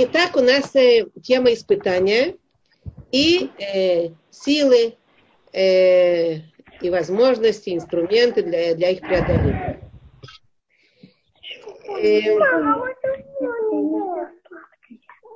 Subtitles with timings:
[0.00, 2.36] Итак, у нас э, тема испытания
[3.10, 4.94] и э, силы
[5.52, 6.34] э,
[6.80, 9.90] и возможности, инструменты для, для их преодоления.
[12.00, 12.20] Э,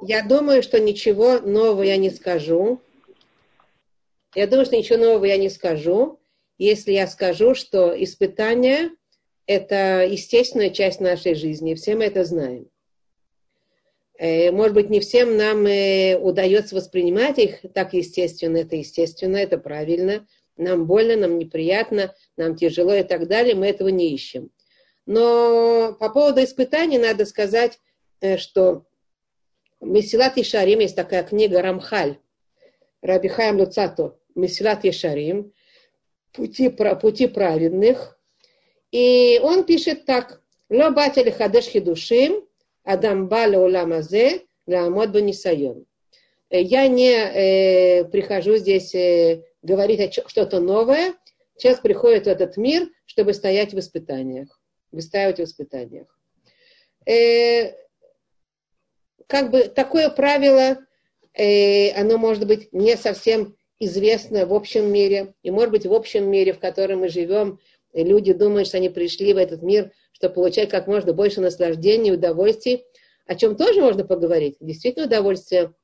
[0.03, 2.81] я думаю, что ничего нового я не скажу.
[4.37, 6.21] Я думаю, что ничего нового я не скажу,
[6.59, 8.93] если я скажу, что испытания–
[9.47, 11.75] это естественная часть нашей жизни.
[11.75, 12.72] Все мы это знаем.
[14.23, 18.59] Э, может быть, не всем нам э, удается воспринимать их так естественно.
[18.59, 20.29] Это естественно, это правильно.
[20.57, 23.57] Нам больно, нам неприятно, нам тяжело и так далее.
[23.57, 24.53] Мы этого не ищем.
[25.07, 27.81] Но по поводу испытаний надо сказать,
[28.21, 28.85] э, что
[29.81, 32.19] Месилат Ишарим, есть такая книга Рамхаль,
[33.01, 35.53] Рабихаем Луцато, Месилат Ишарим,
[36.33, 38.17] пути, пути праведных.
[38.93, 42.47] И он пишет так, Ло батя хадеш хидушим,
[42.85, 45.87] Адам Баля Уламазе, Ламод Банисайон.
[46.51, 51.15] Я не э, прихожу здесь э, говорить что-то новое.
[51.59, 56.07] Человек приходит в этот мир, чтобы стоять в испытаниях, выстаивать в испытаниях.
[57.07, 57.73] Э,
[59.27, 60.77] как бы такое правило,
[61.33, 65.35] э, оно может быть не совсем известно в общем мире.
[65.43, 67.61] И может быть в общем мире, в котором мы живем,
[67.95, 69.91] люди думают, что они пришли в этот мир,
[70.23, 72.85] чтобы получать как можно больше наслаждений, удовольствий,
[73.27, 74.57] о чем тоже можно поговорить.
[74.61, 75.75] Действительно, удовольствие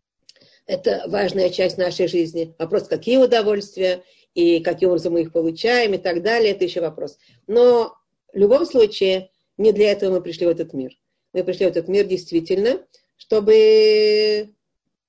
[0.66, 2.54] –это важная часть нашей жизни.
[2.58, 4.02] Вопрос, какие удовольствия
[4.34, 7.18] и каким образом мы их получаем и так далее, это еще вопрос.
[7.46, 7.94] Но
[8.32, 10.92] в любом случае, не для этого мы пришли в этот мир
[11.34, 12.80] мы пришли в этот мир действительно,
[13.16, 14.54] чтобы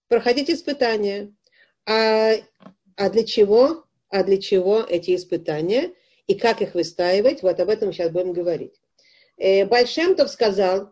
[0.07, 1.31] проходить испытания.
[1.85, 2.33] А,
[2.95, 3.85] а для чего?
[4.09, 5.93] А для чего эти испытания?
[6.27, 7.43] И как их выстаивать?
[7.43, 8.79] Вот об этом сейчас будем говорить.
[9.37, 10.91] Э, Большемтов сказал,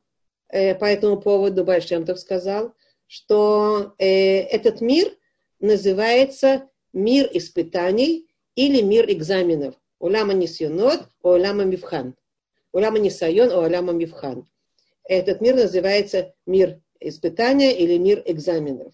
[0.50, 2.74] э, по этому поводу Большемтов сказал,
[3.08, 5.12] что э, этот мир
[5.60, 9.76] называется мир испытаний или мир экзаменов.
[10.00, 12.16] Уляма нисюнот, уляма мивхан.
[12.72, 14.48] Уляма нисайон, уляма мивхан.
[15.06, 18.94] Этот мир называется мир испытания или мир экзаменов.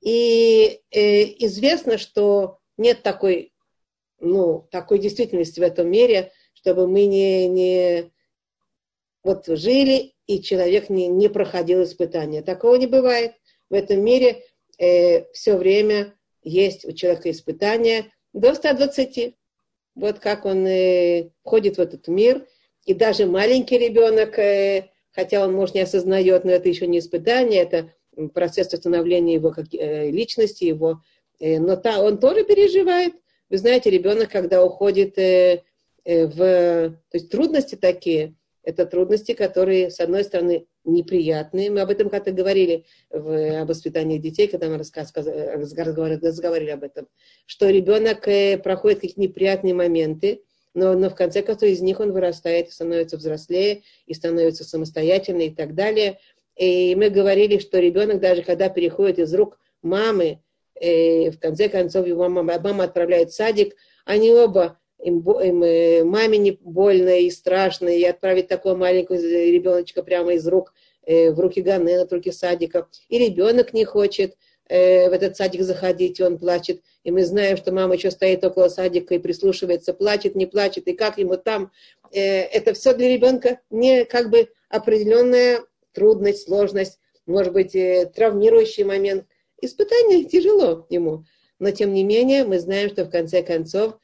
[0.00, 3.53] И э, известно, что нет такой,
[4.24, 8.10] ну, такой действительности в этом мире, чтобы мы не, не
[9.22, 12.42] вот жили, и человек не, не проходил испытания.
[12.42, 13.32] Такого не бывает.
[13.70, 14.42] В этом мире
[14.78, 19.34] э, все время есть у человека испытания до 120.
[19.94, 22.46] Вот как он э, входит в этот мир.
[22.84, 27.62] И даже маленький ребенок э, хотя он, может, не осознает, но это еще не испытание,
[27.62, 27.92] это
[28.32, 31.00] процесс становления его как, э, личности, его,
[31.40, 33.14] э, но та, он тоже переживает.
[33.50, 35.62] Вы знаете, ребенок, когда уходит э,
[36.04, 36.36] э, в...
[36.36, 41.70] То есть трудности такие, это трудности, которые, с одной стороны, неприятные.
[41.70, 47.06] Мы об этом как-то говорили в, об воспитании детей, когда мы разговаривали, разговаривали об этом,
[47.46, 52.12] что ребенок э, проходит какие-то неприятные моменты, но, но в конце концов из них он
[52.12, 56.18] вырастает, становится взрослее, и становится самостоятельным и так далее.
[56.56, 60.40] И мы говорили, что ребенок даже когда переходит из рук мамы,
[60.80, 63.74] э, в конце концов его мама, мама отправляет в садик,
[64.04, 70.02] они оба им, им э, маме не больно и страшно, и отправить такого маленького ребеночка
[70.02, 70.72] прямо из рук
[71.06, 72.88] э, в руки Ганена, в руки садика.
[73.08, 74.36] И ребенок не хочет,
[74.68, 76.82] Э, в этот садик заходить, и он плачет.
[77.02, 80.94] И мы знаем, что мама еще стоит около садика и прислушивается, плачет, не плачет, и
[80.94, 81.70] как ему там.
[82.12, 85.60] Э, это все для ребенка не как бы определенная
[85.92, 89.26] трудность, сложность, может быть, э, травмирующий момент.
[89.64, 91.24] Испытание тяжело ему.
[91.58, 93.98] Но тем не менее, мы знаем, что в конце концов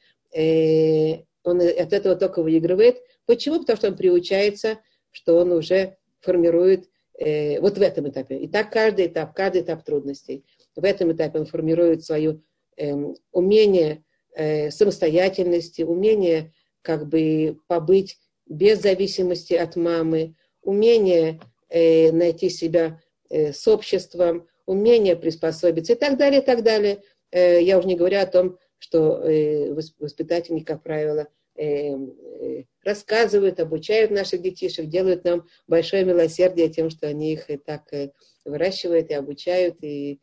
[1.43, 3.01] он от этого только выигрывает.
[3.25, 3.59] Почему?
[3.59, 4.79] Потому что он приучается,
[5.11, 8.37] что он уже формирует э, вот в этом этапе.
[8.37, 10.45] И так каждый этап, каждый этап трудностей.
[10.75, 12.41] В этом этапе он формирует свое
[12.77, 12.93] э,
[13.31, 14.03] умение
[14.35, 18.17] э, самостоятельности, умение как бы побыть
[18.47, 21.39] без зависимости от мамы, умение
[21.69, 27.01] э, найти себя э, с обществом, умение приспособиться и так далее, и так далее.
[27.31, 31.95] Э, я уже не говорю о том, что э, воспитательник, как правило, э,
[32.83, 37.91] рассказывают, обучают наших детишек, делают нам большое милосердие тем, что они их и так
[38.45, 39.83] выращивают и обучают.
[39.83, 40.19] И,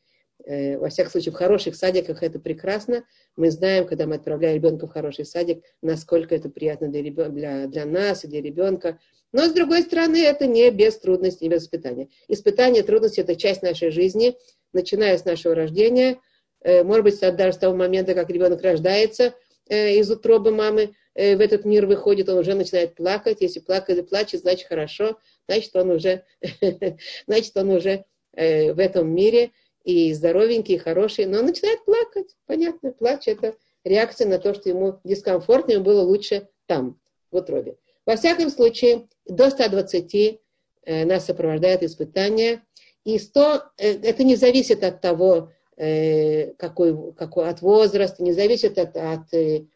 [0.47, 3.05] во всяком случае, в хороших садиках это прекрасно.
[3.37, 7.35] Мы знаем, когда мы отправляем ребенка в хороший садик, насколько это приятно для, ребен...
[7.35, 8.99] для, для нас и для ребенка.
[9.33, 12.09] Но, с другой стороны, это не без трудностей, не без испытания.
[12.29, 14.37] Испытания, трудности– это часть нашей жизни,
[14.73, 16.19] начиная с нашего рождения.
[16.63, 19.35] Э, может быть, даже с того момента, как ребенок рождается
[19.71, 23.39] из утробы мамы, Э, в этот мир выходит, он уже начинает плакать.
[23.41, 25.19] Если плакает плачет, значит хорошо.
[25.49, 26.25] значит, он уже,
[27.27, 28.05] значит, он уже
[28.37, 29.51] э, в этом мире
[29.83, 32.37] и здоровенький, и хороший, но он начинает плакать.
[32.47, 37.01] Понятно, плач– это реакция на то, что ему дискомфортно, ему было лучше там,
[37.33, 37.77] в утробе.
[38.09, 42.65] Во всяком случае, до 120 э, нас сопровождает испытание,
[43.05, 48.79] и 100, э, это не зависит от того, э, какой, какой, от возраста, не зависит
[48.79, 49.67] от, от э,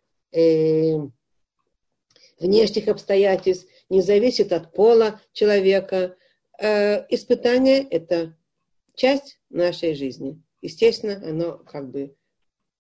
[2.39, 6.17] внешних обстоятельств, не зависит от пола человека.
[6.59, 8.35] Э, испытание– это
[8.95, 10.41] часть нашей жизни.
[10.63, 12.17] Естественно, оно как бы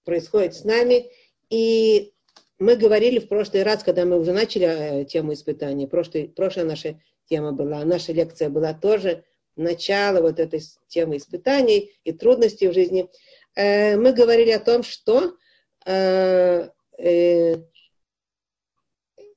[0.04, 1.10] происходит с нами.
[1.50, 2.14] И
[2.62, 7.00] мы говорили в прошлый раз, когда мы уже начали э, тему испытаний, прошлый, прошлая наша
[7.28, 9.24] тема была, наша лекция была тоже
[9.56, 13.10] начало вот этой темы испытаний и трудностей в жизни.
[13.56, 15.36] Э, мы говорили о том, что
[15.84, 16.68] э,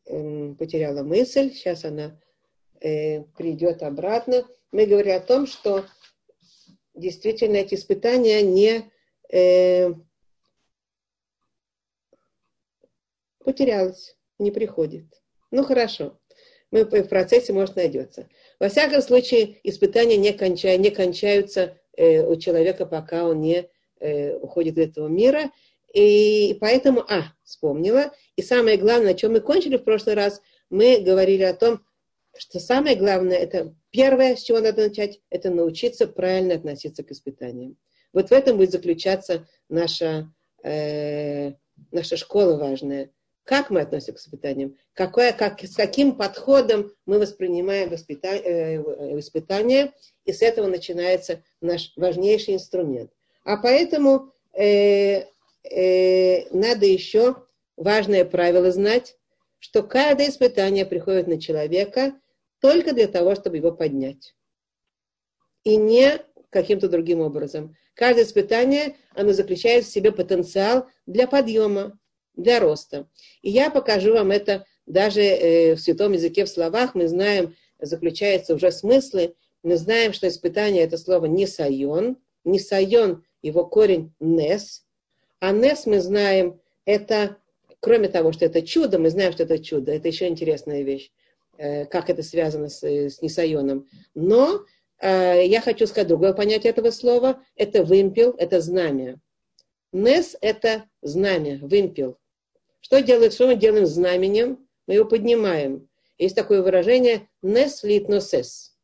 [0.08, 2.20] эм, потеряла мысль, сейчас она
[2.80, 4.46] придет обратно.
[4.72, 5.86] Мы говорили о том, что
[6.94, 8.92] действительно эти испытания не
[9.32, 9.94] э,
[13.46, 15.06] потерялась, не приходит.
[15.52, 16.20] Ну хорошо,
[16.72, 18.28] мы в процессе, может, найдется.
[18.60, 23.70] Во всяком случае, испытания не, конча, не кончаются э, у человека, пока он не
[24.00, 25.52] э, уходит из этого мира.
[25.94, 28.12] И поэтому, а, вспомнила.
[28.36, 31.80] И самое главное, о чем мы кончили в прошлый раз, мы говорили о том,
[32.38, 37.78] что самое главное, это первое, с чего надо начать, это научиться правильно относиться к испытаниям.
[38.12, 40.34] Вот в этом будет заключаться наша,
[40.64, 41.54] э,
[41.92, 43.12] наша школа важная.
[43.46, 44.76] Как мы относимся к испытаниям?
[44.94, 48.78] Какое, как, с каким подходом мы воспринимаем воспита, э,
[49.20, 49.94] испытания?
[50.26, 53.12] И с этого начинается наш важнейший инструмент.
[53.44, 55.26] А поэтому э,
[55.64, 57.36] э, надо еще
[57.78, 59.16] важное правило знать,
[59.60, 62.20] что каждое испытание приходит на человека
[62.62, 64.36] только для того, чтобы его поднять.
[65.64, 66.20] И не
[66.50, 67.76] каким-то другим образом.
[67.94, 72.00] Каждое испытание, оно заключает в себе потенциал для подъема,
[72.36, 73.08] для роста.
[73.42, 76.96] И я покажу вам это даже э, в святом языке, в словах.
[76.96, 79.36] Мы знаем, заключаются уже смыслы.
[79.64, 82.18] Мы знаем, что испытание это слово несайон.
[82.44, 84.86] Несайон, его корень нес.
[85.40, 87.38] А нес мы знаем, это,
[87.80, 89.92] кроме того, что это чудо, мы знаем, что это чудо.
[89.92, 91.12] Это еще интересная вещь,
[91.58, 93.88] э, как это связано с, с несайоном.
[94.14, 94.66] Но
[95.00, 97.42] э, я хочу сказать другое понятие этого слова.
[97.56, 99.20] Это вымпел, это знамя.
[99.92, 102.18] Нес– это знамя, вымпел.
[102.86, 104.68] Что, делает, что мы делаем знаменем?
[104.86, 105.90] Мы его поднимаем.
[106.20, 108.78] Есть такое выражение «нес литносес».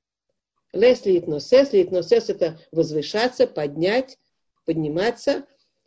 [0.74, 1.72] «Лес литносес».
[1.72, 4.18] Литносес– это возвышаться, поднять,
[4.66, 5.46] подниматься.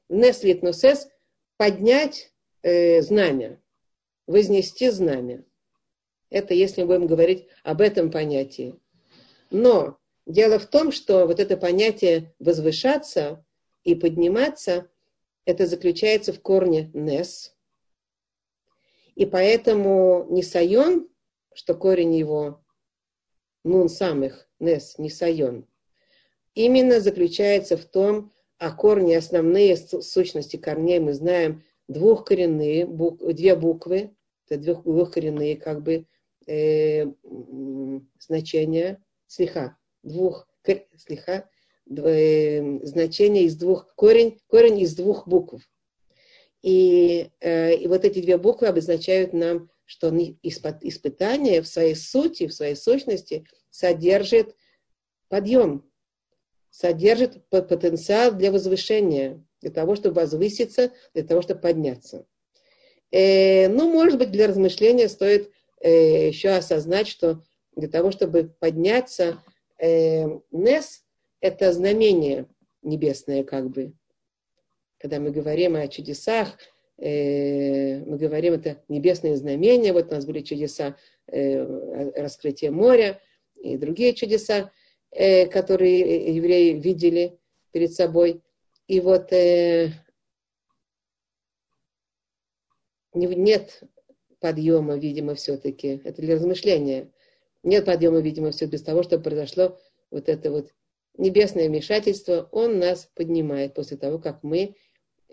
[0.09, 1.09] «Нес литносес»–
[1.57, 2.33] поднять
[2.63, 3.61] э, знамя,
[4.29, 5.45] вознести знамя.
[6.31, 8.79] Это если мы будем говорить об этом понятии.
[9.51, 13.45] Но дело в том, что вот это понятие возвышаться
[13.83, 14.89] и подниматься,
[15.47, 17.54] это заключается в корне «нес»,
[19.15, 21.09] и поэтому Нисайон,
[21.55, 22.65] что корень его
[23.63, 25.67] нун самых, нес, Нисайон,
[26.55, 34.15] именно заключается в том, а корни, основные сущности корней мы знаем двухкоренные, бук, две буквы,
[34.49, 36.07] это двух, двухкоренные как бы
[36.47, 37.07] э,
[38.19, 40.49] значения, слиха, двух,
[40.97, 41.49] слиха,
[41.89, 45.61] э, значения из двух, корень, корень из двух букв.
[46.65, 52.55] И, э, и вот эти две буквы обозначают нам, что испытание в своей сути, в
[52.55, 54.57] своей сущности содержит
[55.29, 55.85] подъем,
[56.71, 62.25] содержит потенциал для возвышения, для того, чтобы возвыситься, для того, чтобы подняться.
[63.11, 65.53] Э, ну, может быть, для размышления стоит
[65.83, 67.43] э, еще осознать, что
[67.77, 69.43] для того, чтобы подняться,
[69.79, 71.05] э, Нес–
[71.43, 72.47] это знамение
[72.81, 73.93] небесное, как бы,
[75.05, 76.57] когда мы говорим о чудесах,
[76.97, 80.97] э, мы говорим, это небесные знамения, вот у нас были чудеса
[81.27, 83.21] э, раскрытия моря
[83.55, 84.73] и другие чудеса,
[85.11, 87.39] э, которые евреи видели
[87.71, 88.41] перед собой.
[88.89, 89.31] И вот
[93.13, 93.83] нет
[94.41, 96.01] подъема, видимо, все-таки.
[96.03, 97.13] Это для размышления.
[97.63, 99.79] Нет подъема, видимо, все без того, чтобы произошло
[100.11, 100.73] вот это вот
[101.19, 102.49] небесное вмешательство.
[102.53, 104.77] Он нас поднимает после того, как мы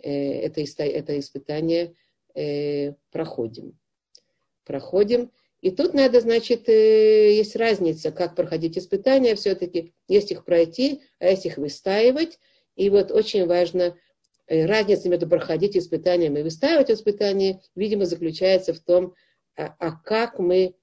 [0.08, 1.96] это, это испытание
[2.34, 3.78] э, проходим.
[4.66, 5.32] Проходим.
[5.62, 9.94] И тут надо, значит, э, есть разница, как проходить испытания все-таки.
[10.08, 12.40] Есть их пройти, а есть их выстаивать.
[12.76, 13.98] И вот очень важно,
[14.48, 19.14] разница между проходить испытанием и выстаивать испытания, видимо, заключается в том,
[19.56, 20.76] а, а как мы,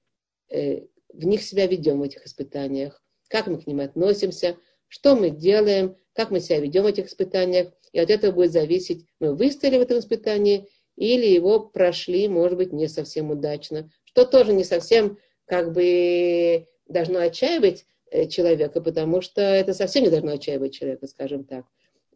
[0.49, 4.57] в них себя ведем в этих испытаниях, как мы к ним относимся,
[4.87, 7.71] что мы делаем, как мы себя ведем в этих испытаниях.
[7.91, 12.73] И от этого будет зависеть, мы выстояли в этом испытании или его прошли, может быть,
[12.73, 13.89] не совсем удачно.
[14.03, 20.09] Что тоже не совсем как бы должно отчаивать э, человека, потому что это совсем не
[20.09, 21.65] должно отчаивать человека, скажем так.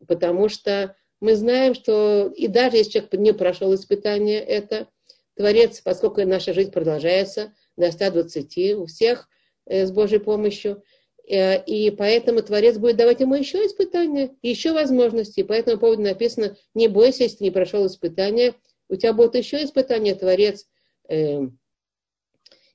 [0.08, 4.88] Потому что мы знаем, что и даже если человек не прошел испытание, это
[5.36, 9.30] Творец, поскольку наша жизнь продолжается до 120 у всех
[9.65, 10.84] э, с Божьей помощью,
[11.25, 15.39] и поэтому Творец будет давать ему еще испытания, еще возможности.
[15.39, 18.56] И по этому поводу написано, не бойся, если ты не прошел испытание,
[18.89, 20.68] у тебя будет еще испытание, Творец,
[21.08, 21.39] э,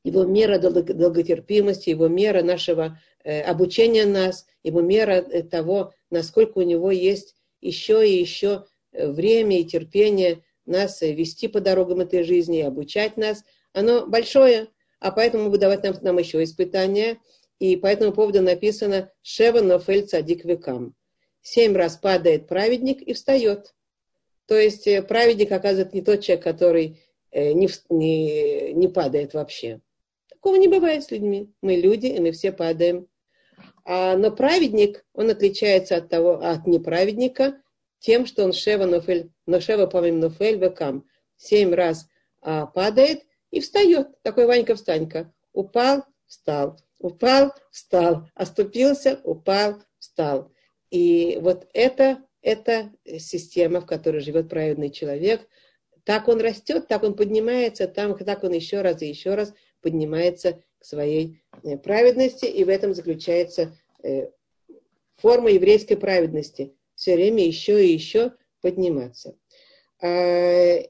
[0.02, 7.35] его мера долготерпимости, его мера нашего обучения нас, его мера того, насколько у него есть
[7.61, 13.43] еще и еще время и терпение нас вести по дорогам этой жизни и обучать нас,
[13.73, 14.69] оно большое,
[15.00, 17.19] а поэтому будет давать нам, нам еще испытания.
[17.58, 20.94] И по этому поводу написано «Шева нофель цадик векам».
[21.40, 23.74] Семь раз падает праведник и встает.
[24.46, 27.00] То есть э, праведник, оказывается, не тот человек, который
[27.30, 29.80] э, не, не, не падает вообще.
[30.28, 31.52] Такого не бывает с людьми.
[31.62, 33.08] Мы люди, и мы все падаем.
[33.84, 37.60] А, но праведник, он отличается от, того, от неправедника
[37.98, 41.06] тем, что он шева нофель, но шева помим нофель векам.
[41.36, 42.06] Семь раз
[42.40, 44.20] а, падает и встает.
[44.22, 45.32] Такой Ванька-встанька.
[45.52, 46.78] Упал, встал.
[46.99, 48.28] Упал, встал.
[48.35, 50.52] Оступился, упал, встал.
[50.90, 55.47] И вот это, это система, в которой живет праведный человек.
[56.05, 59.52] Так он растет, так он поднимается, там, так он еще раз и еще раз
[59.83, 62.47] поднимается к своей э, праведности.
[62.47, 64.28] И в этом заключается э,
[65.17, 66.75] форма еврейской праведности.
[66.95, 69.37] Все время еще и еще подниматься.
[70.00, 70.83] А,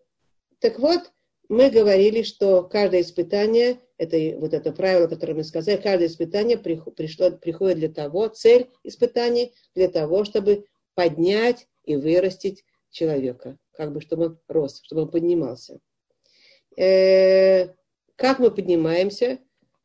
[0.58, 1.12] так вот,
[1.48, 7.30] мы говорили, что каждое испытание, это вот это правило, которое мы сказали, каждое испытание пришло,
[7.32, 10.64] приходит для того, цель испытаний для того, чтобы
[10.94, 15.80] поднять и вырастить человека, как бы чтобы он рос, чтобы он поднимался.
[16.76, 17.74] Э,
[18.16, 19.38] как мы поднимаемся?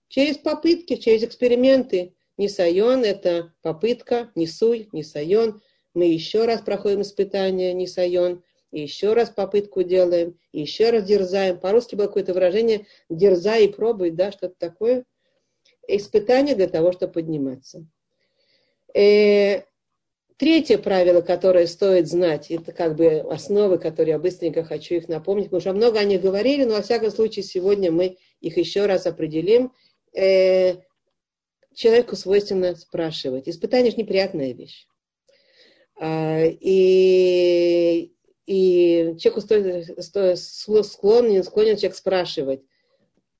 [0.08, 2.13] Через попытки, через эксперименты.
[2.38, 5.62] Нисайон– это попытка, нисуй, нисайон.
[5.93, 8.43] Мы еще раз проходим испытание, нисайон–
[8.82, 11.60] еще раз попытку делаем, еще раз дерзаем.
[11.60, 15.06] По-русски было какое-то выражение «дерзай и пробуй», да, что-то такое.
[15.88, 17.86] Испытание для того, чтобы подниматься.
[18.96, 19.63] Э,
[20.38, 25.46] третье правило, которое стоит знать, это как бы основы, которые я быстренько хочу их напомнить,
[25.46, 29.06] потому что много о них говорили, но во всяком случае сегодня мы их еще раз
[29.06, 29.72] определим.
[30.15, 30.77] Э,
[31.74, 33.50] человеку свойственно спрашивать.
[33.50, 34.88] Испытание же неприятная вещь.
[36.00, 38.13] А, и
[38.45, 42.62] и человеку стоит, стоит, склонен, склонен человек спрашивать,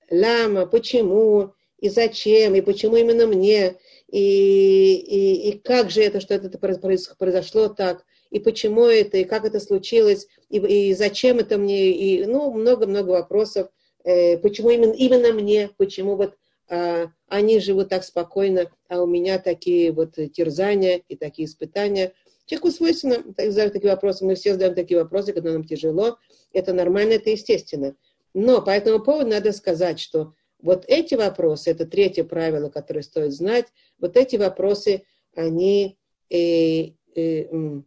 [0.10, 3.76] лама, почему, и зачем, и почему именно мне,
[4.08, 9.46] и, и, и как же это, что это произошло так, и почему это, и как
[9.46, 13.70] это случилось, и, и зачем это мне, и ну, много-много вопросов,
[14.04, 16.36] э, почему именно, именно мне, почему вот
[16.70, 22.14] э, они живут так спокойно, а у меня такие вот терзания и такие испытания–
[22.46, 24.26] Человеку свойственно задать такие вопросы.
[24.26, 26.18] Мы все задаем такие вопросы, когда нам тяжело.
[26.52, 27.96] Это нормально, это естественно.
[28.34, 33.34] Но по этому поводу надо сказать, что вот эти вопросы, это третье правило, которое стоит
[33.34, 33.68] знать,
[34.00, 35.98] вот эти вопросы, они
[36.30, 37.82] э, э,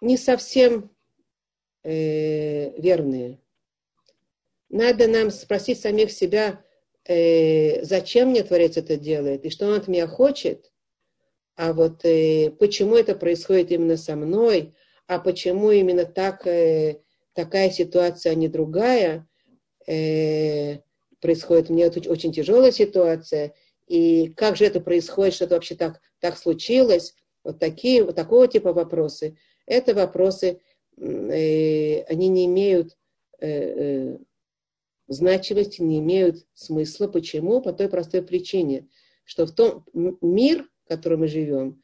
[0.00, 0.90] не совсем
[1.82, 3.38] э, верные.
[4.68, 6.64] Надо нам спросить самих себя,
[7.04, 10.72] э, зачем мне Творец это делает и что он от меня хочет,
[11.56, 14.74] а вот э, почему это происходит именно со мной,
[15.06, 17.00] а почему именно так, э,
[17.34, 19.28] такая ситуация, а не другая,
[19.86, 20.78] э,
[21.20, 21.70] происходит.
[21.70, 23.54] У меня тут очень тяжелая ситуация,
[23.86, 28.48] и как же это происходит, что это вообще так, так случилось, вот такие, вот такого
[28.48, 29.36] типа вопросы.
[29.66, 30.60] Это вопросы,
[30.98, 32.96] э, они не имеют
[33.40, 34.18] э, э,
[35.12, 37.06] значимости, не имеют смысла.
[37.08, 37.60] Почему?
[37.60, 38.88] По той простой причине,
[39.24, 39.84] что в том
[40.20, 41.82] мир, в котором мы живем,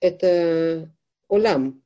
[0.00, 0.92] это
[1.28, 1.82] олам.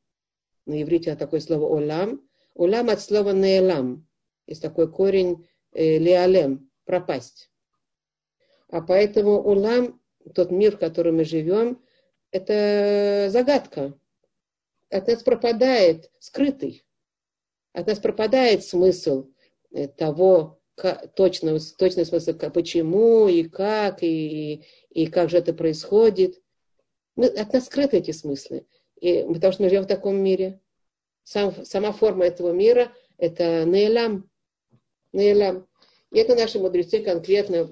[0.67, 2.29] На иврите такое слово олам.
[2.55, 4.07] Олам от слова неэлам.
[4.47, 7.51] Есть такой корень э, леалем, пропасть.
[8.69, 10.01] А поэтому улам,
[10.35, 11.83] тот мир, в котором мы живем,
[12.31, 13.99] это загадка.
[14.91, 16.85] От нас пропадает скрытый.
[17.73, 19.31] От нас пропадает смысл
[19.71, 20.58] э, того,
[21.15, 26.41] точно, точный смысл, почему и как, и, и как же это происходит.
[27.17, 28.67] Мы, от нас скрыты эти смыслы.
[29.01, 30.61] И, потому что мы живем в таком мире.
[31.25, 34.31] Сам, сама форма этого мира это нейлам.
[35.13, 35.67] Нейлам.
[36.11, 37.67] И это наши мудрецы конкретно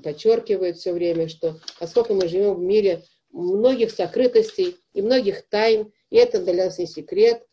[0.00, 6.16] подчеркивают все время, что поскольку мы живем в мире многих сокрытостей и многих тайн, и
[6.16, 7.44] это для нас не секрет,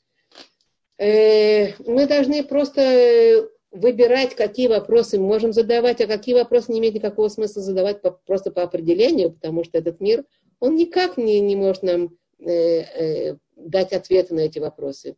[1.00, 6.96] э, мы должны просто выбирать, какие вопросы мы можем задавать, а какие вопросы не имеют
[6.96, 10.26] никакого смысла задавать по, просто по определению, потому что этот мир,
[10.60, 15.16] он никак не, не может нам э, э, дать ответы на эти вопросы.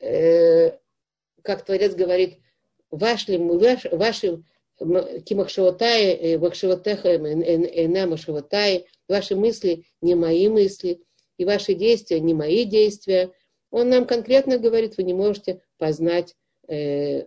[0.00, 0.72] Э,
[1.42, 2.38] как Творец говорит,
[2.90, 4.42] ваш ли, ваш, ваши
[4.78, 11.02] кимахшаватай, вахшаватеха, энамашаватай, ваши мысли не мои мысли,
[11.38, 13.30] и ваши действия не мои действия.
[13.70, 16.34] Он нам конкретно говорит, вы не можете познать
[16.68, 17.26] э,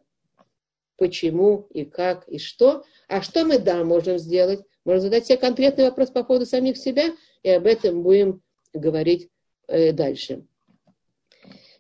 [0.98, 2.84] почему и как и что.
[3.08, 4.62] А что мы, да, можем сделать?
[4.86, 8.42] Можем задать себе конкретный вопрос по поводу самих себя, и об этом будем
[8.74, 9.30] говорить
[9.68, 10.46] э, дальше.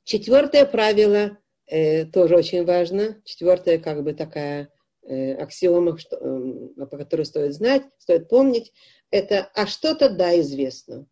[0.04, 3.22] Четвертое правило э, тоже очень важно.
[3.24, 4.70] Четвертое, как бы такая
[5.04, 8.74] э, аксиома, что, э, по которой стоит знать, стоит помнить,
[9.12, 11.08] это «а что-то да известно».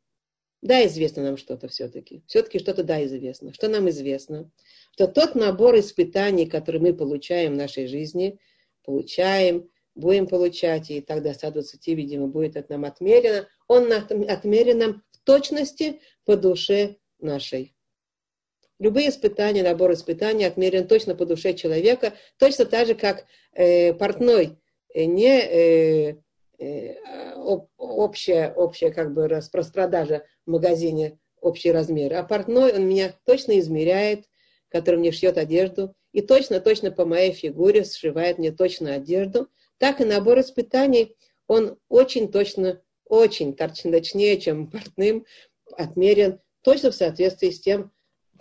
[0.61, 2.23] Да, известно нам что-то все-таки.
[2.27, 3.51] Все-таки что-то да известно.
[3.51, 4.51] Что нам известно?
[4.91, 8.39] Что тот набор испытаний, который мы получаем в нашей жизни,
[8.83, 15.03] получаем, будем получать, и тогда до 120, видимо, будет это нам отмерено, он отмерен нам
[15.11, 17.75] в точности по душе нашей.
[18.79, 24.57] Любые испытания, набор испытаний отмерен точно по душе человека, точно так же, как э, портной
[24.93, 26.15] э, не э,
[26.57, 26.95] э,
[27.77, 34.25] общая, общая как бы распродажа в магазине, общий размер, а портной, он меня точно измеряет,
[34.71, 40.05] который мне шьет одежду, и точно-точно по моей фигуре сшивает мне точно одежду, так и
[40.05, 41.15] набор испытаний,
[41.47, 45.25] он очень точно, очень точнее, чем портным,
[45.77, 47.91] отмерен точно в соответствии с тем,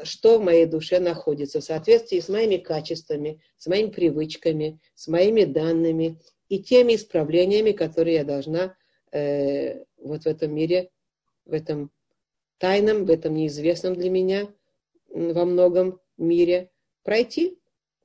[0.02, 5.44] что в моей душе находится, в соответствии с моими качествами, с моими привычками, с моими
[5.44, 8.76] данными и теми исправлениями, которые я должна
[9.12, 10.90] э, вот в этом мире,
[11.44, 11.90] в этом
[12.58, 14.48] тайном, в этом неизвестном для меня
[15.08, 16.70] во многом мире
[17.02, 17.58] пройти,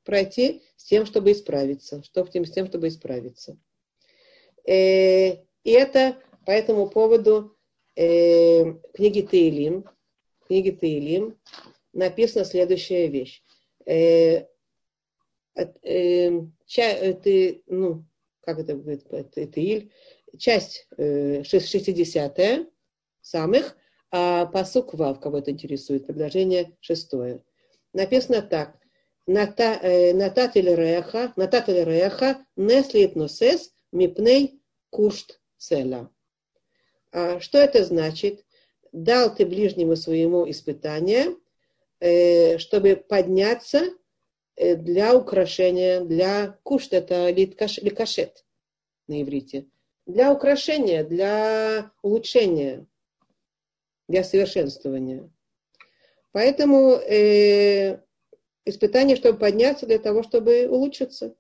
[0.04, 3.58] пройти с тем, чтобы исправиться, чтобы, с тем, чтобы исправиться.
[4.68, 7.56] Э, и это по этому поводу
[7.96, 9.86] э, книги Таилим,
[10.48, 11.38] книги Таилим
[11.94, 13.44] написана следующая вещь.
[13.86, 14.48] Э,
[16.66, 18.06] ча, ты, ну,
[18.42, 19.08] как это будет,
[19.54, 19.92] Таиль,
[20.38, 22.68] часть э, 60
[23.22, 23.78] самых,
[24.12, 27.44] а посук Вав, кого это интересует, предложение шестое.
[27.96, 28.78] Написано так.
[29.26, 36.12] Нататель реха, нататель реха, неслит носес, мипней кушт цела.
[37.14, 38.46] А что это значит?
[38.92, 41.38] Дал ты ближнему своему испытание,
[42.02, 43.92] э, чтобы подняться
[44.58, 48.46] э, для украшения, для кушт, это ликашет
[49.08, 49.68] на иврите,
[50.06, 52.86] для украшения, для улучшения,
[54.10, 55.30] для совершенствования.
[56.36, 58.02] Поэтому э,
[58.66, 61.34] испытание, чтобы подняться, для того, чтобы улучшиться.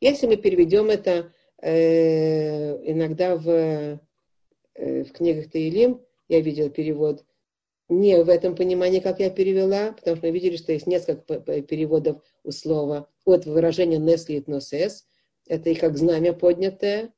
[0.00, 3.98] Если мы переведем это э, иногда в, э,
[4.76, 7.24] в книгах Таилим, я видела перевод
[7.88, 12.22] не в этом понимании, как я перевела, потому что мы видели, что есть несколько переводов
[12.44, 15.08] у слова от выражения «неслит носес»,
[15.48, 17.12] это и как знамя поднятое,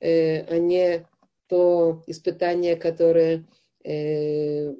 [0.00, 1.06] э, а не
[1.46, 3.46] то испытание, которое
[3.84, 4.74] э,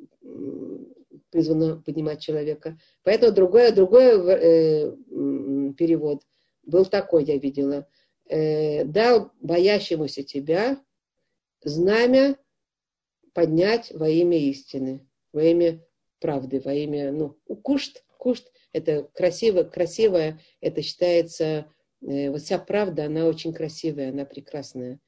[1.31, 2.79] призвано поднимать человека.
[3.03, 4.93] Поэтому другой, другой э,
[5.77, 6.23] перевод
[6.63, 7.89] был такой, я видела.
[8.29, 10.81] Э, дал боящемуся тебя
[11.63, 12.37] знамя
[13.33, 15.85] поднять во имя истины, во имя
[16.21, 23.07] правды, во имя, ну, кушт, кушт, это красиво, красивое, это считается, э, вот вся правда,
[23.07, 25.01] она очень красивая, она прекрасная.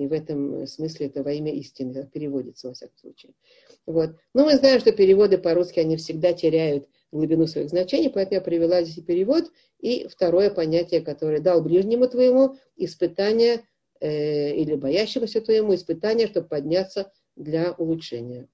[0.00, 3.34] И в этом смысле это во имя истины, переводится, во всяком случае.
[3.84, 4.16] Вот.
[4.32, 8.82] Но мы знаем, что переводы по-русски, они всегда теряют глубину своих значений, поэтому я привела
[8.82, 9.52] здесь перевод.
[9.78, 13.66] И второе понятие, которое дал ближнему твоему, испытание
[14.00, 18.48] э, или боящемуся твоему, испытание, чтобы подняться для улучшения.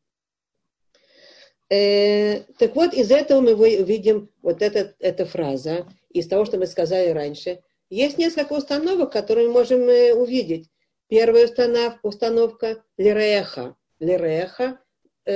[1.70, 3.54] Э, так вот, из этого мы
[3.84, 7.60] видим вот эта, эта фраза, из того, что мы сказали раньше.
[7.88, 10.70] Есть несколько установок, которые мы можем э, увидеть.
[11.08, 13.76] Первая установка, установка лиреха.
[14.00, 14.80] Лиреха
[15.24, 15.32] э,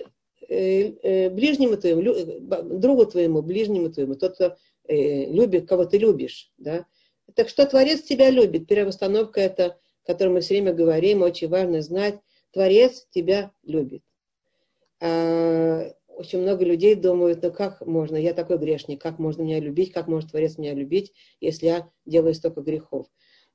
[0.00, 0.04] э,
[0.48, 4.56] э, ближнему твоему, другу твоему, ближнему твоему, тот, кто
[4.88, 6.50] э, любит, кого ты любишь.
[6.56, 6.86] Да?
[7.34, 8.66] Так что Творец тебя любит.
[8.66, 12.18] Первая установка это, о которой мы все время говорим, очень важно знать.
[12.52, 14.02] Творец тебя любит.
[15.00, 19.92] А, очень много людей думают, ну как можно, я такой грешник, как можно меня любить,
[19.92, 23.06] как может Творец меня любить, если я делаю столько грехов.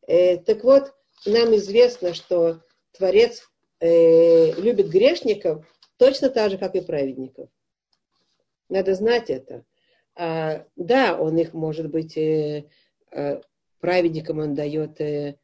[0.08, 0.94] Э, так вот,
[1.26, 3.50] нам известно, что Творец
[3.80, 5.66] э, любит грешников
[5.98, 7.50] точно так же, как и праведников.
[8.70, 9.66] Надо знать это.
[10.16, 12.66] А, да, он их, может быть, э,
[13.12, 13.42] э,
[13.80, 15.00] праведникам он дает.
[15.00, 15.38] Э,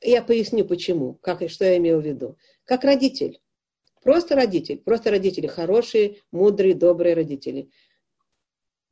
[0.00, 2.38] я поясню, почему, как, что я имел в виду.
[2.64, 3.40] Как родитель.
[4.02, 4.78] Просто родитель.
[4.78, 7.70] Просто родители хорошие, мудрые, добрые родители.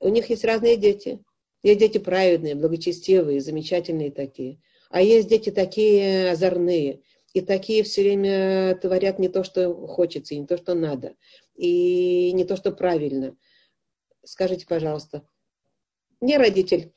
[0.01, 1.23] У них есть разные дети.
[1.63, 4.61] Есть дети праведные, благочестивые, замечательные такие.
[4.93, 7.01] А есть дети такие озорные.
[7.35, 11.17] И такие все время творят не то, что хочется, и не то, что надо.
[11.57, 13.37] И не то, что правильно
[14.25, 15.27] скажите, пожалуйста,
[16.21, 16.93] не родитель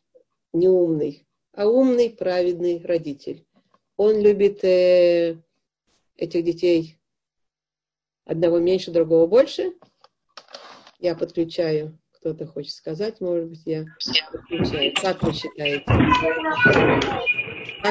[0.53, 3.45] не умный, а умный, праведный родитель.
[3.97, 5.41] Он любит э,
[6.15, 6.99] этих детей
[8.25, 9.73] одного меньше, другого больше.
[10.99, 11.97] Я подключаю.
[12.25, 13.85] Кто-то хочет сказать, может быть, я
[14.31, 14.91] подключаю.
[14.99, 15.83] Как вы считаете?
[15.85, 15.99] Как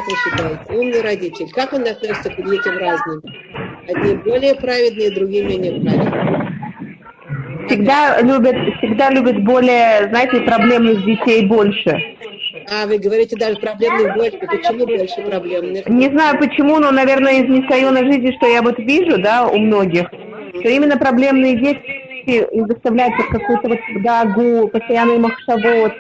[0.07, 0.59] вы считаете?
[0.71, 1.53] Умный родитель.
[1.53, 3.23] Как он относится к детям разным?
[3.87, 6.51] Одни более праведные, другие менее праведные
[7.69, 12.17] всегда любят, всегда любят более, знаете, проблемных детей больше.
[12.73, 14.39] А, вы говорите даже проблемных больше.
[14.39, 15.89] Почему больше проблемных?
[15.89, 20.09] Не знаю почему, но, наверное, из несоюзной жизни, что я вот вижу, да, у многих,
[20.09, 25.93] что именно проблемные дети их заставляют под какую-то вот дагу, постоянный махшавод.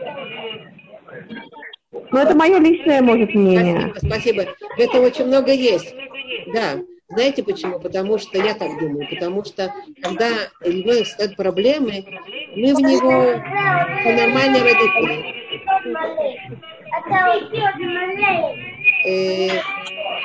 [2.11, 3.93] Но это мое личное, может, мнение.
[3.97, 4.45] Спасибо, спасибо.
[4.79, 5.95] Это очень много есть.
[6.53, 6.79] Да.
[7.09, 7.79] Знаете почему?
[7.79, 10.29] Потому что, я так думаю, потому что когда
[10.61, 12.05] ребенок стоят проблемы,
[12.57, 13.41] мы в него
[14.05, 15.35] нормальные родители.
[19.07, 19.49] Э,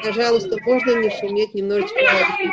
[0.03, 1.99] пожалуйста, можно не шуметь немножечко?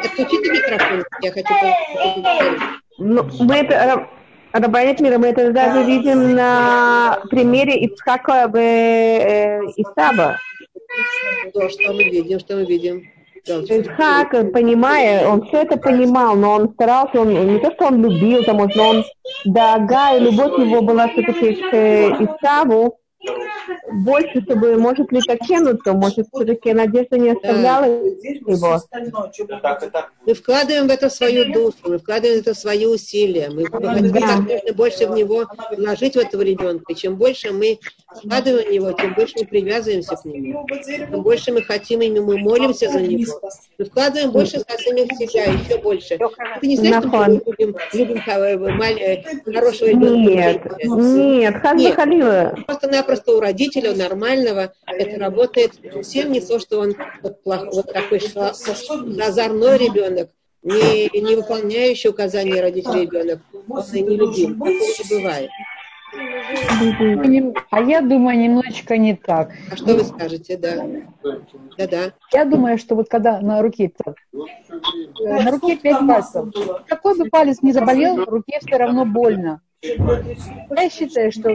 [0.03, 2.83] Отключите микрофон, я хочу.
[2.99, 4.09] Ну, мы это,
[4.53, 10.39] Рабанит Мира, мы это даже видим на примере Ицхака э, Исаба.
[11.51, 13.03] Что мы видим, что мы видим?
[13.49, 18.43] Исхак, понимая, он все это понимал, но он старался, он не то, что он любил,
[18.43, 19.05] там, но он,
[19.45, 21.75] дага, и любовь его была все-таки к
[22.21, 22.99] Исаву,
[23.93, 25.21] больше, чтобы, может ли
[25.85, 27.89] то может, все-таки надежда не оставляла да.
[27.89, 28.81] его.
[30.27, 34.21] Мы вкладываем в это свою душу, мы вкладываем в это свои усилия, мы хотим да.
[34.21, 36.93] как можно больше в него вложить в этого ребенка.
[36.93, 37.79] И чем больше мы
[38.15, 40.67] вкладываем в него, тем больше мы привязываемся к нему.
[40.85, 43.41] Тем больше мы хотим и мы молимся за него.
[43.79, 46.15] Мы вкладываем больше самих себя, еще больше.
[46.15, 46.31] Это
[46.63, 50.77] не значит, что мы любим, любим хорошего ребенка.
[50.85, 52.57] Нет, нет, нет.
[53.07, 57.93] Просто-напросто у родителя, у нормального, это работает совсем не то, что он вот, плохой, вот
[57.93, 60.31] такой озорной ребенок,
[60.63, 64.55] не, не выполняющий указания родителей ребенок, он и не любим.
[64.55, 65.51] Такого не бывает.
[67.71, 69.51] А я думаю, немножечко не так.
[69.71, 70.85] А что вы скажете, да?
[71.79, 72.13] Да-да.
[72.33, 73.93] Я думаю, что вот когда на руке,
[75.21, 76.47] на руке пять пальцев,
[76.89, 79.61] какой бы палец не заболел, руке все равно больно.
[80.77, 81.51] Я считаю, что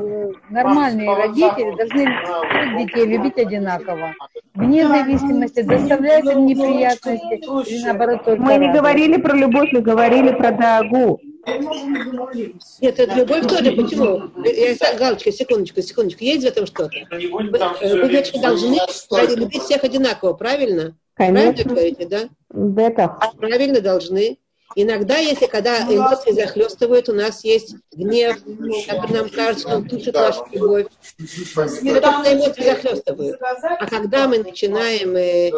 [0.50, 4.14] нормальные родители должны детей любить одинаково.
[4.54, 7.36] Вне зависимости, доставляют им неприятности
[7.70, 11.20] или наоборот только Мы не говорили про любовь, мы говорили про дагу.
[12.82, 13.72] Нет, это любовь тоже.
[13.72, 14.30] Почему?
[14.46, 16.24] Я, галочка, секундочку, секундочку.
[16.24, 16.96] Есть в этом что-то?
[17.10, 18.78] Вы, вы значит, должны
[19.36, 20.96] любить всех одинаково, правильно?
[21.16, 21.64] Конечно.
[21.64, 22.84] Правильно говорите, да?
[22.84, 23.18] Это.
[23.38, 24.38] Правильно должны.
[24.76, 28.38] Иногда, если когда эмоции захлестывают, у нас есть гнев,
[28.88, 30.88] как нам кажется, он тушит нашу любовь.
[31.18, 33.40] Это когда эмоции захлестывают.
[33.42, 35.52] А когда мы начинаем э,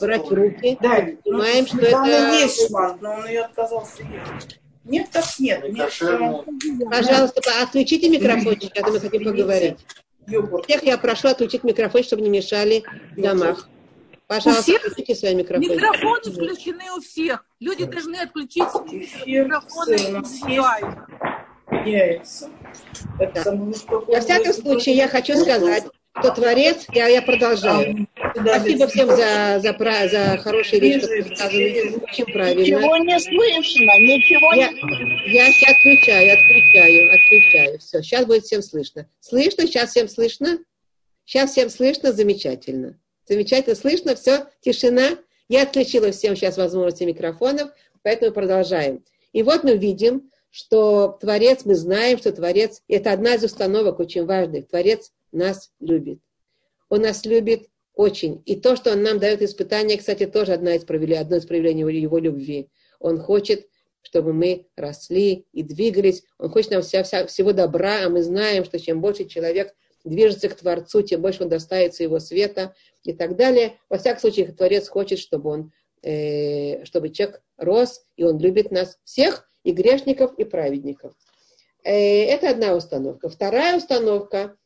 [0.00, 2.32] брать в руки, понимаем, что это...
[2.34, 4.60] есть шман, но он ее отказался есть.
[4.84, 5.64] Нет, так нет.
[5.72, 5.90] нет
[6.90, 9.78] Пожалуйста, отключите микрофончик, когда мы хотим поговорить.
[10.64, 12.84] Всех я прошу отключить микрофон, чтобы не мешали
[13.16, 13.68] в домах.
[14.26, 14.86] Пожалуйста, всех?
[14.86, 15.74] отключите свои микрофоны.
[15.74, 17.44] Микрофоны включены у всех.
[17.60, 18.62] Люди должны отключить
[19.26, 21.06] микрофоны индивидуально.
[23.18, 23.44] Да.
[24.06, 25.84] Во всяком случае, я хочу сказать,
[26.14, 28.06] кто творец, я, я продолжаю.
[28.34, 31.96] Спасибо всем за, за, за, за хорошие которые сказаны.
[32.04, 32.60] Очень правильно.
[32.60, 35.32] Ничего не слышно, ничего я, не слышно.
[35.32, 37.78] Я сейчас отключаю, отключаю, отключаю.
[37.80, 39.08] Все, сейчас будет всем слышно.
[39.20, 39.66] Слышно?
[39.66, 40.58] Сейчас всем слышно?
[41.24, 42.12] Сейчас всем слышно?
[42.12, 42.96] Замечательно.
[43.26, 45.18] Замечательно слышно, все, тишина.
[45.48, 47.70] Я отключила всем сейчас возможности микрофонов,
[48.02, 49.04] поэтому продолжаем.
[49.32, 54.24] И вот мы видим, что Творец, мы знаем, что Творец, это одна из установок очень
[54.24, 56.20] важных, Творец нас любит.
[56.88, 58.42] Он нас любит очень.
[58.46, 61.80] И то, что он нам дает испытания, кстати, тоже одна из проявлений, одно из проявлений
[61.80, 62.68] его любви.
[63.00, 63.66] Он хочет
[64.04, 66.24] чтобы мы росли и двигались.
[66.38, 70.48] Он хочет нам вся, вся, всего добра, а мы знаем, что чем больше человек движется
[70.50, 73.78] к Творцу, тем больше он достается его света и так далее.
[73.88, 78.98] Во всяком случае, Творец хочет, чтобы он, э, чтобы человек рос, и он любит нас
[79.04, 81.14] всех, и грешников, и праведников.
[81.84, 83.28] Э, это одна установка.
[83.28, 84.56] Вторая установка,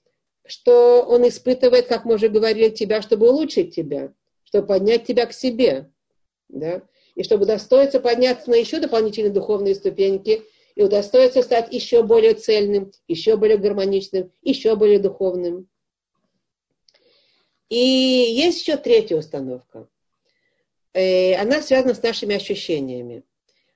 [0.47, 4.13] что он испытывает, как мы уже говорили, тебя, чтобы улучшить тебя,
[4.45, 5.91] чтобы поднять тебя к себе.
[6.49, 6.83] Да?
[7.15, 10.43] И чтобы удостоиться подняться на еще дополнительные духовные ступеньки
[10.75, 15.69] и удостоиться стать еще более цельным, еще более гармоничным, еще более духовным.
[17.69, 19.89] И есть еще третья установка.
[20.95, 23.25] Э, она связана с нашими ощущениями.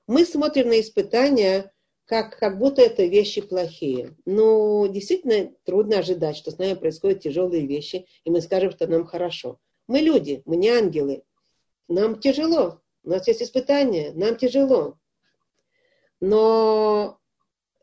[0.06, 1.72] Мы смотрим на испытания
[2.06, 4.16] как, как будто это вещи плохие.
[4.24, 9.04] Но действительно трудно ожидать, что с нами происходят тяжелые вещи, и мы скажем, что нам
[9.04, 9.58] хорошо.
[9.86, 11.22] Мы люди, мы не ангелы.
[11.88, 12.80] Нам тяжело.
[13.04, 14.98] У нас есть испытания, нам тяжело.
[16.20, 17.18] Но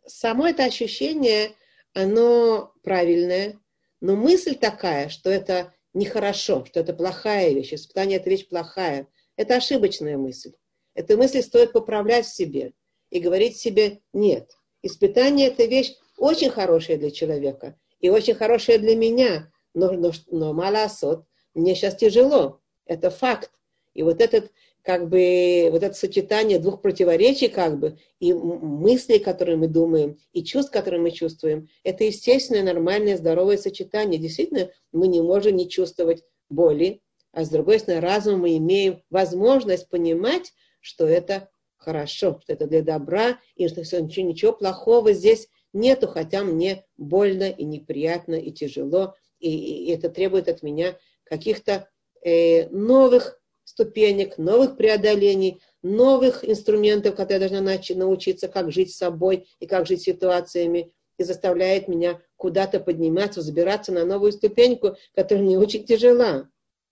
[0.06, 1.52] само это ощущение,
[1.94, 3.60] оно правильное,
[4.02, 9.56] но мысль такая, что это нехорошо, что это плохая вещь, испытание это вещь плохая, это
[9.56, 10.54] ошибочная мысль.
[10.94, 12.74] Эту мысль стоит поправлять в себе
[13.10, 14.52] и говорить себе «нет».
[14.82, 20.54] Испытание– это вещь очень хорошая для человека и очень хорошая для меня, но, но, но
[20.54, 23.52] мало осот, мне сейчас тяжело, это факт.
[23.94, 24.52] И вот этот
[24.84, 30.44] как бы вот это сочетание двух противоречий, как бы, и мыслей, которые мы думаем, и
[30.44, 34.20] чувств, которые мы чувствуем, это естественное, нормальное, здоровое сочетание.
[34.20, 39.90] Действительно, мы не можем не чувствовать боли, а с другой стороны, разумом мы имеем возможность
[39.90, 45.48] понимать, что это хорошо, что это для добра, и что все, ничего, ничего плохого здесь
[45.74, 51.88] нету, хотя мне больно и неприятно и тяжело, и, и это требует от меня каких-то
[52.24, 53.39] э, новых
[53.70, 59.86] ступенек, новых преодолений, новых инструментов, которые я должна научиться, как жить с собой и как
[59.86, 65.86] жить с ситуациями, и заставляет меня куда-то подниматься, забираться на новую ступеньку, которая мне очень
[65.86, 66.50] тяжела.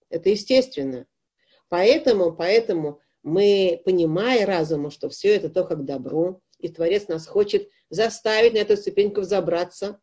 [0.10, 1.06] Это естественно.
[1.70, 7.70] Поэтому, поэтому мы, понимая разумом, что все это то, как добро, и Творец нас хочет
[7.90, 10.00] заставить на эту ступеньку взобраться.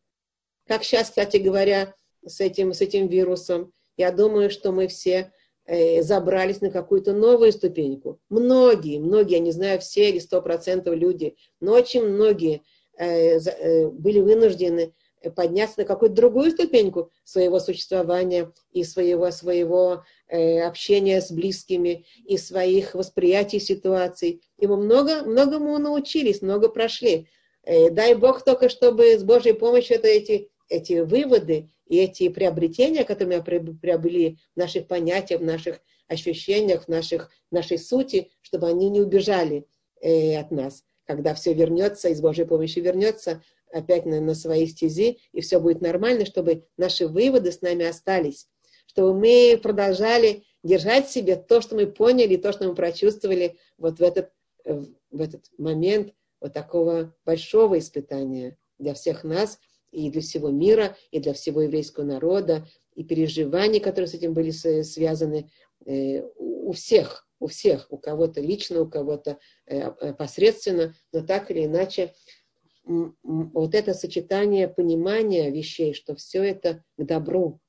[0.67, 1.95] Как сейчас, кстати говоря,
[2.27, 3.73] с этим, с этим вирусом.
[3.97, 5.33] Я думаю, что мы все
[5.67, 8.21] забрались на какую-то новую ступеньку.
[8.29, 12.63] Многие, многие, я не знаю, все или сто процентов люди, но очень многие
[12.99, 14.93] э, э, были вынуждены
[15.31, 22.37] подняться на какую-то другую ступеньку своего существования и своего, своего э, общения с близкими и
[22.37, 24.43] своих восприятий ситуаций.
[24.59, 27.29] И мы много, многому научились, много прошли.
[27.63, 33.05] Э, дай Бог только, чтобы с Божьей помощью это эти, эти выводы и эти приобретения,
[33.05, 38.89] которые мы приобрели в наших понятиях, в наших ощущениях, в наших, нашей сути, чтобы они
[38.91, 39.67] не убежали
[40.01, 40.85] э, от нас.
[41.07, 43.43] Когда все вернется, и с Божьей помощью вернется,
[43.73, 48.49] опять на, на свои стези, и все будет нормально, чтобы наши выводы с нами остались,
[48.87, 53.99] чтобы мы продолжали держать в себе то, что мы поняли, то, что мы прочувствовали вот
[53.99, 54.31] в этот,
[54.65, 59.59] в этот момент вот такого большого испытания для всех нас
[59.95, 64.51] и для всего мира, и для всего еврейского народа, и переживаний, которые с этим были
[64.51, 65.51] связаны
[65.87, 71.65] э, у всех, у всех, у кого-то лично, у кого-то э, посредственно, но так или
[71.65, 72.15] иначе
[72.85, 77.61] вот это сочетание понимания вещей, что все это к добру.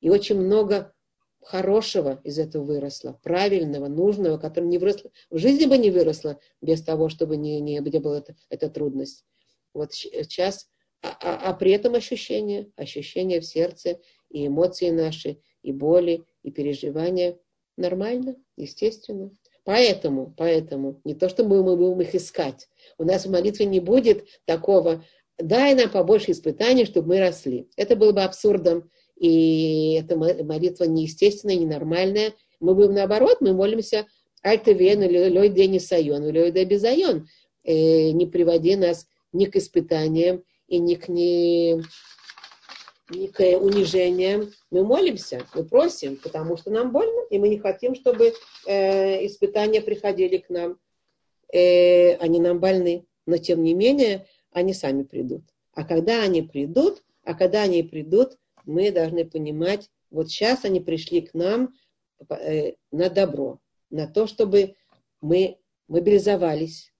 [0.00, 0.92] И очень много
[1.40, 6.82] хорошего из этого выросло, правильного, нужного, которое не выросло, в жизни бы не выросло без
[6.82, 9.24] того, чтобы не, не, не была эта, эта трудность.
[9.72, 10.68] Вот сейчас,
[11.04, 16.50] а, а, а при этом ощущения, ощущения в сердце, и эмоции наши, и боли, и
[16.50, 17.38] переживания
[17.76, 19.30] нормально, естественно.
[19.64, 22.68] Поэтому, поэтому, не то, что мы, мы будем их искать.
[22.96, 25.04] У нас в молитве не будет такого,
[25.38, 27.68] дай нам побольше испытаний, чтобы мы росли.
[27.76, 32.32] Это было бы абсурдом, и эта молитва неестественная, ненормальная.
[32.60, 34.06] Мы будем наоборот, мы молимся
[34.42, 37.28] Альтевен, Лёй Дени Сайон, Лёй Безайон.
[37.62, 41.82] Э, не приводи нас ни к испытаниям и ни к не
[43.10, 48.32] некое унижение, мы молимся, мы просим, потому что нам больно, и мы не хотим, чтобы
[48.66, 50.78] э, испытания приходили к нам.
[51.52, 55.42] Э, они нам больны, но тем не менее они сами придут.
[55.72, 61.22] А когда они придут, а когда они придут, мы должны понимать, вот сейчас они пришли
[61.22, 61.74] к нам
[62.30, 64.76] э, на добро, на то, чтобы
[65.20, 66.92] мы мобилизовались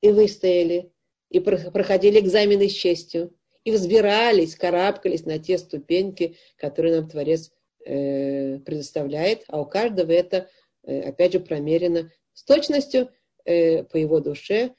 [0.00, 0.92] и выстояли,
[1.30, 3.34] и проходили экзамены с честью,
[3.64, 7.50] и взбирались, карабкались на те ступеньки, которые нам Творец
[7.84, 10.48] э, предоставляет, а у каждого это,
[10.84, 13.10] э, опять же, промерено с точностью
[13.44, 14.74] э, по его душе,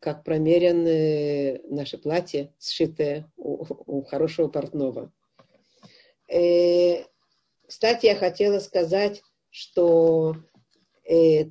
[0.00, 5.10] как промерен э, наше платье, сшитое у, у хорошего портного.
[6.28, 7.04] Э,
[7.66, 10.36] кстати, я хотела сказать, что
[11.08, 11.46] э,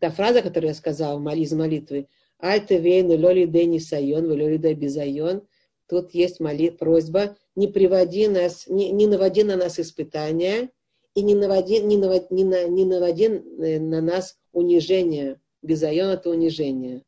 [0.00, 5.46] та фраза, которую я сказала из молитвы, «Альте вейну лоли дени сайон, лоли да безайон»,
[5.88, 10.70] тут есть молит, просьба, не приводи нас, не, не наводи на нас испытания
[11.14, 15.40] и не наводи, не наводи, не, на, не наводи э, на нас унижение.
[15.62, 17.02] Безайон– это унижение.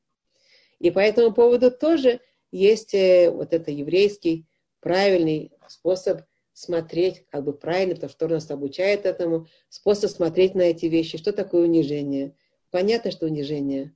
[0.78, 2.20] И по этому поводу тоже
[2.52, 4.46] есть э, вот это еврейский
[4.80, 10.86] правильный способ смотреть, как бы правильно, потому что нас обучает этому, способ смотреть на эти
[10.86, 11.18] вещи.
[11.18, 12.34] Что такое унижение?
[12.70, 13.94] Понятно, что унижение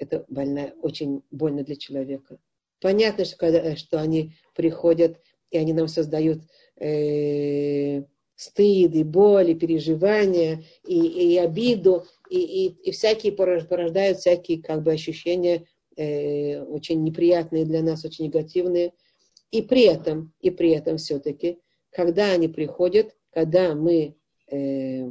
[0.00, 2.38] это больно, очень больно для человека.
[2.80, 6.40] Понятно, что, когда, что они приходят, и они нам создают
[6.76, 8.02] э,
[8.34, 14.82] стыд, и боль, и переживания, и, и обиду, и, и, и всякие порождают всякие как
[14.82, 18.94] бы, ощущения э, очень неприятные для нас, очень негативные.
[19.50, 21.58] И при этом, и при этом все-таки,
[21.90, 24.16] когда они приходят, когда мы
[24.50, 25.10] э,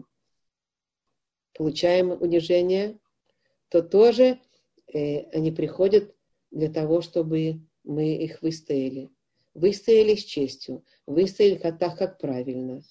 [1.54, 2.98] получаем унижение,
[3.70, 4.38] то тоже э,
[4.94, 6.14] они приходят
[6.52, 9.10] для того, чтобы мы их выстояли.
[9.54, 12.82] Выстояли с честью, выстояли так, как правильно.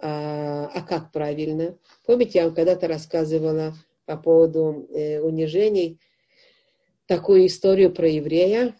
[0.00, 1.76] А, а как правильно?
[2.06, 3.74] Помните, я вам когда-то рассказывала
[4.06, 6.00] по поводу э, унижений
[7.06, 8.76] такую историю про еврея.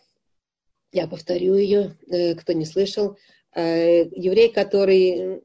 [0.93, 3.19] Я повторю ее, э, кто не слышал.
[3.55, 5.43] Э, еврей, который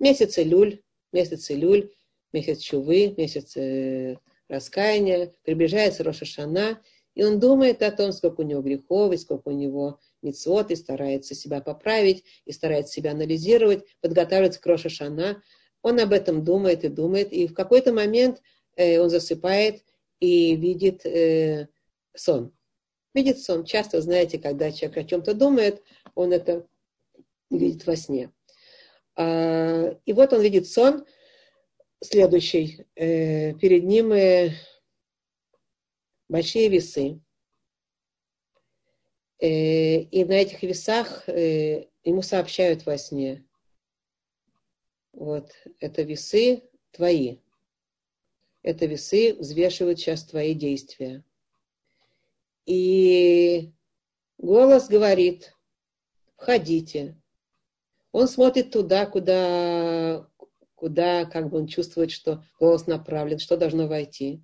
[0.00, 1.92] месяц Илюль, месяц Илюль,
[2.32, 4.16] месяц Чувы, месяц э,
[4.48, 6.80] раскаяния, приближается Роша Шана,
[7.14, 10.76] и он думает о том, сколько у него грехов, и сколько у него мецвод, и
[10.76, 15.42] старается себя поправить, и старается себя анализировать, подготавливается к Роша Шана.
[15.82, 18.40] Он об этом думает и думает, и в какой-то момент
[18.76, 19.82] э, он засыпает
[20.20, 21.68] и видит э,
[22.14, 22.52] сон.
[23.14, 23.64] Видит сон.
[23.64, 25.82] Часто, знаете, когда человек о чем-то думает,
[26.14, 26.66] он это
[27.50, 28.30] видит во сне.
[29.16, 31.04] А, и вот он видит сон,
[32.00, 32.86] следующий.
[32.94, 34.50] Э, перед ним э,
[36.28, 37.20] большие весы.
[39.40, 43.44] Э, и на этих весах ему сообщают во сне.
[45.12, 47.38] Вот, это весы твои.
[48.62, 51.24] Это весы взвешивают сейчас твои действия.
[52.66, 53.72] И
[54.36, 55.54] голос говорит,
[56.36, 57.20] входите.
[58.12, 60.28] Он смотрит туда, куда
[60.78, 64.40] куда как бы он чувствует, что голос направлен, что должно войти.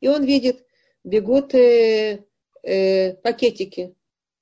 [0.00, 0.64] И он видит,
[1.04, 2.24] бегут э,
[2.64, 3.94] э, пакетики,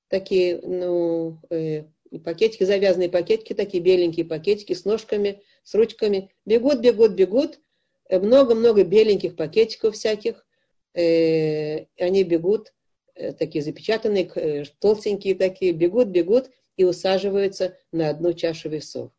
[0.09, 1.85] такие, ну, э,
[2.25, 6.31] пакетики, завязанные пакетики, такие беленькие пакетики с ножками, с ручками.
[6.47, 7.61] Бегут, бегут, бегут.
[8.09, 10.47] Э, много-много беленьких пакетиков всяких.
[10.95, 12.73] Э, они бегут,
[13.15, 19.11] э, такие запечатанные, э, толстенькие такие, бегут, бегут и усаживаются на одну чашу весов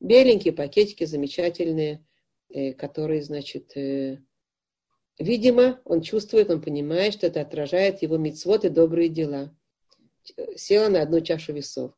[0.00, 2.04] беленькие пакетики замечательные,
[2.50, 4.18] э, которые, значит, э,
[5.18, 9.54] видимо, он чувствует, он понимает, что это отражает его мицвод и добрые дела.
[10.56, 11.92] Села на одну чашу весов.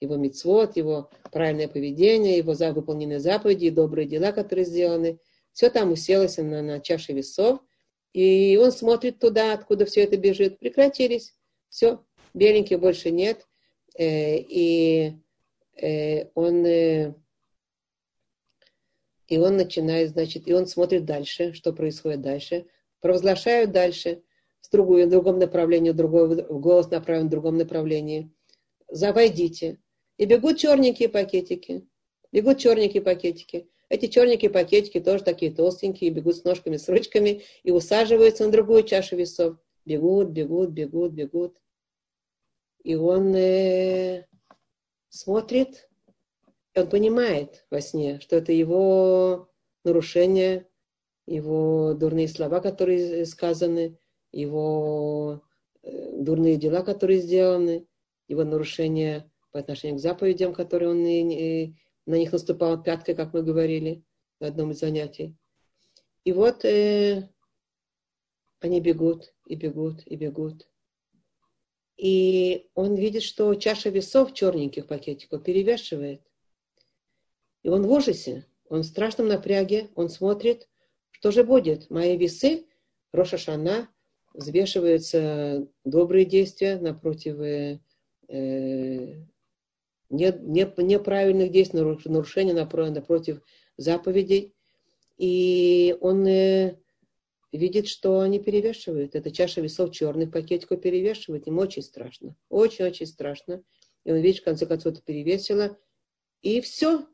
[0.00, 5.18] Его мицвод, его правильное поведение, его выполненные заповеди и добрые дела, которые сделаны.
[5.52, 7.60] Все там уселось на, на чаше весов.
[8.12, 10.58] И он смотрит туда, откуда все это бежит.
[10.60, 11.34] Прекратились.
[11.68, 13.46] Все, беленьких больше нет.
[13.96, 15.14] Э, и
[16.34, 16.64] он
[19.28, 22.66] и он начинает, значит, и он смотрит дальше, что происходит дальше,
[23.00, 24.22] провозглашают дальше,
[24.62, 28.30] в, другую, в другом направлении, другой голос направлен в другом направлении.
[28.88, 29.78] Завойдите.
[30.16, 31.86] И бегут черненькие пакетики.
[32.32, 33.68] Бегут черненькие пакетики.
[33.88, 38.82] Эти черненькие пакетики тоже такие толстенькие, бегут с ножками, с ручками и усаживаются на другую
[38.82, 39.56] чашу весов.
[39.86, 41.56] Бегут, бегут, бегут, бегут.
[42.82, 44.26] И он э,
[45.08, 45.87] смотрит,
[46.80, 49.48] он понимает во сне, что это его
[49.84, 50.68] нарушение,
[51.26, 53.98] его дурные слова, которые сказаны,
[54.32, 55.42] его
[55.82, 57.86] э, дурные дела, которые сделаны,
[58.28, 61.74] его нарушение по отношению к заповедям, которые он и, и,
[62.06, 64.04] на них наступал пяткой, как мы говорили
[64.40, 65.36] на одном из занятий.
[66.24, 67.28] И вот э,
[68.60, 70.68] они бегут и бегут и бегут.
[71.96, 76.22] И он видит, что чаша весов черненьких пакетиков перевешивает.
[77.68, 80.70] И он в ужасе, он в страшном напряге, он смотрит,
[81.10, 81.90] что же будет.
[81.90, 82.64] Мои весы,
[83.12, 83.90] Роша Шана,
[84.32, 87.78] взвешиваются добрые действия напротив э,
[88.30, 89.20] не,
[90.08, 93.42] не, неправильных действий, нарушения напротив
[93.76, 94.54] заповедей.
[95.18, 96.78] И он э,
[97.52, 99.14] видит, что они перевешивают.
[99.14, 101.46] Эта чаша весов черных пакетиков перевешивает.
[101.46, 102.34] Ему очень страшно.
[102.48, 103.62] Очень-очень страшно.
[104.04, 105.76] И он видит, в конце концов, это перевесило.
[106.40, 107.06] И все.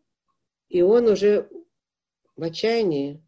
[0.75, 1.49] И он уже
[2.35, 3.23] в отчаянии.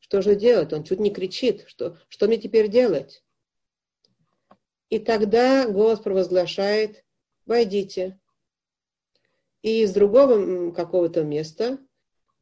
[0.00, 0.72] Что же делать?
[0.72, 1.62] Он чуть не кричит.
[1.68, 3.22] Что, что мне теперь делать?
[4.90, 7.04] И тогда голос провозглашает,
[7.46, 8.18] войдите.
[9.62, 11.78] И из другого какого-то места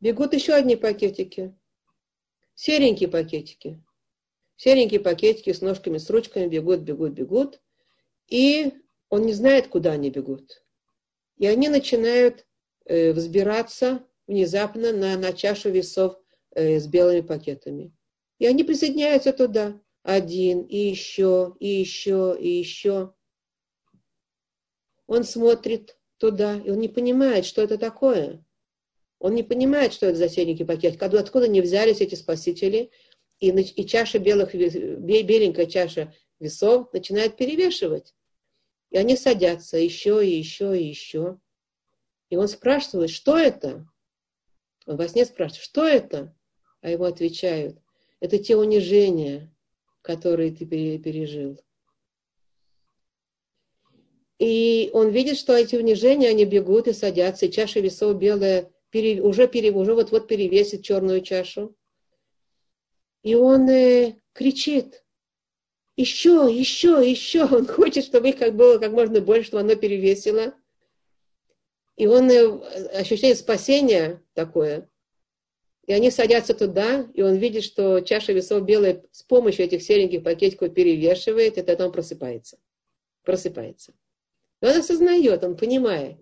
[0.01, 1.55] бегут еще одни пакетики.
[2.55, 3.85] Серенькие пакетики.
[4.57, 7.61] Серенькие пакетики с ножками, с ручками бегут, бегут, бегут.
[8.29, 8.73] И
[9.11, 10.65] он не знает, куда они бегут.
[11.37, 12.47] И они начинают
[12.87, 16.17] э, взбираться внезапно на, на чашу весов
[16.55, 17.93] э, с белыми пакетами.
[18.39, 19.81] И они присоединяются туда.
[20.03, 23.15] Один, и еще, и еще, и еще.
[25.07, 28.45] Он смотрит туда, и он не понимает, что это такое.
[29.19, 32.91] Он не понимает, что это за серенький пакет, откуда, не взялись эти спасители,
[33.39, 38.15] и, и чаша белых, беленькая чаша весов начинает перевешивать.
[38.91, 41.39] И они садятся еще, и еще, и еще.
[42.31, 43.87] И он спрашивает, что это?
[44.87, 46.35] Он во сне спрашивает, что это?
[46.81, 47.79] А ему отвечают,
[48.21, 49.53] это те унижения,
[50.03, 51.61] которые ты пережил.
[54.39, 59.23] И он видит, что эти унижения, они бегут и садятся, и чаша весов белая пере,
[59.23, 61.77] уже, пере, уже вот-вот перевесит черную чашу.
[63.23, 65.05] И он э, кричит,
[65.97, 67.45] еще, еще, еще.
[67.45, 70.55] Он хочет, чтобы их как было как можно больше, чтобы оно перевесило.
[71.97, 74.89] И он э, ощущает спасение такое.
[75.87, 80.23] И они садятся туда, и он видит, что чаша весов белая с помощью этих сереньких
[80.23, 82.59] пакетиков перевешивает, и тогда он просыпается.
[83.25, 83.93] Просыпается.
[84.61, 86.19] Но он осознает, он понимает.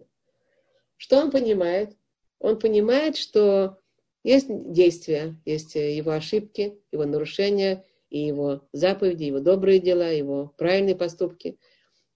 [0.97, 1.97] Что он понимает?
[2.39, 3.79] Он понимает, что
[4.25, 10.97] есть действия, есть его ошибки, его нарушения, и его заповеди, его добрые дела, его правильные
[10.97, 11.59] поступки.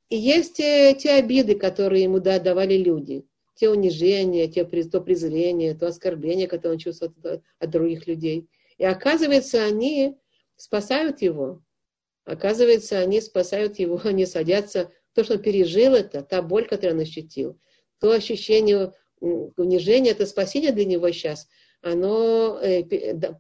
[0.09, 3.25] И есть те, те обиды, которые ему да, давали люди,
[3.55, 7.13] те унижения, те, то презрение, то оскорбление, которое он чувствует
[7.59, 8.49] от, других людей.
[8.79, 10.17] И оказывается, они
[10.57, 11.63] спасают его.
[12.25, 17.03] Оказывается, они спасают его, они садятся то, что он пережил это, та боль, которую он
[17.03, 17.59] ощутил,
[18.01, 21.49] то ощущение унижения, это спасение для него сейчас,
[21.81, 22.83] оно э,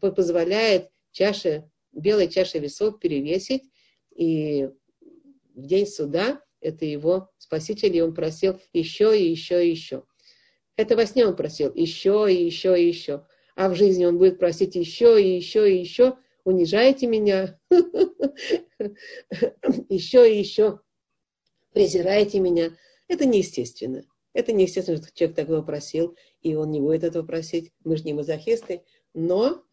[0.00, 3.64] позволяет чаше, белой чаше весов перевесить,
[4.14, 4.68] и
[5.54, 10.04] в день суда это его спаситель, и он просил еще и еще и еще.
[10.76, 13.26] Это во сне он просил еще и еще и еще.
[13.54, 16.16] А в жизни он будет просить еще и еще и еще.
[16.44, 17.58] Унижаете меня.
[19.88, 20.80] Еще и еще
[21.72, 22.76] презираете меня.
[23.08, 24.04] Это неестественно.
[24.34, 27.72] Это неестественно, что человек такого просил, и он не будет этого просить.
[27.84, 28.82] Мы же не мазохисты.
[29.14, 29.64] Но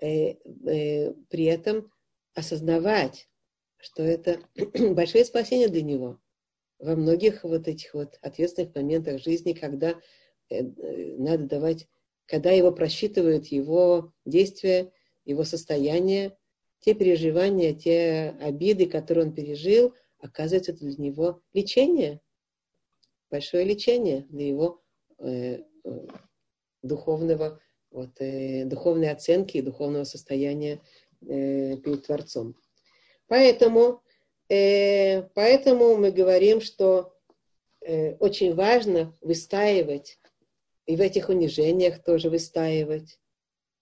[0.00, 1.92] э, э, при этом
[2.34, 3.28] осознавать,
[3.76, 4.40] что это
[4.94, 6.18] большое спасение для него
[6.78, 9.94] во многих вот этих вот ответственных моментах жизни, когда
[10.50, 11.86] э, надо давать,
[12.26, 14.92] когда его просчитывают его действия,
[15.24, 16.36] его состояние,
[16.80, 22.20] те переживания, те обиды, которые он пережил– оказывается для него лечение,
[23.30, 24.82] большое лечение для его
[25.18, 26.06] э, э,
[26.82, 27.60] духовного,
[27.90, 30.80] вот, э, духовной оценки и духовного состояния
[31.22, 32.56] э, перед Творцом.
[33.26, 34.02] Поэтому,
[34.48, 37.14] поэтому мы говорим, что
[37.80, 40.18] э, очень важно выстаивать,
[40.86, 43.18] и в этих унижениях тоже выстаивать,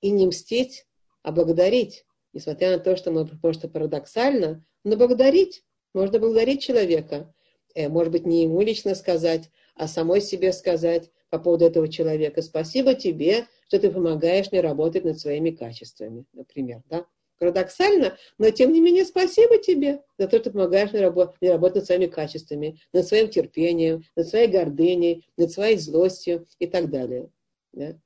[0.01, 0.87] и не мстить,
[1.23, 7.33] а благодарить, несмотря на то, что мы, может, парадоксально, но благодарить можно благодарить человека.
[7.75, 12.43] Э, может быть, не ему лично сказать, а самой себе сказать по поводу этого человека.
[12.43, 16.83] Спасибо тебе, что ты помогаешь мне работать над своими качествами, например.
[16.89, 17.07] Да?
[17.45, 21.77] Парадоксально, но тем не менее спасибо тебе за то, что помогаешь мне, работать, мне работать
[21.77, 27.29] над своими качествами, над своим терпением, над своей гордыней, над своей злостью и так далее.
[27.73, 27.99] Да?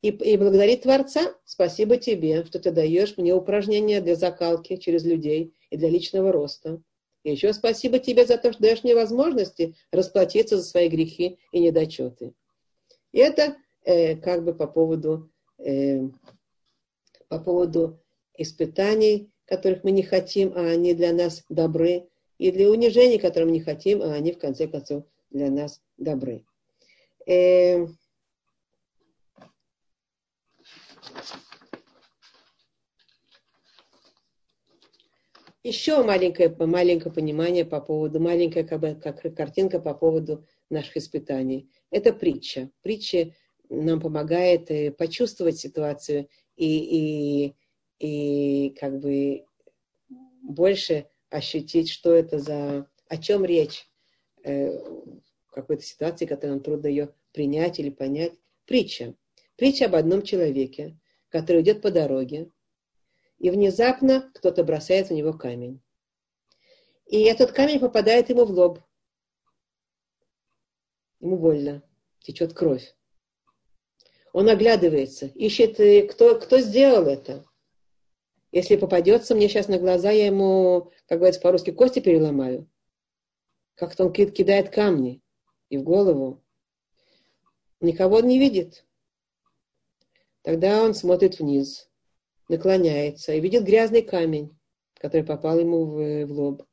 [0.00, 5.54] И, и благодарить Творца, спасибо тебе, что ты даешь мне упражнения для закалки через людей
[5.70, 6.82] и для личного роста.
[7.22, 11.60] И еще спасибо тебе за то, что даешь мне возможности расплатиться за свои грехи и
[11.60, 12.34] недочеты.
[13.12, 16.00] И это э, как бы по поводу, э,
[17.28, 18.01] по поводу
[18.36, 22.08] испытаний, которых мы не хотим, а они для нас добры,
[22.38, 26.44] и для унижений, которым не хотим, а они в конце концов для нас добры.
[27.26, 27.86] Э,
[35.62, 41.70] еще маленькое, маленькое понимание по поводу, маленькая как бы, как картинка по поводу наших испытаний.
[41.90, 42.70] Это притча.
[42.82, 43.34] Притча
[43.68, 47.54] нам помогает э, почувствовать ситуацию и, и,
[48.02, 49.46] и как бы
[50.42, 53.88] больше ощутить, что это за, о чем речь
[54.42, 58.32] э, в какой-то ситуации, которой нам трудно ее принять или понять.
[58.66, 59.14] Притча.
[59.54, 60.98] Притча об одном человеке,
[61.28, 62.50] который идет по дороге,
[63.38, 65.80] и внезапно кто-то бросает в него камень.
[67.06, 68.80] И этот камень попадает ему в лоб.
[71.20, 71.84] Ему больно,
[72.18, 72.96] течет кровь.
[74.32, 77.44] Он оглядывается, ищет, э, кто, кто сделал это.
[78.52, 82.68] Если попадется мне сейчас на глаза, я ему, как говорится по-русски, кости переломаю.
[83.74, 85.22] Как-то он кидает камни
[85.70, 86.44] и в голову.
[87.80, 88.84] Никого он не видит.
[90.42, 91.88] Тогда он смотрит вниз,
[92.48, 94.54] наклоняется и видит грязный камень,
[94.94, 96.64] который попал ему в, в лоб.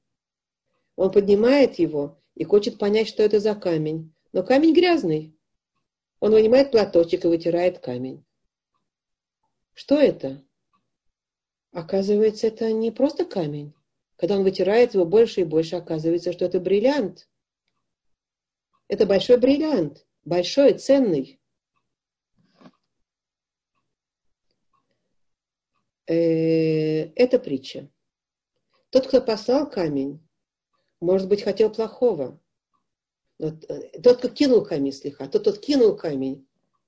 [0.97, 4.13] Он поднимает его и хочет понять, что это за камень.
[4.33, 5.33] Но камень грязный.
[6.19, 8.25] Он вынимает платочек и вытирает камень.
[9.73, 10.43] Что это?
[11.71, 13.73] Оказывается, это не просто камень.
[14.17, 17.29] Когда он вытирает его больше и больше, оказывается, что это бриллиант.
[18.87, 20.05] Это большой бриллиант.
[20.25, 21.39] Большой, ценный.
[26.07, 27.89] Э, это притча.
[28.89, 30.27] Тот, кто послал камень,
[30.99, 32.41] может быть, хотел плохого.
[33.39, 33.51] Э,
[34.03, 36.47] тот, кто кинул камень слегка, тот, кто кинул камень,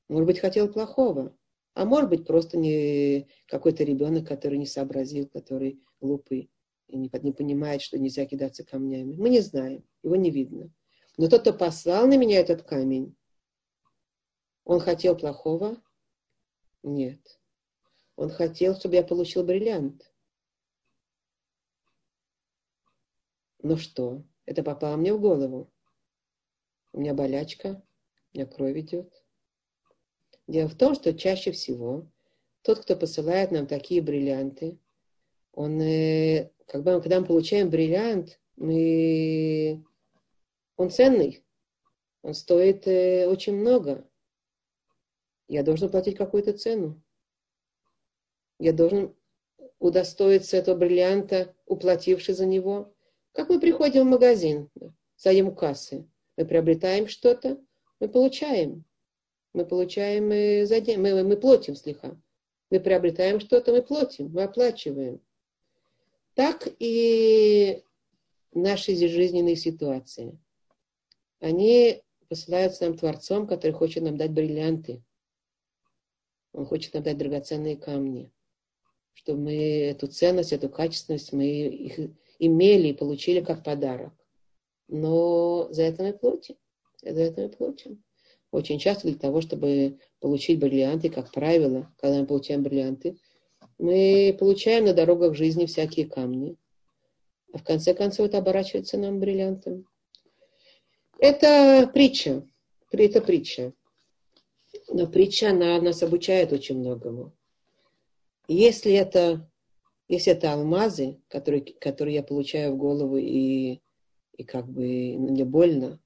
[0.09, 1.37] может быть, хотел плохого.
[1.73, 6.51] А может быть, просто не какой-то ребенок, который не сообразил, который глупый
[6.87, 9.15] и не, не понимает, что нельзя кидаться камнями.
[9.15, 10.69] Мы не знаем, его не видно.
[11.17, 13.15] Но тот, кто послал на меня этот камень,
[14.65, 15.81] он хотел плохого?
[16.83, 17.39] Нет.
[18.15, 20.11] Он хотел, чтобы я получил бриллиант.
[23.63, 25.71] Ну что, это попало мне в голову.
[26.93, 27.81] У меня болячка,
[28.33, 29.20] у меня кровь идет.
[30.51, 32.05] Дело в том, что чаще всего
[32.61, 34.77] тот, кто посылает нам такие бриллианты,
[35.53, 39.81] он, э, как бы, когда мы получаем бриллиант, мы,
[40.75, 41.41] он ценный,
[42.21, 44.05] он стоит э, очень много.
[45.47, 47.01] Я должен платить какую-то цену.
[48.59, 49.15] Я должен
[49.79, 52.93] удостоиться этого бриллианта, уплативший за него.
[53.31, 54.69] Как мы приходим в магазин,
[55.15, 57.57] стоим кассы, мы приобретаем что-то,
[58.01, 58.83] мы получаем.
[59.53, 62.17] Мы получаем мы, за день, мы, мы платим слегка.
[62.69, 65.21] Мы приобретаем что-то, мы платим, мы оплачиваем.
[66.35, 67.83] Так и
[68.53, 70.39] наши жизненные ситуации.
[71.39, 75.03] Они посылаются нам Творцом, который хочет нам дать бриллианты.
[76.53, 78.31] Он хочет нам дать драгоценные камни.
[79.13, 81.99] Чтобы мы эту ценность, эту качественность, мы их
[82.39, 84.13] имели и получили как подарок.
[84.87, 86.55] Но за это мы платим.
[87.01, 88.03] За это мы платим.
[88.51, 93.17] Очень часто для того, чтобы получить бриллианты, как правило, когда мы получаем бриллианты,
[93.79, 96.57] мы получаем на дорогах жизни всякие камни.
[97.53, 99.87] А в конце концов это оборачивается нам бриллиантом.
[101.17, 102.45] Это притча.
[102.91, 103.73] Это притча.
[104.89, 107.33] Но притча, она нас обучает очень многому.
[108.47, 109.49] Если это,
[110.09, 113.79] если это алмазы, которые, которые я получаю в голову и,
[114.33, 115.99] и как бы мне больно,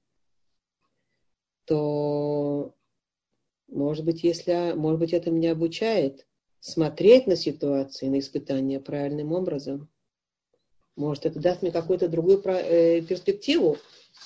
[1.66, 2.74] то,
[3.68, 6.26] может быть, если, может быть, это меня обучает
[6.60, 9.88] смотреть на ситуации, на испытания правильным образом.
[10.96, 13.76] Может, это даст мне какую-то другую э, перспективу,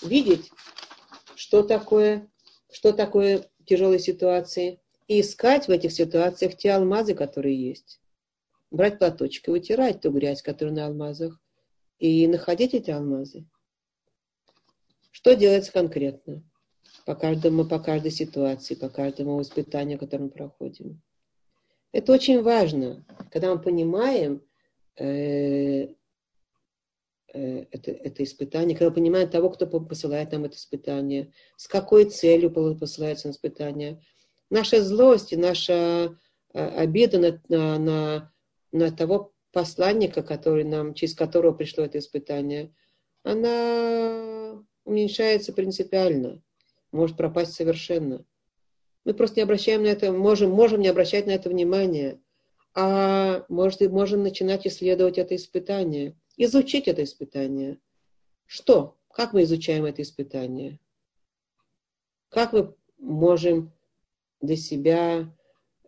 [0.03, 0.51] видеть,
[1.35, 2.31] что такое,
[2.71, 8.01] что такое тяжелые ситуации, и искать в этих ситуациях те алмазы, которые есть.
[8.71, 11.41] Брать платочек и вытирать ту грязь, которая на алмазах,
[11.99, 13.45] и находить эти алмазы.
[15.11, 16.45] Что делается конкретно?
[17.05, 21.01] По каждому, по каждой ситуации, по каждому испытанию, которое мы проходим.
[21.93, 24.43] Это очень важно, когда мы понимаем
[24.97, 25.89] э,
[27.33, 32.05] э, это, это испытание, когда мы понимаем того, кто посылает нам это испытание, с какой
[32.05, 34.01] целью посылается на испытание.
[34.51, 36.17] Наша злость и наша
[36.53, 38.33] э, обида на, на, на,
[38.71, 42.73] на того посланника, который нам, через которого пришло это испытание,
[43.25, 46.41] она уменьшается принципиально
[46.93, 48.25] может пропасть совершенно.
[49.05, 52.21] Мы просто не обращаем на это, можем, можем не обращать на это внимания,
[52.75, 57.79] а может, можем начинать исследовать это испытание, изучить это испытание.
[58.47, 58.97] Что?
[59.13, 60.79] Как мы изучаем это испытание?
[62.29, 63.73] Как мы можем
[64.41, 65.35] для себя,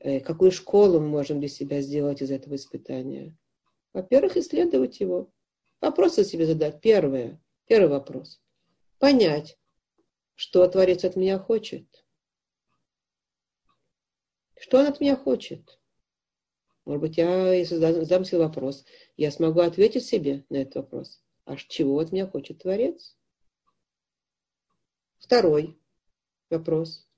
[0.00, 3.36] э, какую школу мы можем для себя сделать из этого испытания?
[3.92, 5.30] Во-первых, исследовать его.
[5.80, 6.80] Вопросы себе задать.
[6.80, 7.40] Первое.
[7.66, 8.40] Первый вопрос.
[8.98, 9.58] Понять,
[10.42, 12.04] что Творец от меня хочет?
[14.58, 15.78] Что он от меня хочет?
[16.84, 18.84] Может быть, я, если задам себе вопрос,
[19.16, 21.22] я смогу ответить себе на этот вопрос.
[21.44, 23.16] А чего от меня хочет Творец?
[25.20, 25.80] Второй
[26.50, 27.08] вопрос.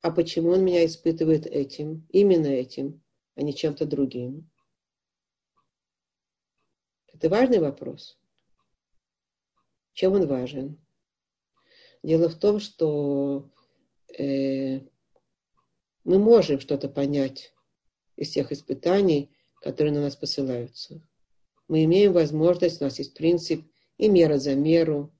[0.00, 3.02] А почему он меня испытывает этим, именно этим,
[3.34, 4.50] а не чем-то другим?
[7.12, 8.18] Это важный вопрос.
[9.92, 10.82] Чем он важен?
[12.02, 13.50] Дело в том, что
[14.18, 14.80] э,
[16.04, 17.52] мы можем что-то понять
[18.16, 19.30] из тех испытаний,
[19.60, 21.00] которые на нас посылаются.
[21.68, 23.64] Мы имеем возможность, у нас есть принцип
[23.98, 25.12] и мера за меру,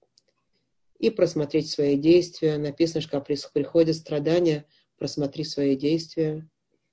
[0.98, 2.58] и просмотреть свои действия.
[2.58, 4.66] Написано, что когда приходят страдания,
[4.98, 6.48] просмотри свои действия.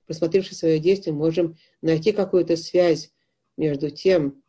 [0.06, 3.12] Просмотревши свои действия, можем найти какую-то связь
[3.56, 4.42] между тем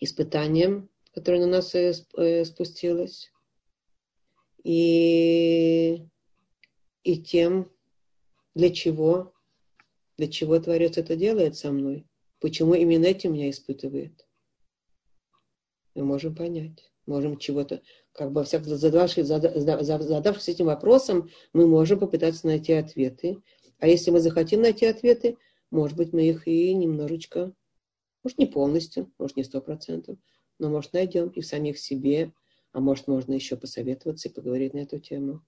[0.00, 3.30] испытанием, которое на нас э, э, спустилось,
[4.62, 6.06] и,
[7.02, 7.70] и тем,
[8.54, 9.32] для чего,
[10.16, 12.06] для чего Творец это делает со мной,
[12.40, 14.26] почему именно этим меня испытывает.
[15.94, 17.82] Мы можем понять, можем чего-то,
[18.12, 23.42] как бы всяк задавшись, задавшись этим вопросом, мы можем попытаться найти ответы.
[23.78, 25.36] А если мы захотим найти ответы,
[25.70, 27.52] может быть, мы их и немножечко,
[28.22, 30.18] может, не полностью, может, не сто процентов,
[30.58, 32.32] но, может, найдем и в самих себе,
[32.72, 35.44] а может, можно еще посоветоваться и поговорить на эту тему?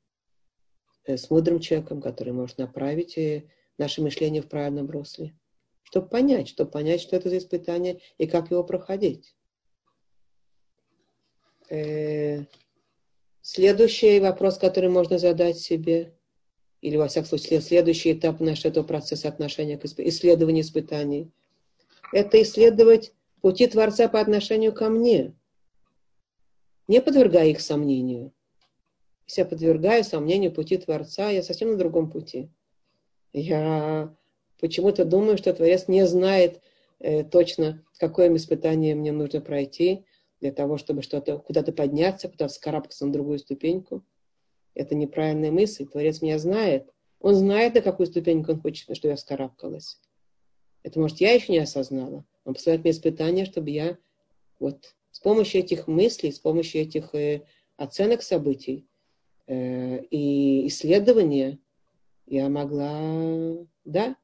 [1.04, 3.44] Э, с мудрым человеком, который может направить э,
[3.78, 5.34] наше мышление в правильном русле,
[5.82, 9.36] чтобы понять, чтобы понять, что это за испытание и как его проходить.
[11.70, 12.44] Э,
[13.40, 16.14] следующий вопрос, который можно задать себе,
[16.80, 21.30] или, во всяком случае, следующий этап нашего этого процесса отношения к исследованию испытаний,
[22.12, 25.36] это исследовать пути Творца по отношению ко мне–
[26.92, 28.32] не подвергая их сомнению.
[29.26, 32.50] Если я подвергаю сомнению пути Творца, я совсем на другом пути.
[33.32, 34.14] Я
[34.60, 36.60] почему-то думаю, что Творец не знает
[36.98, 40.04] э, точно, какое испытание мне нужно пройти
[40.42, 44.04] для того, чтобы что-то куда-то подняться, куда-то вскарабкаться на другую ступеньку.
[44.74, 45.86] Это неправильная мысль.
[45.86, 46.92] Творец меня знает.
[47.20, 49.98] Он знает, на какую ступеньку он хочет, чтобы я вскарабкалась.
[50.82, 52.26] Это, может, я еще не осознала.
[52.44, 53.96] Он посылает мне испытания, чтобы я
[54.58, 57.42] вот помощью этих мыслей, с помощью этих э,
[57.76, 58.86] оценок событий
[59.46, 61.58] э, и исследования
[62.26, 64.16] я могла, да,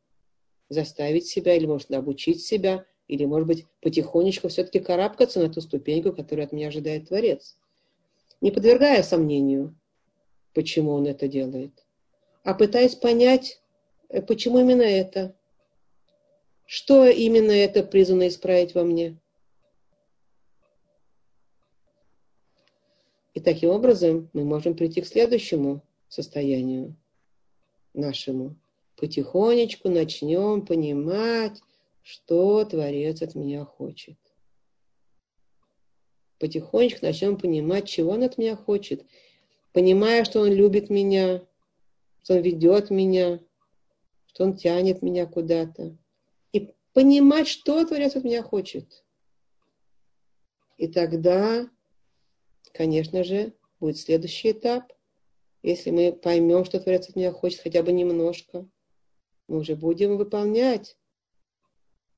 [0.69, 6.13] заставить себя, или, может, обучить себя, или, может быть, потихонечку все-таки карабкаться на ту ступеньку,
[6.13, 7.57] которую от меня ожидает Творец.
[8.41, 9.75] Не подвергая сомнению,
[10.55, 11.73] почему он это делает,
[12.45, 13.63] а пытаясь понять,
[14.09, 15.35] э, почему именно это,
[16.67, 19.17] что именно это призвано исправить во мне–
[23.39, 26.97] И таким образом мы можем прийти к следующему состоянию
[27.95, 28.57] нашему.
[28.97, 31.63] Потихонечку начнем понимать,
[32.03, 34.19] что Творец от меня хочет.
[36.41, 39.07] Потихонечку начнем понимать, чего он от меня хочет.
[39.73, 41.41] Понимая, что он любит меня,
[42.25, 43.39] что он ведет меня,
[44.27, 45.97] что он тянет меня куда-то.
[46.53, 49.05] И понимать, что Творец от меня хочет.
[50.77, 51.71] И тогда
[52.73, 54.93] конечно же, будет следующий этап.
[55.63, 58.69] Если мы поймем, что Творец от меня хочет хотя бы немножко,
[59.49, 60.97] мы уже будем выполнять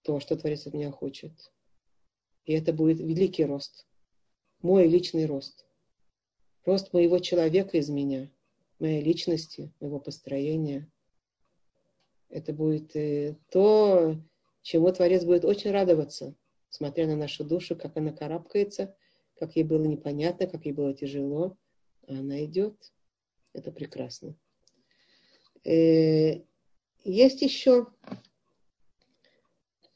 [0.03, 1.33] то, что Творец от меня хочет.
[2.45, 3.87] И это будет великий рост.
[4.63, 5.67] Мой личный рост.
[6.65, 8.31] Рост моего человека из меня,
[8.79, 10.91] моей личности, моего построения.
[12.29, 14.17] Это будет э, то,
[14.63, 16.35] чему Творец будет очень радоваться,
[16.69, 18.95] смотря на нашу душу, как она карабкается–
[19.41, 21.57] как ей было непонятно, как ей было тяжело,
[22.07, 22.77] а она идет.
[23.55, 24.37] Это прекрасно.
[25.65, 26.43] Э,
[27.05, 27.87] есть еще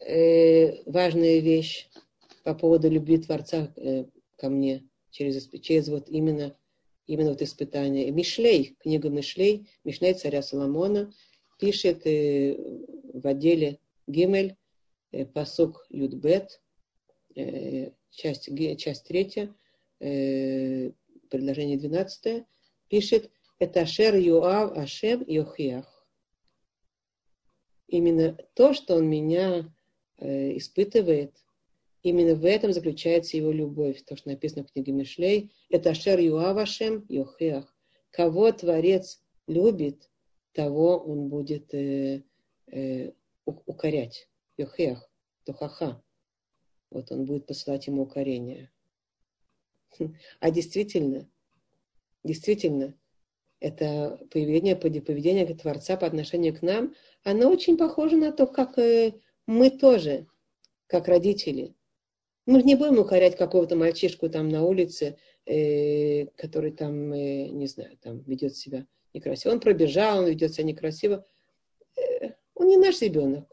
[0.00, 1.88] э, важная вещь
[2.42, 6.56] по поводу любви Творца э, ко мне через, через вот именно,
[7.06, 8.10] именно вот испытание.
[8.10, 11.12] Мишлей, книга Мишлей, Мишлей царя Соломона,
[11.60, 14.56] пишет в отделе Гимель,
[15.34, 16.60] посук Юдбет,
[18.10, 19.54] часть, часть третья,
[20.00, 20.90] э,
[21.30, 22.46] предложение двенадцатое,
[22.88, 26.06] пишет это Ашер Юав Ашем Йохиах.
[27.86, 29.72] Именно то, что он меня
[30.18, 31.36] э, испытывает,
[32.02, 34.02] именно в этом заключается его любовь.
[34.04, 37.74] То, что написано в книге Мишлей, это Ашер Юав Ашем Йохиах.
[38.10, 40.10] Кого Творец любит,
[40.52, 42.22] того он будет э,
[42.70, 43.12] э,
[43.44, 44.28] укорять.
[44.56, 45.10] Йохеах,
[45.44, 46.03] тухаха
[46.94, 48.70] вот он будет посылать ему укорение.
[50.40, 51.28] А действительно,
[52.22, 52.94] действительно,
[53.60, 59.14] это поведение, поведение Творца по отношению к нам, оно очень похоже на то, как э,
[59.46, 60.26] мы тоже,
[60.86, 61.74] как родители.
[62.46, 65.16] Мы не будем укорять какого-то мальчишку там на улице,
[65.46, 69.52] э, который там, э, не знаю, там ведет себя некрасиво.
[69.52, 71.26] Он пробежал, он ведет себя некрасиво.
[72.54, 73.48] Он не наш ребенок.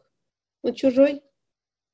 [0.62, 1.22] Он чужой.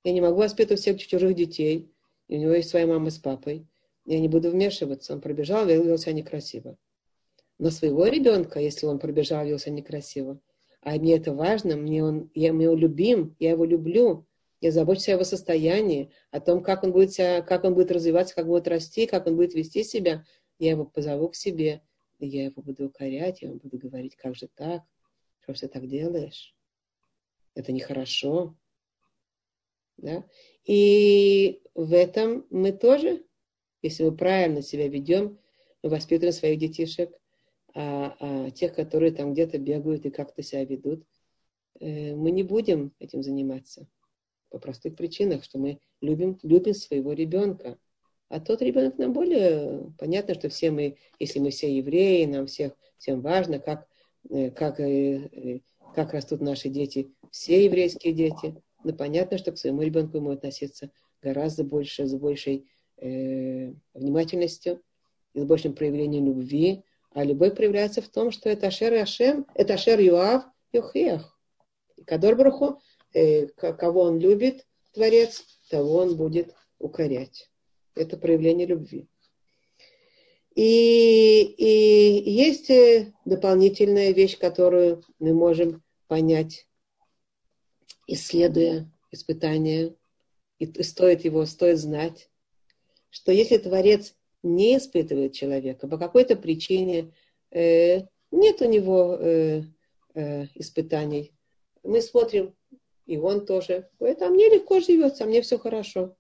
[0.05, 1.91] Я не могу воспитывать всех чужих детей.
[2.29, 3.67] И у него есть своя мама с папой.
[4.05, 5.13] Я не буду вмешиваться.
[5.13, 6.77] Он пробежал, вел себя некрасиво.
[7.59, 10.41] Но своего ребенка, если он пробежал, вел себя некрасиво,
[10.81, 14.27] а мне это важно, мне он, я его любим, я его люблю,
[14.61, 18.35] я забочусь о его состоянии, о том, как он будет, себя, как он будет развиваться,
[18.35, 20.25] как будет расти, как он будет вести себя,
[20.59, 21.83] я его позову к себе,
[22.21, 24.83] я его буду укорять, я ему буду говорить, как же так,
[25.41, 26.55] что ты так делаешь,
[27.55, 28.57] это нехорошо.
[29.99, 30.25] Да?
[30.65, 33.25] И в этом мы тоже,
[33.83, 35.39] если мы правильно себя ведем,
[35.83, 37.13] воспитываем своих детишек,
[37.75, 41.05] а, а тех, которые там где-то бегают и как-то себя ведут,
[41.81, 43.87] э, мы не будем этим заниматься.
[44.51, 47.79] По простых причинах, что мы любим, любим своего ребенка.
[48.29, 52.73] А тот ребенок нам более понятно, что все мы, если мы все евреи, нам всех,
[52.99, 53.87] всем важно, как,
[54.31, 55.61] э, как, э,
[55.95, 58.61] как растут наши дети, все еврейские дети.
[58.85, 62.66] Но понятно, что к своему ребенку ему относиться гораздо больше, с большей
[62.97, 64.83] э, внимательностью,
[65.35, 66.85] с большим проявлением любви.
[67.11, 71.37] А любовь проявляется в том, что это Ашер и Ашем, это Ашер Юав Йохех.
[72.07, 72.81] Кадор Браху,
[73.14, 77.51] э, кого он любит, Творец, того он будет укорять.
[77.95, 79.09] Это проявление любви.
[80.55, 86.68] И, и есть э, дополнительная вещь, которую мы можем понять,
[88.09, 89.95] исследуя испытания,
[90.59, 92.29] и стоит его, стоит знать,
[93.11, 97.13] что если Творец не испытывает человека по какой-то причине,
[97.51, 98.01] э,
[98.33, 99.63] нет у него э,
[100.15, 101.33] э, испытаний,
[101.85, 102.55] мы смотрим,
[103.07, 106.17] и он тоже, говорит, а мне легко живется, а мне все хорошо.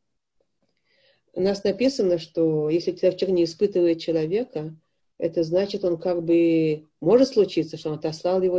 [1.32, 4.74] У нас написано, что если человек не испытывает человека,
[5.18, 8.58] это значит, он как бы может случиться, что он отослал его,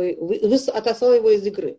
[0.72, 1.78] отослал его из игры,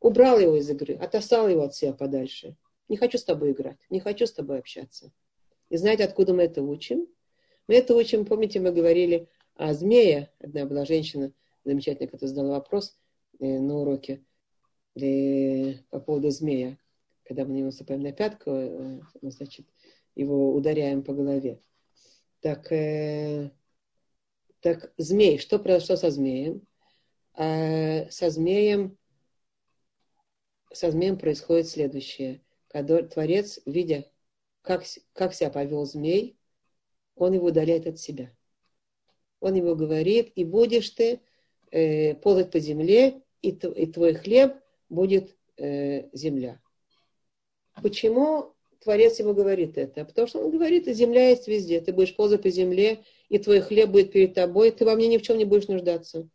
[0.00, 2.56] убрал его из игры, отослал его от себя подальше.
[2.88, 5.12] Не хочу с тобой играть, не хочу с тобой общаться.
[5.68, 7.06] И знаете, откуда мы это учим?
[7.68, 10.32] Мы это учим, помните, мы говорили о змее.
[10.40, 11.32] Одна была женщина
[11.64, 12.96] замечательная, которая задала вопрос
[13.38, 14.24] э, на уроке
[14.96, 16.76] э, по поводу змея.
[17.22, 19.66] Когда мы на него наступаем на пятку, э, значит,
[20.16, 21.60] его ударяем по голове.
[22.40, 23.50] Так, э,
[24.60, 26.66] так змей, что произошло со змеем?
[27.34, 28.98] А, со змеем
[30.72, 32.42] со змеем происходит следующее.
[32.68, 34.06] Когда Творец, видя
[34.62, 36.36] как, как себя повел змей,
[37.16, 38.32] он его удаляет от себя.
[39.40, 41.20] Он ему говорит, и будешь ты
[41.70, 44.54] э, ползать по земле, и, и твой хлеб
[44.88, 46.60] будет э, земля.
[47.82, 50.04] Почему Творец ему говорит это?
[50.04, 51.80] Потому что он говорит, земля есть везде.
[51.80, 55.18] Ты будешь ползать по земле, и твой хлеб будет перед тобой, ты во мне ни
[55.18, 56.28] в чем не будешь нуждаться.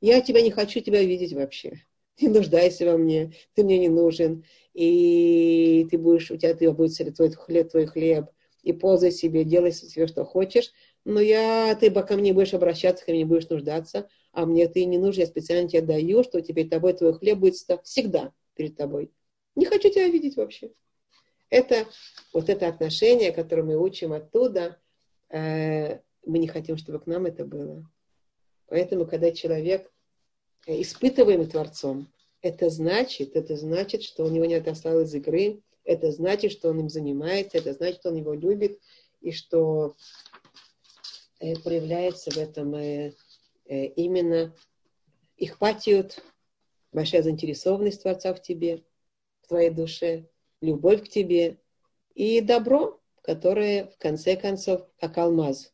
[0.00, 1.82] Я тебя не хочу тебя видеть вообще.
[2.20, 4.44] Не нуждайся во мне, ты мне не нужен
[4.74, 8.26] и ты будешь, у тебя ты будет твой хлеб, твой хлеб,
[8.62, 10.72] и ползай себе, делай себе, что хочешь,
[11.04, 14.98] но я, ты ко мне будешь обращаться, ко мне будешь нуждаться, а мне ты не
[14.98, 19.10] нужен, я специально тебе даю, что теперь тобой твой хлеб будет всегда перед тобой.
[19.56, 20.70] Не хочу тебя видеть вообще.
[21.48, 21.86] Это
[22.32, 24.78] вот это отношение, которое мы учим оттуда,
[25.30, 27.90] э, мы не хотим, чтобы к нам это было.
[28.66, 29.90] Поэтому, когда человек
[30.66, 32.08] испытываем Творцом,
[32.42, 36.80] это значит, это значит, что у него не отослал из игры, это значит, что он
[36.80, 38.80] им занимается, это значит, что он его любит,
[39.20, 39.96] и что
[41.40, 43.14] э, проявляется в этом э,
[43.66, 44.54] э, именно
[45.36, 46.22] их патиот,
[46.92, 48.84] большая заинтересованность Творца в тебе,
[49.42, 50.28] в твоей душе,
[50.60, 51.58] любовь к тебе
[52.14, 55.72] и добро, которое в конце концов, как алмаз,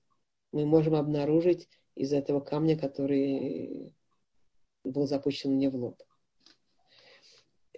[0.53, 3.93] мы можем обнаружить из этого камня, который
[4.91, 6.03] был запущен мне в лоб.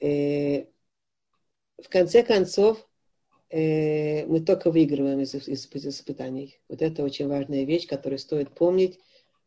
[0.00, 0.64] Э,
[1.82, 2.88] в конце концов,
[3.50, 6.61] э, мы только выигрываем из, из, из испытаний.
[6.68, 8.98] Вот это очень важная вещь, которую стоит помнить,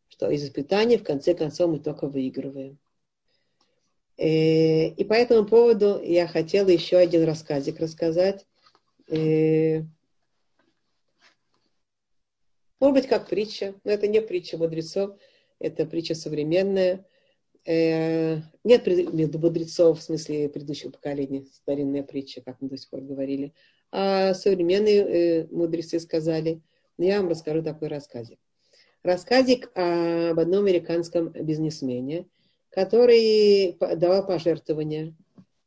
[0.08, 2.78] что из испытаний в конце концов мы только выигрываем.
[4.18, 8.46] Э, и по этому поводу я хотела еще один рассказик рассказать.
[12.82, 15.16] Может быть, как притча, но это не притча мудрецов,
[15.58, 17.04] это притча современная
[17.64, 23.52] э, нет мудрецов в смысле предыдущего поколения, старинная притча, как мы до сих пор говорили,
[23.90, 26.62] а современные э, мудрецы сказали,
[26.98, 28.38] но я вам расскажу такой рассказик.
[29.02, 32.26] Рассказик об одном американском бизнесмене,
[32.70, 35.14] который давал пожертвования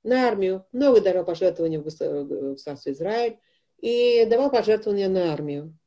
[0.04, 3.38] на армию, много давал пожертвования в государство Израиль
[3.80, 5.78] и давал пожертвования на армию.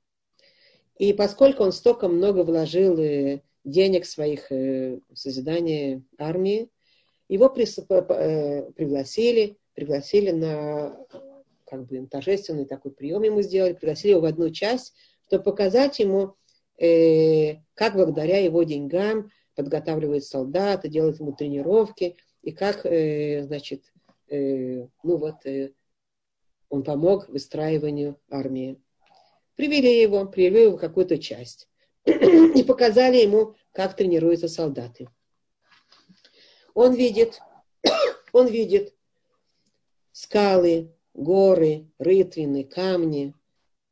[0.98, 3.40] И поскольку он столько много вложил э,
[3.70, 6.68] денег своих э, в созидание армии,
[7.28, 10.96] его э, пригласили, пригласили на
[11.66, 14.94] как бы торжественный такой прием ему сделали, пригласили его в одну часть,
[15.26, 16.34] чтобы показать ему,
[16.78, 23.92] э, как благодаря его деньгам подготавливают солдаты, делают ему тренировки, и как, э, значит,
[24.28, 25.72] э, ну вот, э,
[26.70, 28.80] он помог выстраиванию армии.
[29.56, 31.68] Привели его, привели его в какую-то часть
[32.54, 35.08] и показали ему, как тренируются солдаты.
[36.74, 37.40] Он видит,
[38.32, 38.94] он видит
[40.12, 43.34] скалы, горы, рытвины, камни,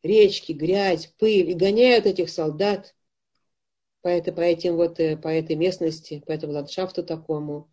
[0.02, 2.94] речки, грязь, пыль, и гоняют этих солдат
[4.02, 7.68] по, это, по, этим вот, э, по этой местности, по этому ландшафту такому.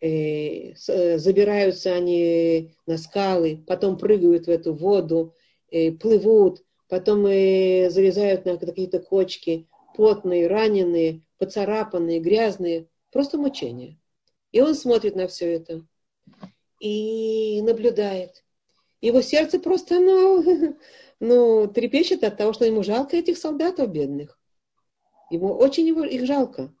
[0.00, 5.34] И э, э, забираются они на скалы, потом прыгают в эту воду,
[6.00, 13.98] плывут, потом и залезают на какие-то кочки, потные, раненые, поцарапанные, грязные, просто мучения.
[14.52, 15.84] И он смотрит на все это
[16.80, 18.44] и наблюдает
[19.04, 20.76] его сердце просто, ну,
[21.20, 24.38] ну, трепещет от того, что ему жалко этих солдатов бедных.
[25.30, 26.72] Ему очень его, их жалко.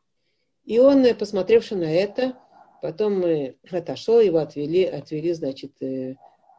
[0.64, 2.38] И он, посмотревши на это,
[2.80, 6.16] потом э, отошел, его отвели, отвели, значит, э,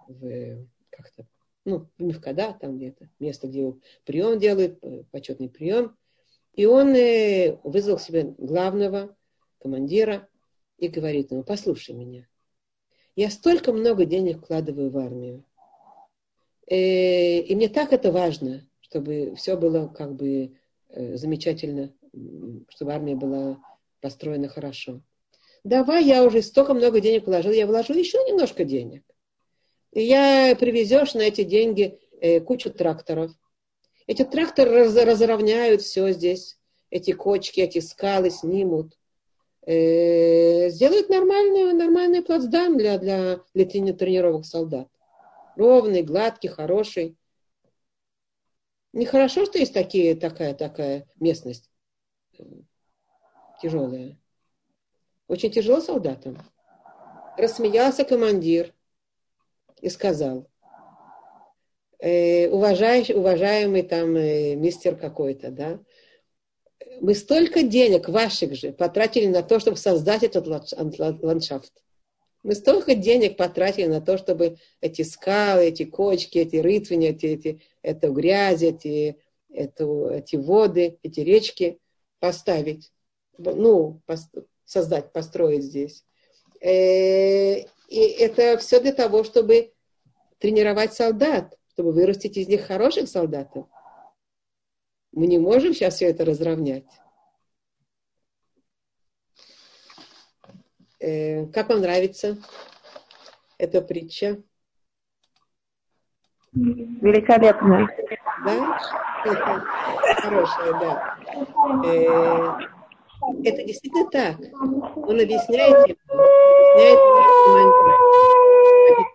[0.08, 1.26] в как-то,
[1.66, 3.74] ну, в Мевкада, там где-то, место, где
[4.06, 4.80] прием делают,
[5.12, 5.98] почетный прием.
[6.54, 6.94] И он
[7.64, 9.16] вызвал себе главного
[9.60, 10.30] командира
[10.78, 12.28] и говорит ему, послушай меня,
[13.16, 15.44] я столько много денег вкладываю в армию.
[16.68, 20.56] Э, и мне так это важно, чтобы все было как бы
[20.90, 21.94] э, замечательно,
[22.70, 23.60] чтобы армия была
[24.02, 25.02] построена хорошо.
[25.64, 29.04] Давай, я уже столько много денег вложил, я вложу еще немножко денег.
[29.96, 33.32] И я привезешь на эти деньги э, кучу тракторов.
[34.06, 36.60] Эти тракторы раз, разровняют все здесь,
[36.92, 38.94] эти кочки, эти скалы снимут.
[39.66, 44.88] сделают нормальный, нормальный плацдарм для, для, для тренировок солдат
[45.56, 47.18] ровный, гладкий, хороший.
[48.94, 51.70] Нехорошо, что есть такие, такая, такая местность
[53.62, 54.18] тяжелая.
[55.28, 56.38] Очень тяжело солдатам.
[57.38, 58.74] Рассмеялся командир
[59.82, 60.48] и сказал,
[62.00, 65.80] э, уважающий, уважаемый там э, мистер какой-то, да,
[67.02, 71.74] мы столько денег ваших же потратили на то, чтобы создать этот ландшафт.
[72.44, 77.62] Мы столько денег потратили на то, чтобы эти скалы, эти кочки, эти рытвины, эти, эти,
[77.82, 79.18] эту грязь, эти,
[79.52, 81.80] эту, эти воды, эти речки
[82.20, 82.92] поставить,
[83.38, 84.30] ну, пос,
[84.64, 86.05] создать, построить здесь.
[86.66, 87.60] Э,
[87.90, 89.72] и это все для того, чтобы
[90.40, 93.68] тренировать солдат, чтобы вырастить из них хороших солдатов.
[95.12, 96.88] Мы не можем сейчас все это разровнять.
[101.00, 102.36] Э, как вам нравится
[103.60, 104.42] эта притча?
[106.52, 107.88] Великолепно.
[108.44, 108.80] Да?
[110.18, 111.18] Хорошая, да.
[111.86, 112.76] Э,
[113.44, 114.38] это действительно так.
[114.96, 116.55] Он объясняет ему,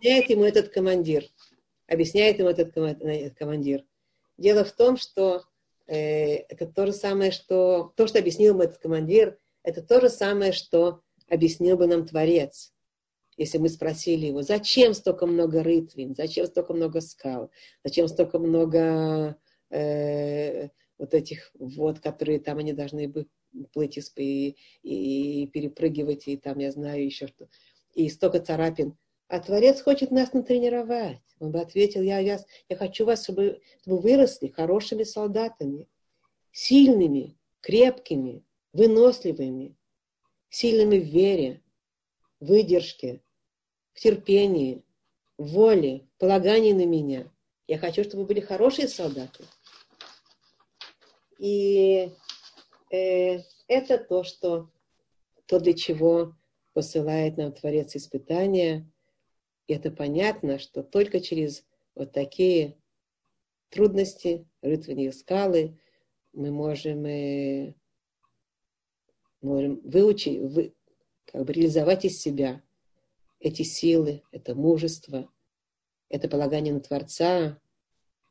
[0.00, 1.24] объясняет ему этот командир.
[1.86, 2.72] Объясняет ему этот
[3.36, 3.84] командир.
[4.38, 5.44] Дело в том, что
[5.86, 10.08] э, это то же самое, что то, что объяснил ему этот командир, это то же
[10.08, 12.72] самое, что объяснил бы нам Творец,
[13.36, 17.50] если мы спросили его, зачем столько много рытвин, зачем столько много скал,
[17.84, 19.36] зачем столько много
[19.70, 23.26] э, вот этих вод, которые там они должны бы
[23.72, 27.48] плыть и, и, и перепрыгивать, и там, я знаю, еще что.
[27.94, 28.96] И столько царапин.
[29.28, 31.20] А Творец хочет нас натренировать.
[31.38, 35.88] Он бы ответил, я, я, я хочу вас, чтобы, чтобы вы выросли хорошими солдатами,
[36.52, 39.76] сильными, крепкими, выносливыми,
[40.48, 41.62] сильными в вере,
[42.40, 43.22] выдержке,
[43.92, 44.82] в терпении,
[45.38, 47.30] в воле, в полагании на меня.
[47.66, 49.44] Я хочу, чтобы вы были хорошие солдаты.
[51.38, 52.10] И
[52.96, 54.70] это то, что,
[55.46, 56.34] то, для чего
[56.72, 58.90] посылает нам Творец испытания.
[59.66, 61.64] И это понятно, что только через
[61.94, 62.76] вот такие
[63.68, 65.78] трудности, рытвенные скалы,
[66.32, 67.74] мы можем э,
[69.40, 70.74] можем выучить, вы,
[71.26, 72.62] как бы реализовать из себя
[73.38, 75.30] эти силы, это мужество,
[76.08, 77.58] это полагание на Творца,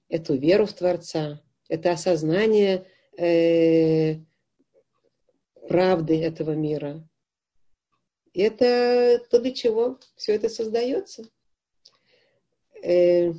[0.08, 2.86] эту веру в Творца, это осознание
[3.18, 4.20] э,
[5.70, 7.08] правды этого мира.
[8.34, 11.30] Это то, для чего все это создается.
[12.84, 13.34] Э,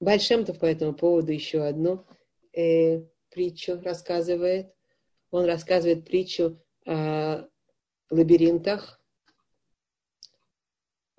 [0.00, 2.04] Большемтов по этому поводу еще одну
[2.52, 4.74] э, притчу рассказывает.
[5.30, 7.48] Он рассказывает притчу о
[8.10, 9.00] лабиринтах.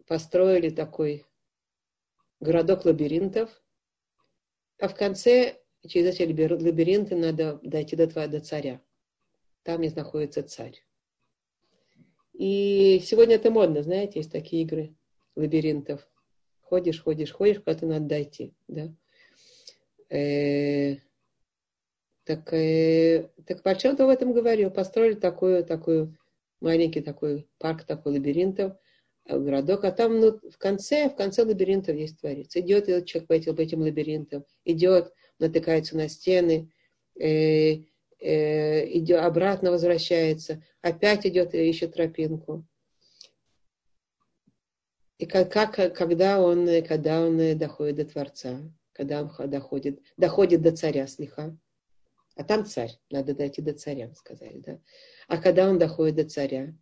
[0.07, 1.25] Построили такой
[2.41, 3.49] городок лабиринтов.
[4.77, 8.81] А в конце через эти лабиринты надо дойти до, до царя.
[9.65, 10.85] Там и находится царь.
[12.33, 14.95] И сегодня это модно, знаете, есть такие игры
[15.35, 16.07] лабиринтов.
[16.61, 18.53] Ходишь, ходишь, ходишь, куда-то надо дойти.
[18.67, 18.93] Да?
[20.15, 20.97] Э,
[22.25, 24.69] так, э, так Большом в этом говорил.
[24.69, 26.15] Построили такую, такую
[26.61, 28.73] маленький такой парк, такой лабиринтов,
[29.25, 32.55] э, городок, а там ну, в конце, в конце лабиринтов есть Творец.
[32.55, 36.71] Идет этот человек по этим, по этим лабиринтам, идет, натыкается на стены,
[37.19, 37.85] э,
[38.19, 42.65] идет, обратно возвращается, опять идет и ищет тропинку.
[45.17, 48.59] И как, как, когда, он, когда он доходит до Творца,
[48.93, 51.57] когда он доходит, доходит до царя слиха,
[52.35, 54.79] а там царь, надо дойти до царя, сказали, да.
[55.27, 56.73] А когда он доходит до царя,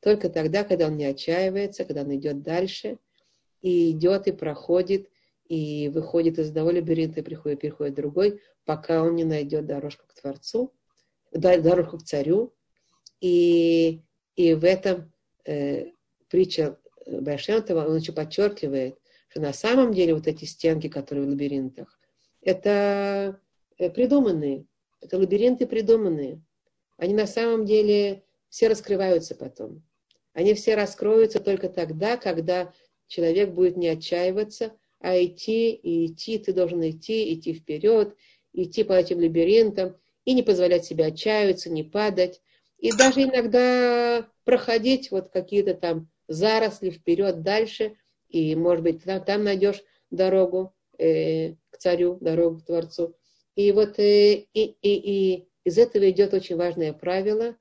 [0.00, 2.98] только тогда, когда он не отчаивается, когда он идет дальше,
[3.62, 5.10] и идет, и проходит,
[5.46, 10.12] и выходит из одного лабиринта, и приходит, переходит другой, пока он не найдет дорожку к
[10.12, 10.74] Творцу,
[11.32, 12.54] дорожку к царю.
[13.20, 14.02] И,
[14.36, 15.12] и в этом
[15.44, 15.86] э,
[16.28, 18.98] притча Байшемтова, он еще подчеркивает,
[19.28, 21.98] что на самом деле вот эти стенки, которые в лабиринтах,
[22.42, 23.40] это
[23.78, 24.66] э, придуманные,
[25.00, 26.42] это лабиринты придуманные.
[26.96, 29.82] Они на самом деле все раскрываются потом.
[30.32, 32.72] Они все раскроются только тогда, когда
[33.06, 36.38] человек будет не отчаиваться, а идти и идти.
[36.38, 38.14] Ты должен идти, идти вперед,
[38.52, 39.96] идти по этим лабиринтам
[40.28, 42.42] и не позволять себе отчаиваться, не падать.
[42.76, 47.96] И даже иногда проходить вот какие-то там заросли вперед, дальше,
[48.28, 53.16] и, может быть, там, там найдешь дорогу э, к царю, дорогу к Творцу.
[53.54, 57.56] И вот э, и, и, и из этого идет очень важное правило,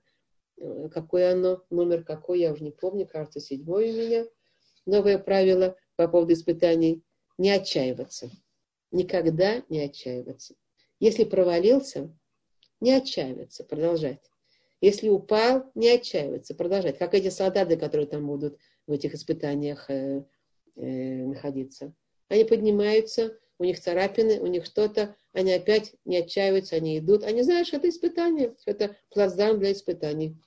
[0.57, 4.25] э, какое оно, номер какой, я уже не помню, кажется, седьмое у меня.
[4.85, 7.01] Новое правило по поводу испытаний–
[7.37, 8.29] не отчаиваться.
[8.91, 10.55] Никогда не отчаиваться.
[10.99, 12.13] Если провалился,
[12.79, 14.19] не отчаиваться, продолжать.
[14.81, 16.97] Если упал, не отчаиваться, продолжать.
[16.97, 20.23] Как эти солдаты, которые там будут в этих испытаниях э,
[20.75, 21.93] э, находиться.
[22.29, 27.23] Они поднимаются, у них царапины, у них что-то, они опять не отчаиваются, они идут.
[27.23, 30.37] Они знают, что это испытание, что это плацдарм для испытаний.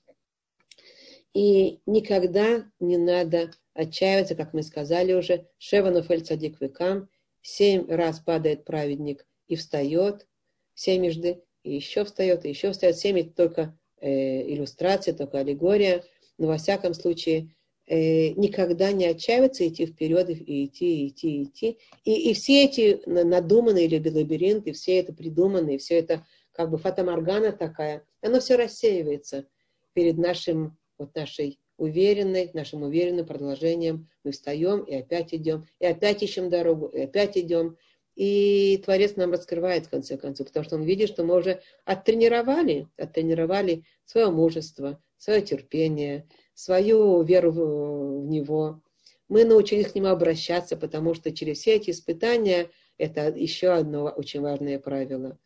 [1.33, 5.49] И никогда не надо отчаиваться, как мы сказали уже.
[5.59, 6.25] Шеванов эль
[6.61, 7.09] векам.
[7.43, 10.27] Семь раз падает праведник и встает.
[10.75, 12.97] Семежды и еще встает, и еще встает.
[12.97, 16.05] Семь это только э, иллюстрация, только аллегория.
[16.39, 17.55] Но во всяком случае,
[17.87, 21.79] э, никогда не отчаиваться, идти вперед, и идти, и идти, и идти.
[22.05, 28.05] И, и все эти надуманные лабиринты, все это придуманные, все это как бы фатаморгана такая,
[28.23, 29.47] оно все рассеивается
[29.93, 34.09] перед нашим, вот нашей уверенной, нашим уверенным продолжением.
[34.25, 37.77] Мы встаем и опять идем, и опять ищем дорогу, и опять идем.
[38.21, 42.87] И Творец нам раскрывает, в конце концов, потому что он видит, что мы уже оттренировали,
[42.99, 48.83] оттренировали свое мужество, свое терпение, свою веру в, Него.
[49.31, 52.69] Мы научились к Нему обращаться, потому что через все эти испытания
[52.99, 55.39] это еще одно очень важное правило.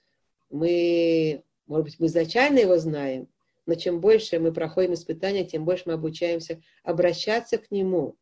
[0.50, 3.28] Мы, может быть, мы изначально его знаем,
[3.66, 8.16] но чем больше мы проходим испытания, тем больше мы обучаемся обращаться к Нему.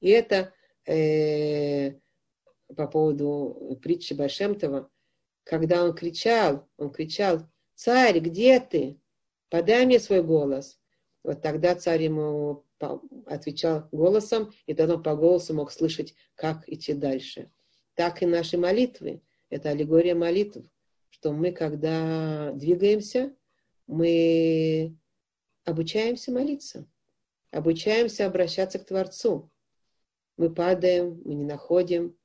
[0.00, 0.52] И это
[0.86, 1.92] э,
[2.74, 4.90] по поводу притчи Башемтова,
[5.44, 9.00] когда он кричал, он кричал, царь, где ты?
[9.48, 10.80] Подай мне свой голос.
[11.22, 12.64] Вот тогда царь ему
[13.26, 17.50] отвечал голосом, и тогда он по голосу мог слышать, как идти дальше.
[17.94, 19.22] Так и наши молитвы.
[19.48, 20.58] Это аллегория молитв,
[21.10, 23.34] что мы, когда двигаемся,
[23.86, 24.96] мы
[25.64, 26.86] обучаемся молиться,
[27.50, 29.50] обучаемся обращаться к Творцу.
[30.36, 32.16] Мы падаем, мы не находим.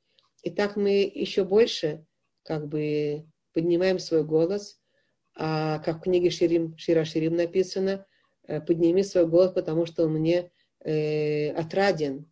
[0.42, 2.06] И так мы еще больше
[2.44, 4.80] как бы поднимаем свой голос.
[5.36, 8.06] А как в книге Ширим, Шира Ширим написано,
[8.48, 12.30] э, подними свой голос, потому что он мне э, отраден.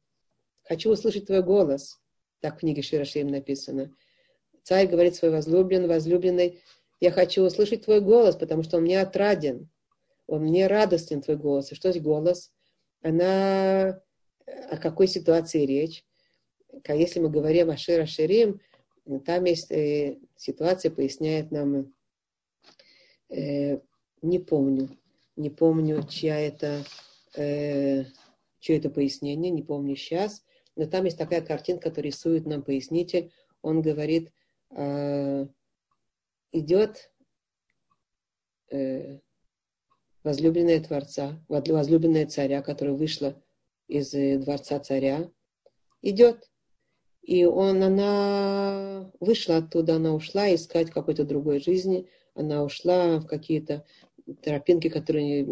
[0.64, 2.00] Хочу услышать твой голос.
[2.42, 3.94] Так в книге Шира Ширим написано.
[4.64, 6.62] Царь говорит свой возлюбленный, возлюбленной,
[7.00, 9.70] я хочу услышать твой голос, потому что он мне отраден.
[10.28, 11.72] Он мне радостен, твой голос.
[11.72, 12.52] И что есть голос?
[13.02, 14.02] Она...
[14.46, 16.04] О какой ситуации речь?
[16.88, 18.62] Если мы говорим о Шира Ширим,
[19.26, 21.94] там есть э, ситуация, поясняет нам
[23.30, 23.80] Э,
[24.22, 24.90] не помню,
[25.36, 26.84] не помню, чья это,
[27.36, 28.06] э,
[28.60, 30.44] чье это пояснение, не помню сейчас.
[30.76, 33.32] Но там есть такая картинка, которую рисует нам пояснитель.
[33.62, 34.32] Он говорит,
[34.72, 35.48] э,
[36.52, 37.12] идет
[38.72, 39.20] э,
[40.24, 43.42] возлюбленная Творца, возлюбленная царя, которая вышла
[43.88, 45.30] из э, дворца царя,
[46.02, 46.50] идет.
[47.22, 53.86] И он, она вышла оттуда, она ушла искать какой-то другой жизни, она ушла в какие-то
[54.42, 55.46] тропинки, которые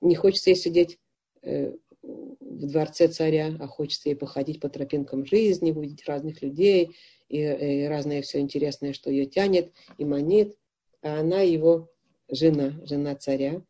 [0.00, 0.98] не хочется ей сидеть
[1.42, 6.94] э, в дворце царя, а хочется ей походить по тропинкам жизни, увидеть разных людей,
[7.28, 10.56] и, и разное все интересное, что ее тянет и манит.
[11.02, 11.90] А она его
[12.28, 13.62] жена, жена царя.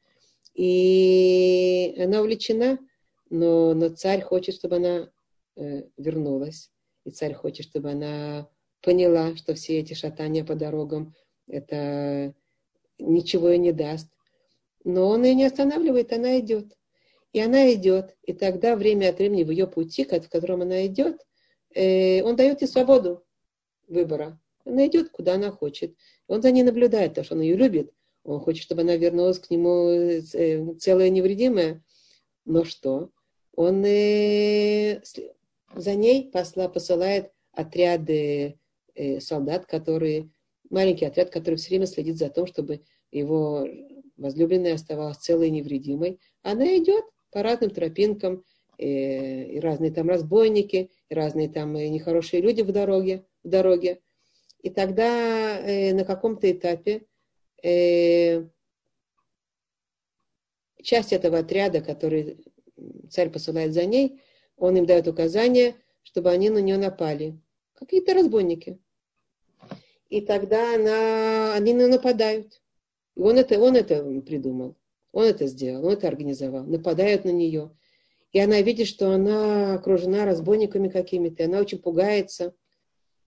[0.54, 2.78] И она увлечена,
[3.30, 5.08] но, но царь хочет, чтобы она э,
[5.56, 6.70] вернулась.
[7.04, 8.48] И царь хочет, чтобы она
[8.82, 11.14] поняла, что все эти шатания по дорогам,
[11.46, 12.34] это
[12.98, 14.08] ничего ей не даст.
[14.84, 16.76] Но он ее не останавливает, она идет.
[17.32, 18.16] И она идет.
[18.22, 21.20] И тогда время от времени в ее пути, в котором она идет,
[21.74, 23.24] э, он дает ей свободу
[23.88, 24.38] выбора.
[24.64, 25.96] Она идет, куда она хочет.
[26.26, 27.92] Он за ней наблюдает, потому что он ее любит.
[28.22, 30.20] Он хочет, чтобы она вернулась к нему э,
[30.78, 31.82] целая невредимая.
[32.44, 33.10] Но что?
[33.56, 35.02] Он э,
[35.76, 38.58] за ней посла, посылает отряды
[38.94, 40.30] э, солдат, которые,
[40.70, 43.66] маленький отряд, который все время следит за тем, чтобы его
[44.16, 46.20] возлюбленная оставалась целой и невредимой.
[46.42, 48.44] Она идет по разным тропинкам,
[48.78, 54.00] э, и разные там разбойники, и разные там э, нехорошие люди в дороге, в дороге.
[54.62, 57.06] И тогда э, на каком-то этапе
[57.62, 58.44] э,
[60.82, 62.38] часть этого отряда, который
[63.10, 64.20] царь посылает за ней,
[64.56, 67.40] он им дает указание, чтобы они на нее напали.
[67.74, 68.78] Какие-то разбойники.
[70.08, 72.62] И тогда она, они на нее нападают.
[73.16, 74.76] И он это, он это придумал.
[75.12, 76.64] Он это сделал, он это организовал.
[76.64, 77.76] Нападают на нее.
[78.32, 81.42] И она видит, что она окружена разбойниками какими-то.
[81.42, 82.54] И она очень пугается.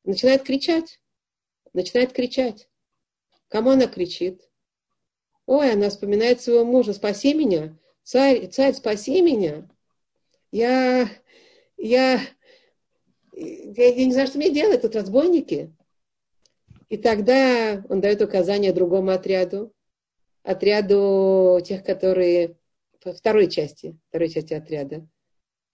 [0.03, 0.99] Начинает кричать.
[1.73, 2.69] Начинает кричать.
[3.47, 4.49] Кому она кричит?
[5.45, 6.93] Ой, она вспоминает своего мужа.
[6.93, 7.77] Спаси меня.
[8.03, 9.69] Царь, царь, спаси меня.
[10.57, 11.07] Я,
[11.77, 12.19] я,
[13.31, 15.71] я, я не знаю, что мне делать, тут разбойники.
[16.89, 19.71] И тогда он дает указание другому отряду,
[20.41, 22.57] отряду тех, которые,
[22.99, 25.07] второй части, второй части отряда,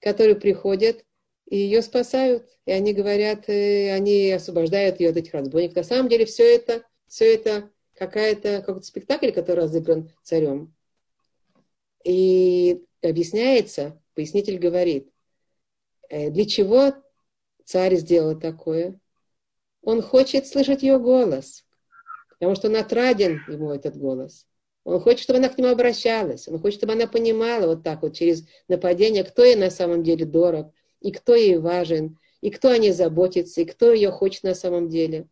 [0.01, 1.05] которые приходят
[1.45, 2.45] и ее спасают.
[2.65, 5.77] И они говорят, э, они освобождают ее от этих разбойников.
[5.77, 10.75] На самом деле все это, все это какая-то, какой-то спектакль, который разыгран царем.
[12.03, 15.09] И объясняется, пояснитель говорит,
[16.09, 16.93] э, для чего
[17.65, 18.99] царь сделал такое?
[19.81, 21.65] Он хочет слышать ее голос,
[22.29, 24.47] потому что он отраден ему этот голос.
[24.85, 26.47] Он хочет, чтобы она к нему обращалась.
[26.47, 30.25] Он хочет, чтобы она понимала вот так вот через нападение, кто ей на самом деле
[30.25, 34.55] дорог, и кто ей важен, и кто о ней заботится, и кто ее хочет на
[34.55, 35.27] самом деле.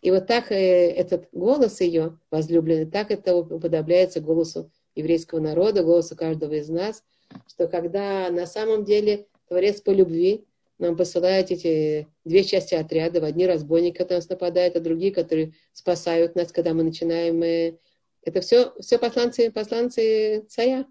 [0.00, 6.16] И вот так э, этот голос ее возлюбленный, так это уподобляется голосу еврейского народа, голосу
[6.16, 7.02] каждого из нас,
[7.46, 10.44] что когда на самом деле Творец по любви
[10.78, 16.34] нам посылает эти две части отряда, одни разбойники, которые нас нападают, а другие, которые спасают
[16.34, 17.42] нас, когда мы начинаем...
[17.42, 17.76] Э,
[18.22, 20.86] это все, все посланцы, посланцы царя,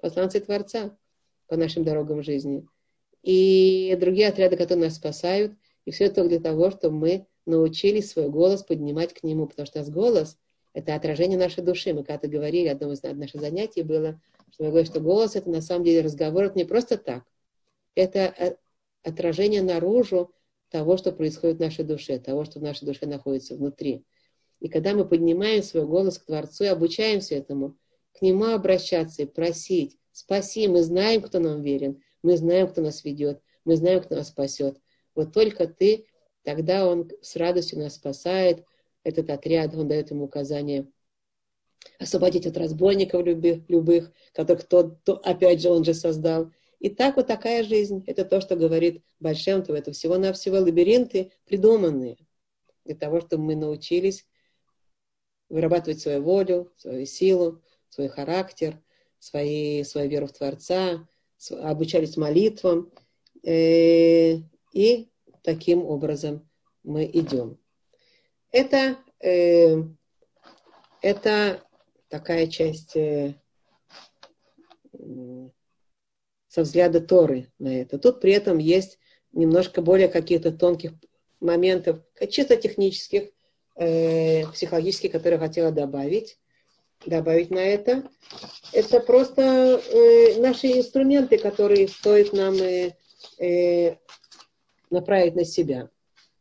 [0.00, 0.96] посланцы Творца
[1.46, 2.66] по нашим дорогам жизни.
[3.22, 5.52] И другие отряды, которые нас спасают.
[5.84, 9.78] И все это для того, чтобы мы научились свой голос поднимать к нему, потому что
[9.78, 10.38] у нас голос–
[10.74, 11.94] это отражение нашей души.
[11.94, 14.20] Мы когда-то говорили, одно из наших занятий было,
[14.54, 17.24] что мы говорим, что голос– это на самом деле разговор, это не просто так.
[17.94, 18.56] Это э,
[19.02, 20.32] отражение наружу
[20.70, 24.04] того, что происходит в нашей душе, того, что в нашей душе находится внутри.
[24.60, 27.76] И когда мы поднимаем свой голос к Творцу и обучаемся этому,
[28.12, 33.04] к Нему обращаться и просить, спаси, мы знаем, кто нам верен, мы знаем, кто нас
[33.04, 34.78] ведет, мы знаем, кто нас спасет.
[35.14, 36.06] Вот только ты
[36.44, 38.64] Тогда он с радостью нас спасает,
[39.02, 40.86] этот отряд, он дает ему указание
[41.98, 46.50] освободить от разбойников любых, любых которых тот, то, опять же, он же создал.
[46.80, 48.04] И так вот такая жизнь.
[48.06, 49.76] Это то, что говорит Большемтов.
[49.76, 52.18] Это всего-навсего лабиринты придуманные
[52.84, 54.26] для того, чтобы мы научились
[55.48, 58.82] вырабатывать свою волю, свою силу, свой характер,
[59.18, 61.06] свои, свою веру в Творца,
[61.50, 62.92] обучались молитвам.
[63.42, 64.36] Э,
[64.72, 65.08] и
[65.42, 66.48] таким образом
[66.82, 67.58] мы идем.
[68.50, 69.82] Это, э,
[71.02, 71.62] это
[72.14, 73.34] такая часть э,
[76.46, 77.98] со взгляда Торы на это.
[77.98, 79.00] Тут при этом есть
[79.32, 80.92] немножко более каких-то тонких
[81.40, 81.98] моментов,
[82.30, 83.30] чисто технических,
[83.74, 86.38] э, психологический, который я хотела добавить,
[87.04, 88.08] добавить на это.
[88.72, 92.92] Это просто э, наши инструменты, которые стоит нам э,
[93.40, 93.96] э,
[94.88, 95.90] направить на себя.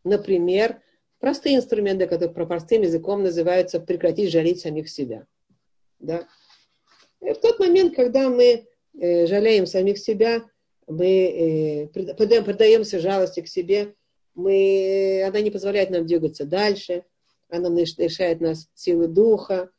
[0.03, 0.83] Например,
[1.17, 5.25] простые инструменты, которые про простым языком называются прекратить жалеть самих себя.
[6.03, 6.27] Да?
[7.21, 8.67] И в тот момент, когда мы
[8.99, 10.43] э, жалеем самих себя,
[10.85, 13.95] мы э, предаемся жалости к себе,
[14.35, 17.05] мы, она не позволяет нам двигаться дальше,
[17.49, 19.69] она лишает нас силы духа.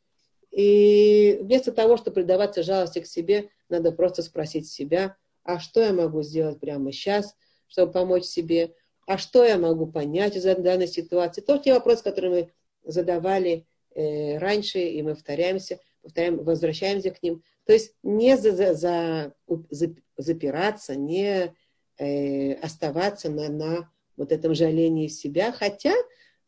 [0.51, 5.93] И вместо того, чтобы предаваться жалости к себе, надо просто спросить себя, а что я
[5.93, 7.35] могу сделать прямо сейчас,
[7.67, 8.73] чтобы помочь себе,
[9.05, 11.41] а что я могу понять из данной ситуации.
[11.41, 17.43] То те вопросы, которые мы задавали э, раньше, и мы повторяемся, повторяем, возвращаемся к ним.
[17.65, 19.33] То есть не за, за, за,
[19.69, 21.53] за, запираться, не
[21.97, 25.93] э, оставаться на, на вот этом жалении себя, хотя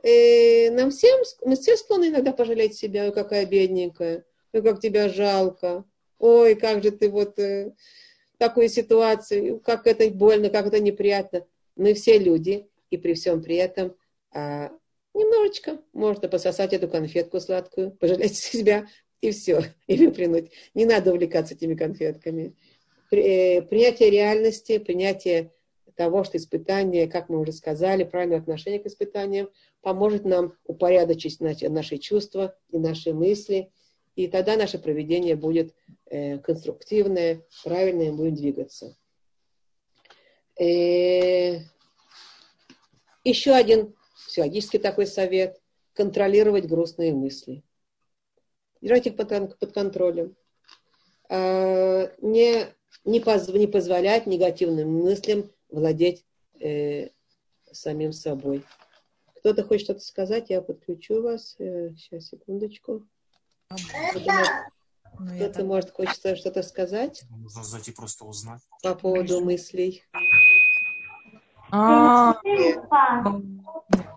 [0.04, 4.24] э, нам всем, мы все склонны иногда пожалеть себя, ой, какая бедненькая,
[4.54, 5.84] ой, как тебя жалко,
[6.20, 7.74] ой, как же ты вот э,
[8.38, 11.46] такую ситуацию, как это больно, как это неприятно.
[11.76, 13.96] Мы все люди, и при всем при этом
[14.32, 14.72] а,
[15.16, 18.88] немножечко можно пососать эту конфетку сладкую, пожалеть себя,
[19.22, 20.52] и все, и выплюнуть.
[20.74, 22.56] Не надо увлекаться этими конфетками.
[23.12, 25.52] Э, принятие реальности, принятие
[25.96, 29.50] того, что испытание, как мы уже сказали, правильное отношение к испытаниям
[29.82, 33.72] поможет нам упорядочить наши чувства и наши мысли,
[34.16, 35.74] и тогда наше проведение будет
[36.06, 38.96] э, конструктивное, правильное, будем двигаться.
[40.60, 41.60] Э,
[43.24, 43.94] еще один
[44.28, 45.60] психологический такой совет–
[45.94, 47.64] контролировать грустные мысли.
[48.82, 50.36] Держать их под, под контролем.
[51.30, 52.68] Э, не,
[53.04, 56.26] не, поз, не позволять негативным мыслям владеть
[56.60, 57.10] э,
[57.72, 58.64] самим собой.
[59.36, 61.56] Кто-то хочет что-то сказать, я подключу вас.
[61.60, 63.08] Э, сейчас, секундочку.
[63.70, 64.32] Кто-то,
[65.20, 67.24] может, кто может хочется что-то сказать?
[67.30, 68.62] Нужно зайти просто узнать.
[68.84, 70.04] По поводу мыслей.
[71.70, 72.40] А,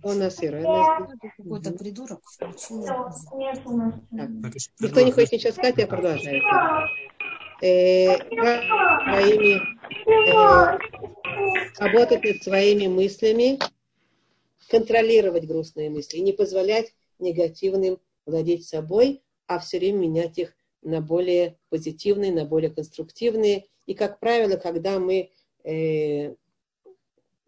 [0.03, 1.09] нас Ира.
[1.37, 2.85] какой-то придурок включил.
[4.81, 6.43] Никто не хочет ничего сказать, я продолжаю.
[7.63, 8.17] Э,
[9.11, 9.61] своими,
[10.19, 10.79] э,
[11.79, 13.59] работать над своими мыслями,
[14.71, 21.59] контролировать грустные мысли, не позволять негативным владеть собой, а все время менять их на более
[21.69, 23.67] позитивные, на более конструктивные.
[23.87, 25.31] И, как правило, когда мы,
[25.65, 26.35] э,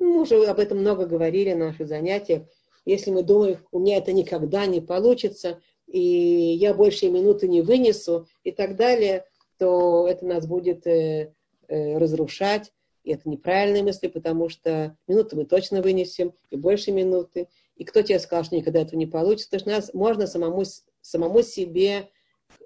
[0.03, 2.43] мы уже об этом много говорили на наших занятиях,
[2.85, 8.27] если мы думаем, у меня это никогда не получится, и я больше минуты не вынесу
[8.43, 9.24] и так далее,
[9.59, 11.33] то это нас будет э,
[11.69, 12.73] э, разрушать,
[13.05, 17.49] и это неправильные мысли, потому что минуты мы точно вынесем, и больше минуты.
[17.77, 19.51] И кто тебе сказал, что никогда этого не получится?
[19.51, 20.62] То есть нас можно самому,
[21.01, 22.09] самому себе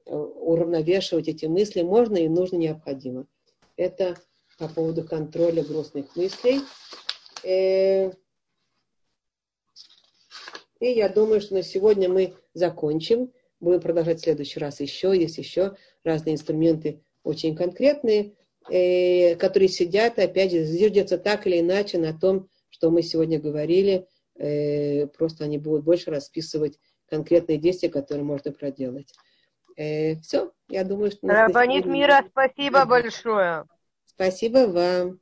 [0.04, 3.26] э, уравновешивать эти мысли, можно и нужно, необходимо.
[3.76, 4.16] Это
[4.58, 6.60] по поводу контроля грустных мыслей.
[7.46, 8.10] Э,
[10.80, 13.32] и я думаю, что на сегодня мы закончим.
[13.60, 15.16] Будем продолжать в следующий раз еще.
[15.16, 18.34] Есть еще разные инструменты очень конкретные
[18.70, 24.06] э, которые сидят, опять же, зиждятся так или иначе на том, что мы сегодня говорили,
[24.34, 26.78] э, просто они будут больше расписывать
[27.08, 29.12] конкретные действия, которые можно проделать.
[29.76, 31.28] Все, я думаю, что...
[31.28, 33.66] Рабанит мира, спасибо большое.
[34.06, 35.20] Спасибо вам.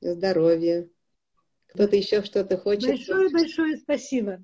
[0.00, 0.88] Здоровья.
[1.68, 2.88] Кто-то еще что-то хочет?
[2.88, 4.38] Большое-большое спасибо.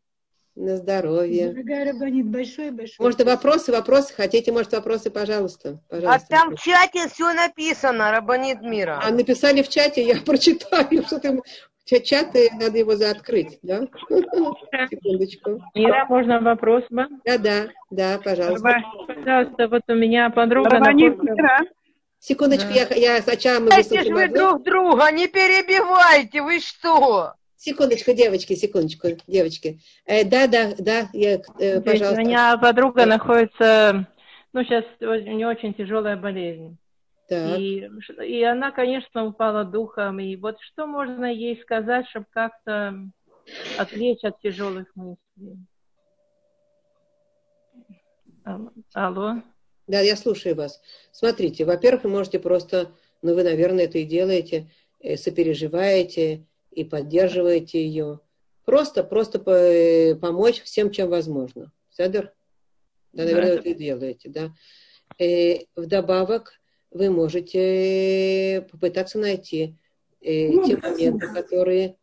[0.54, 1.48] На здоровье.
[1.48, 2.96] Дорогая Рабанит, большое-большое.
[2.98, 4.12] Может, вопросы, вопросы?
[4.12, 5.80] Хотите, может, вопросы, пожалуйста.
[5.88, 6.26] пожалуйста.
[6.26, 9.00] А там в чате все написано, Рабанит мира.
[9.02, 11.40] А написали в чате, я прочитаю, что ты...
[11.84, 13.80] Чат, надо его заоткрыть, да?
[14.90, 15.62] Секундочку.
[15.74, 16.84] Мира, можно вопрос?
[16.90, 18.82] Да, да, да, пожалуйста.
[19.06, 20.70] Пожалуйста, вот у меня подруга...
[20.70, 21.60] Рабанит мира.
[22.22, 24.36] Секундочку, я, я сначала мы Дайте ж выслушаем вы одну.
[24.36, 27.34] друг друга, не перебивайте, вы что?
[27.56, 29.80] Секундочку, девочки, секундочку, девочки.
[30.06, 32.20] Э, да, да, да, я, э, Здесь У пожалуйста.
[32.20, 34.06] меня подруга находится,
[34.52, 36.76] ну, сейчас у нее очень тяжелая болезнь.
[37.28, 37.58] Так.
[37.58, 37.90] И,
[38.24, 40.20] и она, конечно, упала духом.
[40.20, 42.94] И вот что можно ей сказать, чтобы как-то
[43.78, 45.58] отвлечь от тяжелых мыслей?
[48.94, 49.42] Алло.
[49.92, 50.80] Да, я слушаю вас.
[51.12, 54.70] Смотрите, во-первых, вы можете просто, ну, вы, наверное, это и делаете,
[55.00, 58.20] э, сопереживаете и поддерживаете ее.
[58.64, 61.70] Просто, просто по- э, помочь всем, чем возможно.
[61.90, 62.32] Седер?
[63.12, 63.52] Да, наверное, Да.
[63.52, 64.54] вы это и делаете, да.
[65.18, 66.54] Э, вдобавок,
[66.90, 69.76] вы можете попытаться найти
[70.22, 71.96] э, те моменты, которые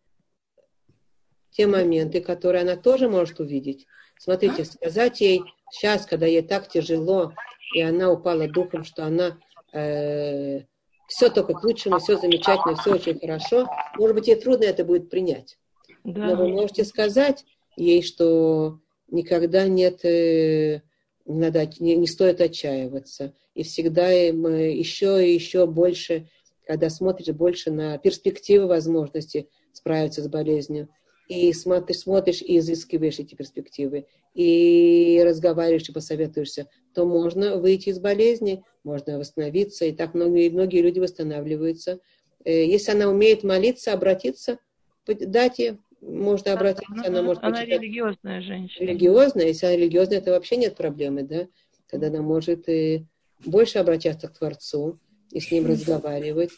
[1.49, 3.87] те моменты, которые она тоже может увидеть.
[4.19, 5.41] Смотрите, сказать ей
[5.71, 7.33] сейчас, когда ей так тяжело,
[7.73, 9.37] и она упала духом, что она
[9.73, 10.61] э,
[11.07, 15.09] все только к лучшему, все замечательно, все очень хорошо, может быть, ей трудно это будет
[15.09, 15.57] принять.
[16.03, 16.27] Да.
[16.27, 18.79] Но вы можете сказать ей, что
[19.09, 20.81] никогда нет, э,
[21.25, 23.33] не, надо, не, не стоит отчаиваться.
[23.53, 26.29] И всегда им еще и еще больше,
[26.65, 30.89] когда смотришь больше на перспективы возможности справиться с болезнью,
[31.29, 37.99] и смотришь, смотришь и изыскиваешь эти перспективы, и разговариваешь и посоветуешься, то можно выйти из
[37.99, 41.99] болезни, можно восстановиться, и так многие, многие люди восстанавливаются.
[42.43, 44.57] Э, если она умеет молиться, обратиться,
[45.05, 47.81] дать ей, можно обратиться, она, она может Она почитать.
[47.81, 48.85] религиозная женщина.
[48.87, 51.47] Религиозная, если она религиозная, это вообще нет проблемы, да?
[51.91, 53.05] Тогда она может и
[53.45, 54.99] больше обращаться к Творцу,
[55.31, 56.49] и с ним разговаривать,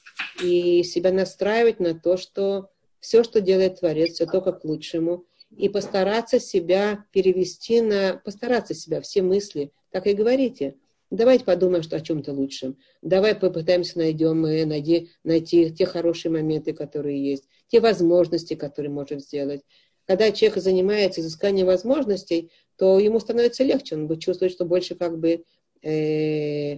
[0.41, 2.69] и себя настраивать на то, что
[3.01, 5.25] все, что делает Творец, все только к лучшему,
[5.57, 10.75] и постараться себя перевести на, постараться себя, все мысли, так и говорите.
[11.09, 12.77] Давайте подумаем что о чем-то лучшем.
[13.01, 19.19] Давай попытаемся найдем, э, найти, найти те хорошие моменты, которые есть, те возможности, которые можем
[19.19, 19.61] сделать.
[20.05, 25.19] Когда человек занимается изысканием возможностей, то ему становится легче, он будет чувствовать, что больше как
[25.19, 25.43] бы
[25.83, 26.77] э,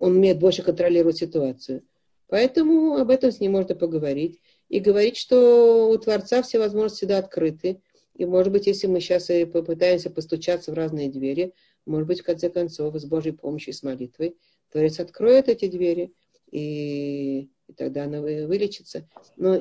[0.00, 1.84] он умеет больше контролировать ситуацию.
[2.26, 4.40] Поэтому об этом с ним можно поговорить
[4.70, 7.82] и говорить, что у Творца все возможности всегда открыты.
[8.14, 11.54] И, может быть, если мы сейчас и попытаемся постучаться в разные двери,
[11.86, 14.36] может быть, в конце концов, с Божьей помощью, с молитвой,
[14.70, 16.14] Творец откроет эти двери,
[16.52, 19.08] и, и тогда она вылечится.
[19.36, 19.60] Но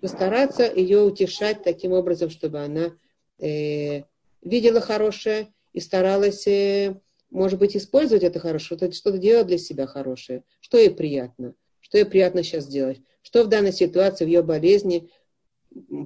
[0.00, 2.96] постараться ее утешать таким образом, чтобы она
[3.38, 4.02] э,
[4.42, 7.00] видела хорошее и старалась, э,
[7.30, 12.06] может быть, использовать это хорошее, что-то делать для себя хорошее, что ей приятно, что ей
[12.06, 15.10] приятно сейчас делать что в данной ситуации, в ее болезни,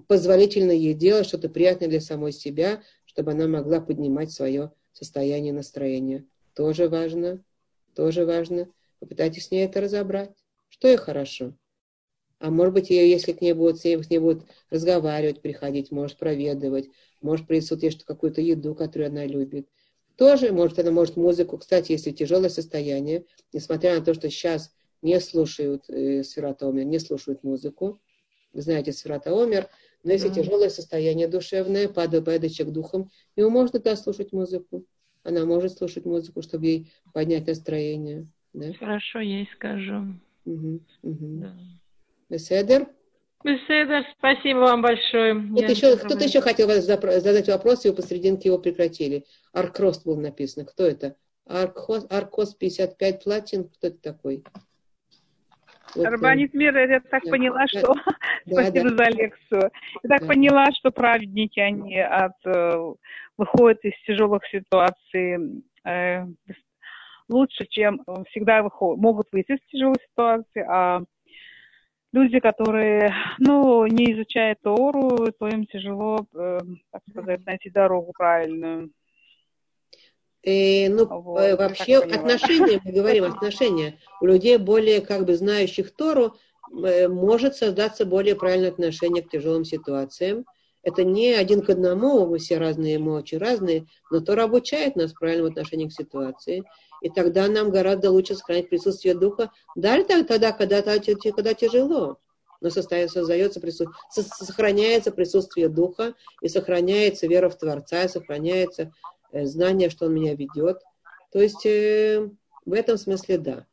[0.07, 6.25] позволительно ей делать что-то приятное для самой себя, чтобы она могла поднимать свое состояние настроения.
[6.55, 7.43] Тоже важно,
[7.95, 8.69] тоже важно.
[9.01, 10.31] Попытайтесь с ней это разобрать.
[10.69, 11.55] Что ей хорошо?
[12.39, 16.91] А может быть, ее, если к ней будут, с ней, будут разговаривать, приходить, может проведывать,
[17.23, 19.69] может принесут ей какую-то еду, которую она любит.
[20.17, 21.59] Тоже, может, она может музыку.
[21.59, 26.99] Кстати, если тяжелое состояние, несмотря на то, что сейчас не слушают э, Сферата Омер, не
[26.99, 28.01] слушают музыку.
[28.53, 29.69] Вы знаете Сферата Омер.
[30.03, 30.35] Но если mm-hmm.
[30.35, 34.85] тяжелое состояние душевное, падает, падает человек духом, ему можно да, слушать музыку.
[35.25, 38.29] Она может слушать музыку, чтобы ей поднять настроение.
[38.53, 38.73] Да?
[38.79, 40.15] Хорошо, ей скажу.
[40.45, 41.41] Угу, угу.
[41.41, 41.53] Да.
[42.29, 42.89] Беседер?
[43.45, 45.35] Беседер, спасибо вам большое.
[45.35, 49.25] Кто-то еще, кто еще хотел задать вопрос, его посерединке его прекратили.
[49.53, 50.65] Аркрост был написано.
[50.65, 51.17] Кто это?
[51.45, 53.69] Аркос, Аркос 55 платин.
[53.69, 54.43] Кто это такой?
[55.97, 57.95] Вот, Рабанит Мира, я так поняла, что...
[58.47, 59.05] Да, Спасибо да.
[59.05, 59.71] за лекцию.
[60.05, 60.27] Я так да.
[60.29, 62.95] поняла, что праведники, они от, э,
[63.37, 66.27] выходят из тяжелых ситуаций э,
[67.29, 71.03] лучше, чем всегда выходят, могут выйти из тяжелой ситуации, а
[72.13, 76.61] люди, которые, ну, не изучают Тору, то им тяжело, э,
[76.93, 78.91] так сказать, найти дорогу правильную.
[80.47, 85.91] Э, ну, вот, э, вообще отношения, мы говорим, отношения у людей более как бы знающих
[85.91, 86.37] Тору
[86.85, 90.47] э, может создаться более правильное отношение к тяжелым ситуациям.
[90.85, 95.13] Это не один к одному, мы все разные, мы очень разные, но Тора обучает нас
[95.13, 96.63] правильному отношению к ситуации.
[97.03, 102.19] И тогда нам гораздо лучше сохранить присутствие духа, даже тогда, когда, когда тяжело.
[102.61, 108.93] Но создается присутствие, сохраняется присутствие духа, и сохраняется вера в Творца, и сохраняется
[109.45, 110.83] знание, что он меня ведет.
[111.33, 112.29] То есть э,
[112.65, 113.67] в этом смысле да.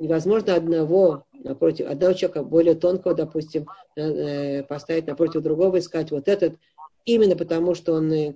[0.00, 6.28] Невозможно одного напротив, одного человека более тонкого, допустим, э, поставить напротив другого и сказать вот
[6.28, 6.54] этот,
[7.04, 8.32] именно потому что он э,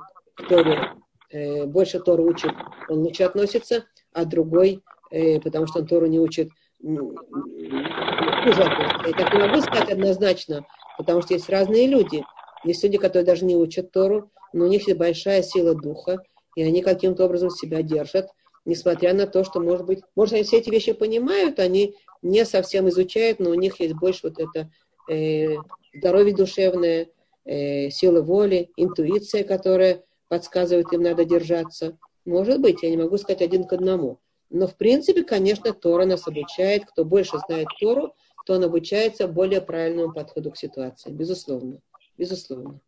[1.30, 2.52] э, больше Тору учит,
[2.88, 6.50] он лучше относится, а другой, э, потому что он Тору не учит,
[6.82, 9.08] хуже относится.
[9.08, 10.66] Я так не могу сказать однозначно,
[10.98, 12.24] потому что есть разные люди.
[12.64, 16.22] Есть люди, которые даже не учат Тору, но у них есть большая сила духа,
[16.54, 18.28] и они каким-то образом себя держат,
[18.64, 22.88] несмотря на то, что, может быть, может, они все эти вещи понимают, они не совсем
[22.88, 24.70] изучают, но у них есть больше вот это
[25.12, 25.56] э,
[25.92, 27.08] здоровье душевное,
[27.44, 31.98] э, сила воли, интуиция, которая подсказывает им, надо держаться.
[32.24, 34.20] Может быть, я не могу сказать один к одному.
[34.50, 36.84] Но, в принципе, конечно, Тора нас обучает.
[36.86, 38.14] Кто больше знает Тору,
[38.46, 41.10] то он обучается более правильному подходу к ситуации.
[41.10, 41.80] Безусловно.
[42.16, 42.80] Безусловно.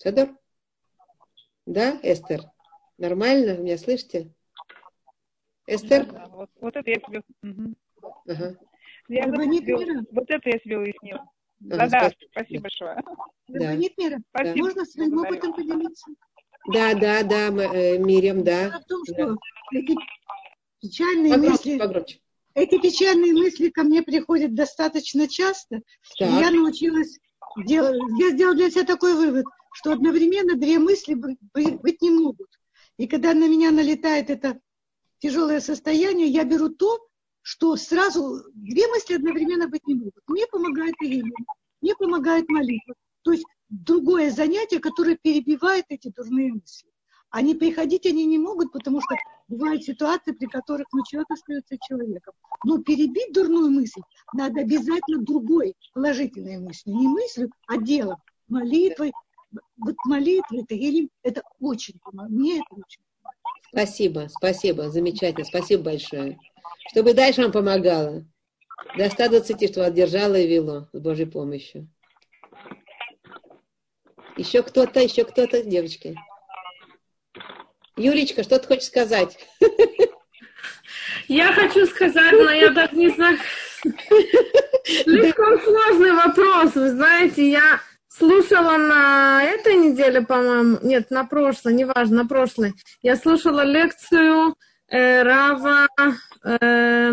[0.00, 0.30] Федор?
[1.70, 2.40] Да, Эстер?
[2.98, 3.54] Нормально?
[3.54, 4.32] Вы меня слышите?
[5.68, 6.04] Эстер?
[6.04, 7.22] Да, да, вот, вот это я себе...
[7.44, 7.74] Угу.
[8.26, 8.56] Ага.
[9.08, 11.24] Я вот, вот это я себе уяснила.
[11.60, 13.02] Да, ага, да, спасибо, спасибо большое.
[13.46, 13.74] Да.
[13.76, 14.56] Мира, Да.
[14.56, 16.10] можно своим опытом поделиться?
[16.72, 18.80] Да, да, да, э, Дело да.
[18.80, 19.14] в том, Да.
[19.14, 19.36] что
[19.72, 19.96] эти
[20.80, 22.20] печальные Погромче, мысли, погромче.
[22.54, 25.76] эти печальные мысли ко мне приходят достаточно часто.
[25.76, 25.80] И
[26.18, 26.30] Так.
[26.30, 27.16] я научилась
[27.64, 32.10] делать, я сделала для себя такой вывод, что одновременно две мысли бы- бы- быть не
[32.10, 32.48] могут.
[32.96, 34.60] И когда на меня налетает это
[35.18, 36.98] тяжелое состояние, я беру то,
[37.42, 40.22] что сразу две мысли одновременно быть не могут.
[40.26, 41.34] Мне помогает Ирина,
[41.80, 42.94] мне помогает молитва.
[43.22, 46.90] То есть другое занятие, которое перебивает эти дурные мысли.
[47.30, 49.14] Они приходить они не могут, потому что
[49.46, 52.34] бывают ситуации, при которых ну, человек остается человеком.
[52.64, 54.00] Но перебить дурную мысль
[54.32, 56.96] надо обязательно другой положительной мыслью.
[56.96, 58.18] Не мыслью, а делом.
[58.48, 59.12] Молитвой.
[59.76, 62.30] Вот молитва, это, Ирин, это очень помогает.
[62.32, 63.00] Мне это очень
[63.72, 66.38] Спасибо, спасибо, замечательно, спасибо большое.
[66.88, 68.24] Чтобы дальше вам помогало.
[68.96, 71.88] До 120, что одержало и вело с Божьей помощью.
[74.36, 76.16] Еще кто-то, еще кто-то, девочки.
[77.96, 79.38] Юлечка, что ты хочешь сказать?
[81.28, 83.38] Я хочу сказать, но я даже не знаю.
[84.84, 86.74] Слишком сложный вопрос.
[86.74, 87.80] Вы знаете, я
[88.10, 92.74] слушала на этой неделе, по-моему, нет, на прошлой, неважно, на прошлой.
[93.02, 94.56] Я слушала лекцию
[94.88, 95.86] э, Рава...
[96.44, 97.12] э,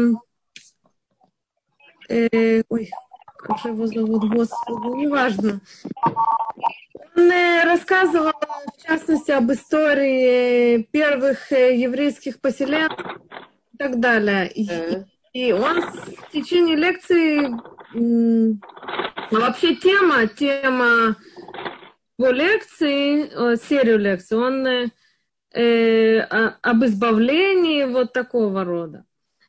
[2.10, 2.90] э, ой,
[3.38, 5.62] как же его зовут, господи, неважно.
[7.16, 8.34] Он э, рассказывал,
[8.78, 12.90] в частности, об истории первых э, еврейских поселений
[13.74, 14.52] и так далее.
[14.52, 15.06] И, Да.
[15.34, 17.50] и он в течение лекции,
[17.94, 21.16] вообще тема, тема
[22.18, 24.90] его лекции, э, серию лекций, он э,
[25.54, 29.06] э, об избавлении вот такого рода.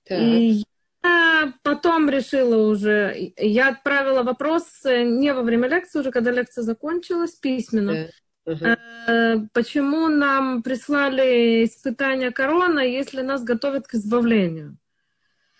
[0.06, 0.18] Так.
[0.20, 0.62] И
[1.02, 6.62] я потом решила уже, я отправила вопрос э, не во время лекции, уже когда лекция
[6.62, 8.08] закончилась, письменно.
[8.46, 14.76] Э, Почему нам прислали испытания корона, если нас готовят к избавлению?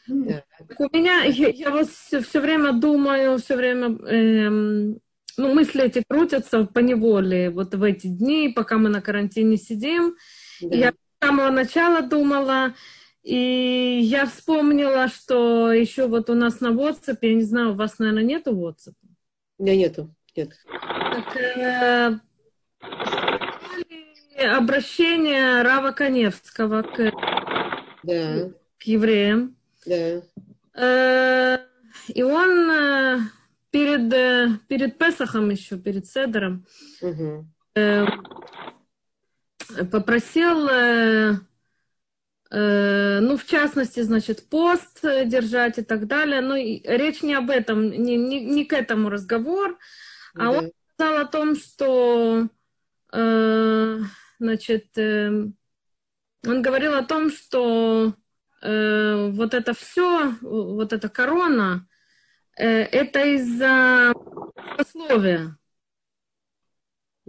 [0.08, 0.44] Да.
[0.66, 5.00] Так У меня, я, я вот все, время думаю, все время, эм,
[5.36, 10.16] ну, мысли эти крутятся по неволе вот в эти дни, пока мы на карантине сидим.
[10.62, 10.76] Да.
[10.76, 12.74] Я с самого начала думала,
[13.22, 17.98] и я вспомнила, что еще вот у нас на WhatsApp, я не знаю, у вас,
[17.98, 18.94] наверное, нету WhatsApp?
[19.58, 20.14] У меня нету.
[20.34, 20.52] Нет.
[20.70, 22.18] Так, э,
[24.46, 27.12] обращение Рава Коневского к,
[28.04, 28.50] Да.
[28.78, 29.57] к евреям.
[29.88, 30.22] Да.
[30.74, 31.58] Э,
[32.14, 33.18] И он э,
[33.70, 36.66] перед, э, перед Песахом еще, перед Седером,
[37.74, 38.06] э,
[39.90, 40.68] попросил,
[42.50, 46.40] ну, в частности, значит, пост держать и так далее.
[46.40, 49.78] Но речь не об этом, не, не, не к этому разговор,
[50.34, 50.50] а Да.
[50.50, 52.48] он сказал о том, что,
[53.12, 53.98] э,
[54.38, 55.28] значит, э,
[56.46, 58.14] он говорил о том, что
[58.62, 61.86] э, вот это все, вот эта корона,
[62.56, 64.12] э, это из-за
[64.78, 65.56] условия.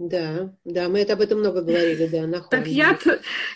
[0.00, 2.98] Да, да, мы это об этом много говорили, да, на Так я,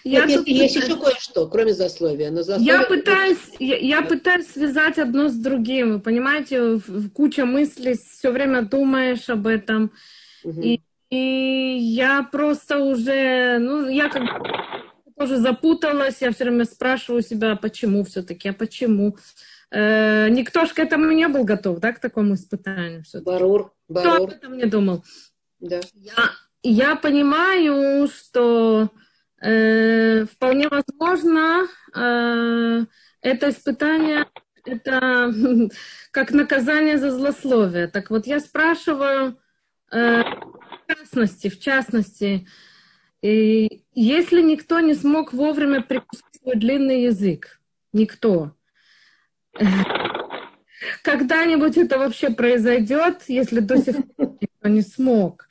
[0.05, 2.31] я, Нет, есть, тут есть еще кое-что, кроме засловия.
[2.31, 2.67] Но засловие...
[2.67, 5.95] я пытаюсь, я, я пытаюсь связать одно с другим.
[5.95, 6.81] Вы понимаете,
[7.15, 9.91] куча мыслей, все время думаешь об этом.
[10.45, 10.61] Мгм.
[10.61, 14.25] И, и я просто уже, ну, я как
[15.17, 19.17] тоже запуталась, я все время спрашиваю себя, а почему все-таки, а почему?
[19.71, 23.31] Э, никто же к этому не был готов, да, к такому испытанию все-таки.
[23.31, 25.05] Барур, Кто об барур, этом не думал?
[25.61, 25.81] да.
[25.95, 26.31] Я,
[26.63, 28.91] я понимаю, что
[29.41, 32.85] э, вполне возможно э,
[33.21, 34.27] это испытание
[34.65, 35.33] это
[36.11, 37.89] как наказание за злословие.
[37.89, 39.39] Так вот, я спрашиваю,
[39.93, 42.47] э, в частности, в частности,
[43.25, 47.59] и если никто не смог вовремя прикусить свой длинный язык,
[47.95, 48.53] никто,
[51.03, 55.49] когда-нибудь это вообще произойдет, если до сих пор никто не смог?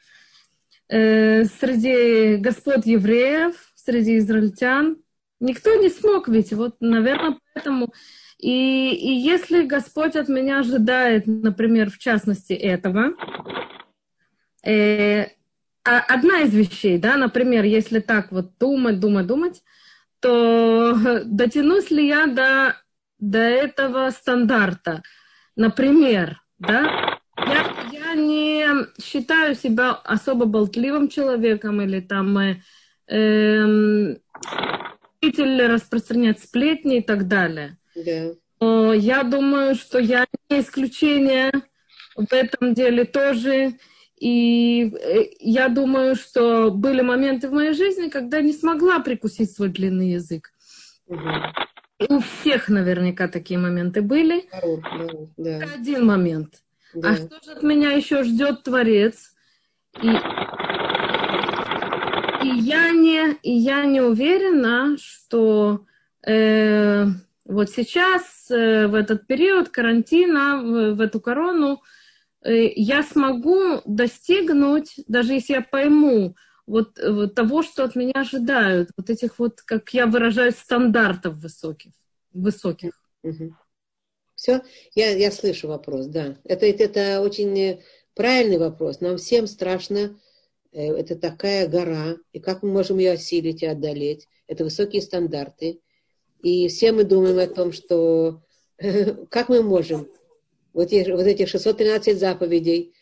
[0.88, 4.98] Э, Среди господ евреев, среди израильтян
[5.40, 7.92] никто не смог ведь, вот, наверное, поэтому.
[8.38, 13.16] И, и если Господь от меня ожидает, например, в частности этого,
[14.64, 15.30] э,
[15.84, 19.64] одна из вещей, да, например, если так вот думать, думать, думать,
[20.20, 20.96] то
[21.26, 22.76] дотянусь ли я до,
[23.20, 25.04] до этого стандарта?
[25.56, 28.66] Например, да, я, я не
[29.02, 32.38] считаю себя особо болтливым человеком или там
[33.08, 34.16] э,
[35.22, 37.78] любитель распространять сплетни и так далее.
[37.96, 38.34] Да.
[38.60, 41.52] Но я думаю, что я не исключение
[42.16, 43.74] в этом деле тоже.
[44.24, 49.68] И э, я думаю, что были моменты в моей жизни, когда не смогла прикусить свой
[49.68, 50.54] длинный язык.
[51.10, 54.46] У всех наверняка такие моменты были.
[55.36, 55.58] Да.
[55.58, 56.64] Это один момент.
[56.96, 57.10] А да.
[57.10, 59.34] А что же от меня еще ждет Творец?
[60.02, 60.12] И, и,
[62.62, 65.86] я, не, и я не уверена, что
[66.26, 67.08] э,
[67.44, 71.82] вот сейчас, э, в этот период карантина, в, в эту корону,
[72.46, 79.10] я смогу достигнуть, даже если я пойму, вот, вот того, что от меня ожидают, вот
[79.10, 81.92] этих вот, как я выражаюсь, стандартов высоких.
[82.34, 82.92] высоких.
[83.24, 83.56] Угу.
[84.36, 84.62] Все,
[84.96, 86.38] я, я слышу вопрос, да.
[86.44, 87.82] Это, это, это очень
[88.16, 89.00] правильный вопрос.
[89.00, 90.20] Нам всем страшно,
[90.72, 94.28] э, это такая гора, и как мы можем ее осилить и одолеть?
[94.48, 95.80] Это высокие стандарты.
[96.42, 98.42] И все мы думаем о том, что
[99.30, 100.10] как мы можем
[100.74, 102.94] вот, вот этих 613 заповедей,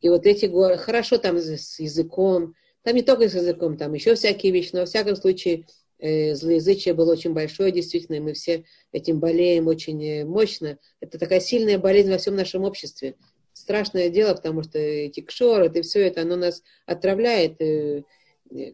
[0.00, 4.14] и вот эти горы, хорошо там с языком, там не только с языком, там еще
[4.14, 5.66] всякие вещи, но во всяком случае
[5.98, 10.78] э, злоязычие было очень большое, действительно, и мы все этим болеем очень э, мощно.
[11.00, 13.16] Это такая сильная болезнь во всем нашем обществе.
[13.52, 18.04] Страшное дело, потому что эти кшоры, это все это, оно нас отравляет, э,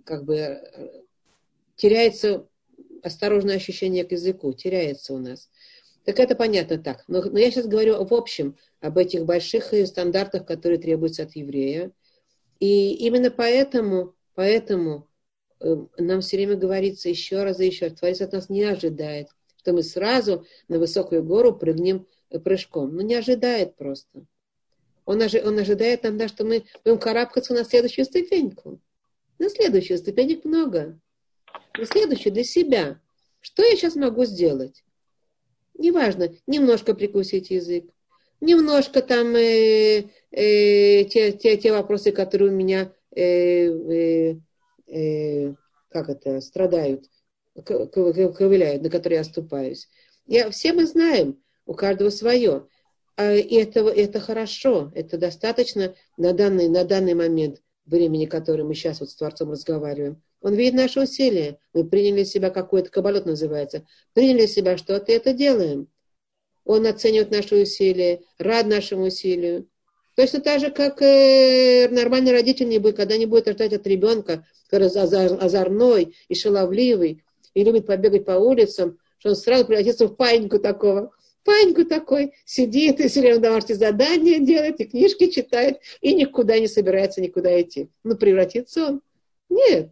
[0.04, 0.60] как бы
[1.76, 2.46] теряется
[3.02, 5.48] осторожное ощущение к языку, теряется у нас.
[6.04, 7.02] Так это понятно так.
[7.08, 11.92] Но, но я сейчас говорю в общем об этих больших стандартах, которые требуются от еврея.
[12.60, 15.08] И именно поэтому, поэтому
[15.60, 19.28] э, нам все время говорится еще раз и еще раз, Творец от нас не ожидает,
[19.56, 22.94] что мы сразу на высокую гору прыгнем э, прыжком.
[22.94, 24.26] Ну, не ожидает просто.
[25.06, 28.78] Он, ожи, он ожидает нам, да, что мы будем карабкаться на следующую ступеньку.
[29.38, 31.00] На следующую ступенек много.
[31.78, 33.00] На следующую для себя.
[33.40, 34.84] Что я сейчас могу сделать?
[35.76, 37.84] Неважно, немножко прикусить язык,
[38.40, 44.36] немножко там э, э, те, те, те вопросы, которые у меня э, э,
[44.86, 45.54] э,
[45.88, 47.04] как это, страдают,
[47.64, 49.88] ковыляют, на которые я оступаюсь.
[50.26, 52.66] Я, все мы знаем, у каждого свое.
[53.16, 58.74] А, и это, это хорошо, это достаточно на данный, на данный момент времени, который мы
[58.74, 60.22] сейчас вот с Творцом разговариваем.
[60.44, 61.58] Он видит наши усилия.
[61.72, 63.86] Мы приняли себя какой-то кабалот называется.
[64.12, 65.88] Приняли себя, что это это делаем.
[66.66, 69.66] Он оценивает наши усилия, рад нашему усилию.
[70.16, 74.46] Точно так же, как э, нормальный родитель не будет, когда не будет ждать от ребенка,
[74.68, 80.58] который озорной и шаловливый, и любит побегать по улицам, что он сразу превратится в паиньку
[80.58, 81.10] такого.
[81.42, 86.68] Паиньку такой сидит и все время домашние задания делает, и книжки читает, и никуда не
[86.68, 87.88] собирается никуда идти.
[88.02, 89.00] Ну, превратится он?
[89.48, 89.90] Нет.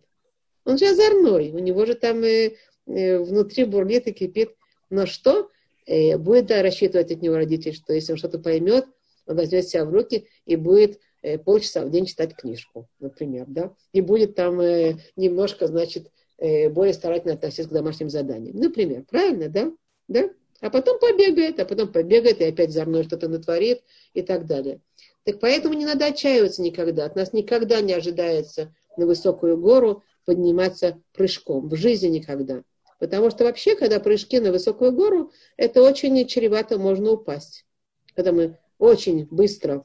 [0.65, 1.51] Он же озорной.
[1.51, 2.55] У него же там э,
[2.87, 4.55] э, внутри бурлит и кипит.
[4.91, 5.51] Но что?
[5.87, 8.87] Э, будет да, рассчитывать от него родитель, что если он что-то поймет,
[9.27, 13.73] он возьмет себя в руки и будет э, полчаса в день читать книжку, например, да,
[13.93, 18.57] и будет там э, немножко, значит, э, более старательно относиться к домашним заданиям.
[18.57, 19.73] Например, правильно, да?
[20.09, 20.31] Да?
[20.61, 23.83] А потом побегает, а потом побегает и опять за мной что-то натворит
[24.15, 24.81] и так далее.
[25.25, 27.05] Так поэтому не надо отчаиваться никогда.
[27.05, 31.69] От нас никогда не ожидается на высокую гору подниматься прыжком.
[31.69, 32.63] В жизни никогда.
[32.99, 37.67] Потому что вообще, когда прыжки на высокую гору, это очень чревато, можно упасть.
[38.15, 39.85] Когда мы очень быстро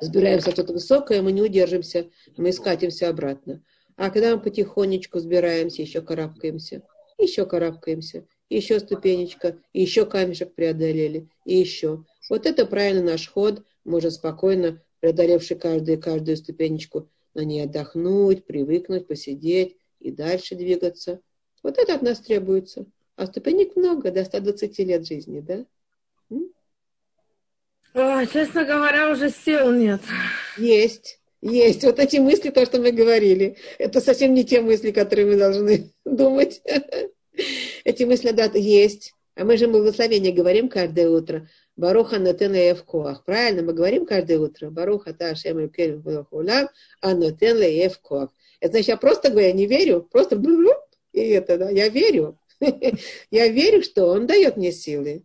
[0.00, 3.62] сбираемся что-то высокое, мы не удержимся, мы скатимся обратно.
[3.96, 6.82] А когда мы потихонечку сбираемся, еще карабкаемся,
[7.18, 12.04] еще карабкаемся, еще ступенечка, еще камешек преодолели, и еще.
[12.28, 19.06] Вот это правильно наш ход, можно спокойно, преодолевший каждую, каждую ступенечку, на ней отдохнуть, привыкнуть,
[19.06, 21.20] посидеть и дальше двигаться.
[21.62, 22.86] Вот это от нас требуется.
[23.14, 25.64] А ступенек много, до 120 лет жизни, да?
[27.94, 30.02] О, честно говоря, уже сил нет.
[30.58, 31.82] Есть, есть.
[31.82, 35.92] Вот эти мысли, то, что мы говорили, это совсем не те мысли, которые мы должны
[36.04, 36.60] думать.
[37.84, 39.14] Эти мысли, да, есть.
[39.34, 41.48] А мы же мы в благословении говорим каждое утро.
[41.76, 43.24] Баруха нотен леев коах.
[43.24, 44.70] Правильно, мы говорим каждое утро.
[44.70, 46.00] Баруха та шем элькель
[46.30, 46.68] хулам,
[47.00, 48.30] а нотен леев коах.
[48.60, 50.36] Это значит, я просто говорю, я не верю, просто
[51.12, 52.38] и это, да, я верю.
[53.30, 55.24] я верю, что он дает мне силы.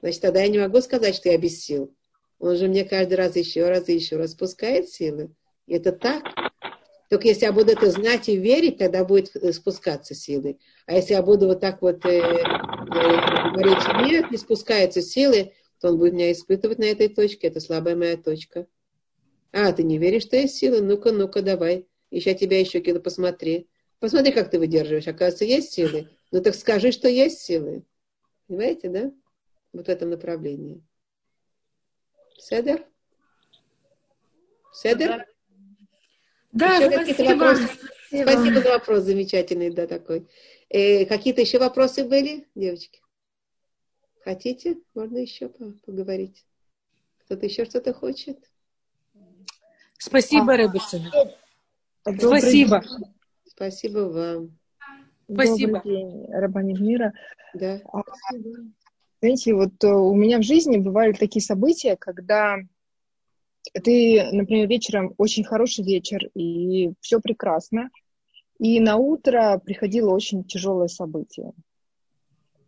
[0.00, 1.94] Значит, тогда я не могу сказать, что я без сил.
[2.40, 5.30] Он же мне каждый раз еще раз и еще раз спускает силы.
[5.66, 6.24] И это так.
[7.08, 10.58] Только если я буду это знать и верить, тогда будет э, спускаться силы.
[10.86, 12.42] А если я буду вот так вот э, э,
[13.52, 15.52] говорить, нет, не спускаются силы,
[15.82, 17.48] то он будет меня испытывать на этой точке.
[17.48, 18.68] Это слабая моя точка.
[19.50, 20.80] А, ты не веришь, что есть силы?
[20.80, 21.88] Ну-ка, ну-ка, давай.
[22.10, 23.68] Еще тебя еще кидо посмотри.
[23.98, 25.08] Посмотри, как ты выдерживаешь.
[25.08, 26.08] Оказывается, есть силы.
[26.30, 27.84] Ну так скажи, что есть силы.
[28.46, 29.12] Понимаете, да?
[29.72, 30.80] Вот в этом направлении.
[32.38, 32.86] Седер?
[34.72, 35.26] Седер?
[36.52, 37.28] Да, еще спасибо.
[37.28, 37.62] вопросы?
[38.06, 38.30] Спасибо.
[38.30, 40.28] Спасибо за вопрос замечательный, да, такой.
[40.68, 43.01] Э, какие-то еще вопросы были, девочки?
[44.24, 44.78] Хотите?
[44.94, 46.46] Можно еще поговорить.
[47.24, 48.38] Кто-то еще что-то хочет?
[49.98, 51.10] Спасибо, Ребецина.
[52.02, 52.82] Спасибо.
[53.44, 54.58] Спасибо вам.
[55.32, 55.78] Спасибо.
[55.78, 57.12] Добрый день, Рабанит Мира.
[57.54, 57.80] Да.
[57.92, 58.02] А,
[59.20, 62.58] знаете, вот э, у меня в жизни бывали такие события, когда
[63.72, 67.90] ты, например, вечером очень хороший вечер, и все прекрасно,
[68.58, 71.52] и на утро приходило очень тяжелое событие.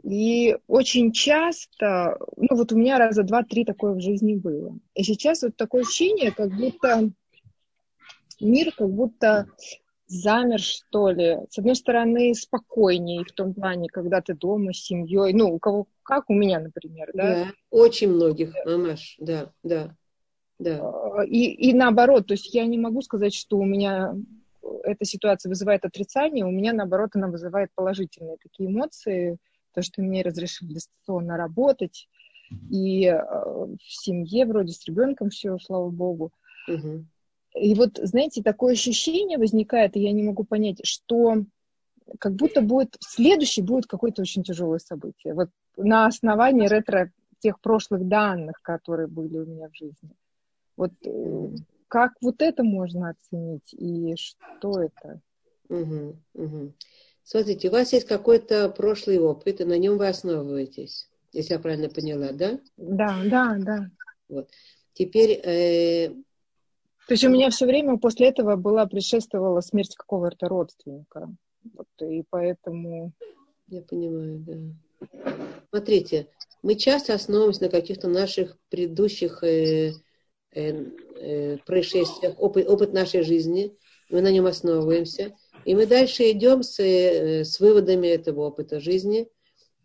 [0.04, 4.78] И очень часто, ну вот у меня раза два-три такое в жизни было.
[4.94, 7.10] И сейчас вот такое ощущение, как будто
[8.38, 9.46] мир как будто
[10.06, 11.38] замер, что ли.
[11.48, 15.32] С одной стороны, спокойнее в том плане, когда ты дома с семьей.
[15.32, 17.44] Ну, у кого, как у меня, например, да?
[17.44, 19.96] Да, очень многих, мамаш, да, да,
[20.58, 21.24] да.
[21.26, 24.14] И, и наоборот, то есть я не могу сказать, что у меня
[24.82, 29.38] эта ситуация вызывает отрицание, у меня, наоборот, она вызывает положительные такие эмоции,
[29.74, 32.08] то, что мне разрешили дистанционно работать,
[32.70, 36.32] и э, в семье вроде с ребенком все, слава богу.
[36.68, 37.04] Угу.
[37.56, 41.44] И вот, знаете, такое ощущение возникает, и я не могу понять, что
[42.18, 45.34] как будто будет, следующий будет какое-то очень тяжелое событие.
[45.34, 50.10] Вот на основании ретро тех прошлых данных, которые были у меня в жизни.
[50.76, 51.48] Вот э,
[51.88, 55.20] как вот это можно оценить и что это?
[55.68, 56.72] Угу, угу.
[57.24, 61.88] Смотрите, у вас есть какой-то прошлый опыт, и на нем вы основываетесь, если я правильно
[61.88, 62.60] поняла, да?
[62.76, 63.90] Да, да, да.
[64.28, 64.50] Вот.
[64.92, 65.40] Теперь...
[65.42, 66.08] Э...
[67.08, 71.34] То есть у меня все время после этого была предшествовала смерть какого-то родственника.
[71.72, 73.12] Вот, и поэтому...
[73.68, 75.08] Я понимаю, да.
[75.70, 76.28] Смотрите,
[76.62, 79.92] мы часто основываемся на каких-то наших предыдущих э,
[80.52, 80.84] э,
[81.20, 83.76] э, происшествиях, опыт, опыт нашей жизни,
[84.10, 85.34] мы на нем основываемся.
[85.64, 89.28] И мы дальше идем с, э, с выводами этого опыта жизни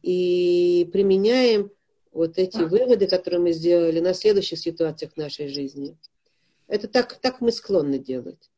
[0.01, 1.71] и применяем
[2.11, 5.97] вот эти выводы, которые мы сделали на следующих ситуациях нашей жизни.
[6.67, 8.49] Это так, так мы склонны делать.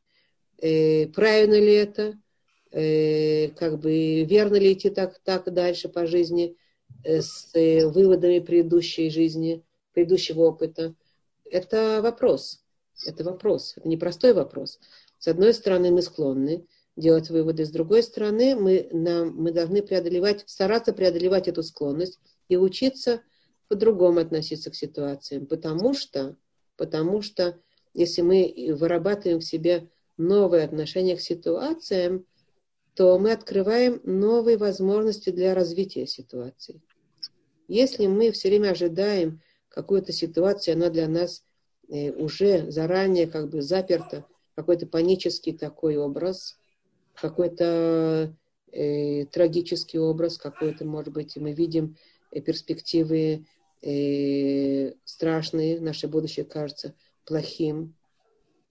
[0.57, 2.19] Э, правильно ли это?
[2.72, 6.56] Э, как бы верно ли идти так, так дальше по жизни
[7.03, 10.95] э, с э, выводами предыдущей жизни, предыдущего опыта?
[11.45, 12.64] Это вопрос.
[13.06, 13.73] Это вопрос.
[13.76, 14.80] Это непростой вопрос.
[15.19, 16.65] С одной стороны, мы склонны
[16.96, 17.66] делать выводы.
[17.66, 22.20] С другой стороны, мы, нам, мы должны преодолевать, стараться преодолевать эту склонность
[22.50, 23.22] и учиться
[23.68, 25.46] по-другому относиться к ситуациям.
[25.46, 26.36] Потому что,
[26.76, 27.60] потому что
[27.94, 32.26] если мы вырабатываем в себе новые отношения к ситуациям,
[32.94, 36.82] то мы открываем новые возможности для развития ситуации.
[37.68, 41.46] Если мы все время ожидаем какую-то ситуацию, она для нас
[41.88, 46.60] э, уже заранее как бы заперта, какой-то панический такой образ,
[47.16, 48.36] какой-то
[48.72, 51.98] э, трагический образ, какой-то, может быть, мы видим
[52.32, 53.46] э, перспективы
[53.82, 57.96] э, страшные, наше будущее кажется плохим.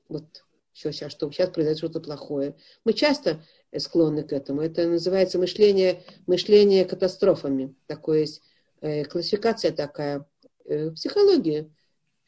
[0.09, 2.57] Вот все сейчас, что сейчас произойдет что-то плохое.
[2.85, 3.45] Мы часто
[3.77, 4.62] склонны к этому.
[4.62, 7.75] Это называется мышление, мышление катастрофами.
[7.87, 8.43] Такое есть
[8.81, 10.27] э, классификация такая
[10.65, 11.71] э, психология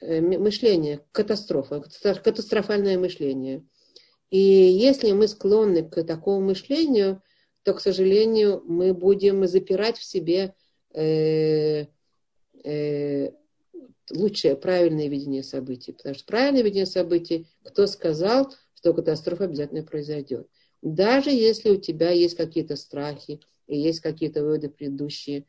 [0.00, 3.64] э, мышление, катастрофа, катастрофальное мышление.
[4.32, 7.22] И если мы склонны к такому мышлению,
[7.64, 10.54] то, к сожалению, мы будем запирать в себе
[10.94, 11.84] э,
[12.64, 13.30] э,
[14.10, 15.92] лучшее, правильное видение событий.
[15.92, 20.48] Потому что правильное видение событий, кто сказал, что катастрофа обязательно произойдет.
[20.80, 25.44] Даже если у тебя есть какие-то страхи и есть какие-то выводы предыдущие,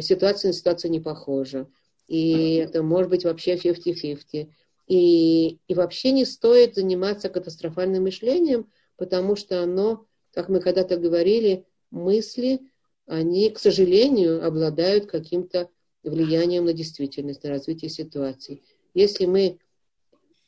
[0.00, 1.68] ситуация на ситуацию не похожа.
[2.08, 4.50] И это может быть вообще 50-50.
[4.86, 11.66] И, и вообще не стоит заниматься катастрофальным мышлением, потому что оно, как мы когда-то говорили,
[11.90, 12.60] мысли,
[13.06, 15.70] они, к сожалению, обладают каким-то
[16.02, 18.62] влиянием на действительность, на развитие ситуации.
[18.92, 19.58] Если мы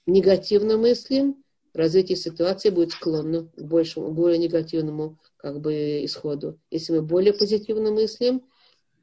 [0.07, 1.43] негативно мыслим,
[1.73, 6.59] развитие ситуации будет склонно к большему, более негативному как бы, исходу.
[6.71, 8.43] Если мы более позитивно мыслим,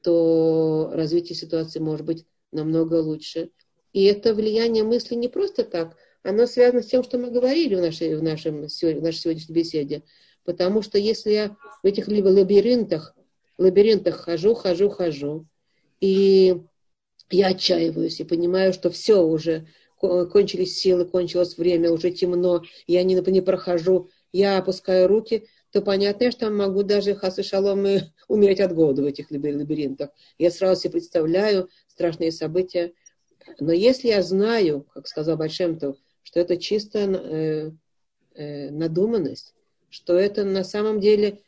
[0.01, 3.51] то развитие ситуации может быть намного лучше.
[3.93, 7.81] И это влияние мысли не просто так, оно связано с тем, что мы говорили в
[7.81, 10.03] нашей, в нашем, в нашей сегодняшней беседе.
[10.43, 13.15] Потому что если я в этих либо лабиринтах,
[13.57, 15.45] лабиринтах хожу, хожу, хожу,
[15.99, 16.61] и
[17.29, 19.67] я отчаиваюсь и понимаю, что все уже,
[19.99, 26.31] кончились силы, кончилось время, уже темно, я не, не прохожу, я опускаю руки, то понятно,
[26.31, 27.85] что я могу даже хасы шалом
[28.27, 30.09] умереть от голода в этих лабиринтах.
[30.37, 32.93] Я сразу себе представляю страшные события.
[33.59, 37.71] Но если я знаю, как сказал Большемтов, что это чисто э,
[38.35, 39.53] э, надуманность,
[39.89, 41.39] что это на самом деле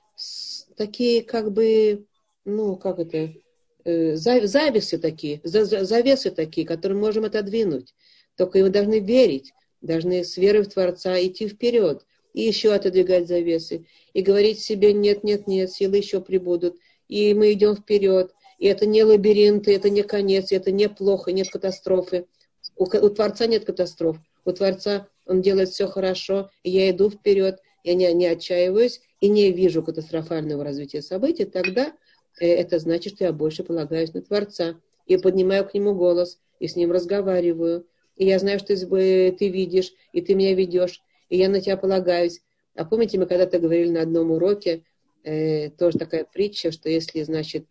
[0.78, 2.06] такие как бы,
[2.46, 3.34] ну, как это,
[3.84, 7.94] э, завесы такие, завесы такие, которые можем отодвинуть.
[8.36, 13.86] Только мы должны верить, должны с верой в Творца идти вперед и еще отодвигать завесы,
[14.14, 16.78] и говорить себе, нет, нет, нет, силы еще прибудут,
[17.08, 21.50] и мы идем вперед, и это не лабиринты, это не конец, это не плохо, нет
[21.50, 22.28] катастрофы.
[22.78, 27.60] У, у Творца нет катастроф, у Творца он делает все хорошо, и я иду вперед,
[27.84, 31.94] я не, не отчаиваюсь и не вижу катастрофального развития событий, тогда
[32.40, 36.68] э, это значит, что я больше полагаюсь на Творца и поднимаю к нему голос, и
[36.68, 41.38] с ним разговариваю, и я знаю, что ты, ты видишь, и ты меня ведешь, и
[41.38, 42.42] я на тебя полагаюсь.
[42.76, 44.84] А помните, мы когда-то говорили на одном уроке,
[45.24, 47.66] э, тоже такая притча, что если, значит,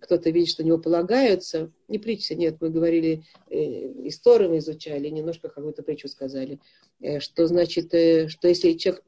[0.00, 5.08] кто-то видит, что у него полагаются, не притча, нет, мы говорили, э, историю мы изучали,
[5.08, 6.60] немножко какую-то притчу сказали,
[7.00, 9.02] э, что значит, э, что если человек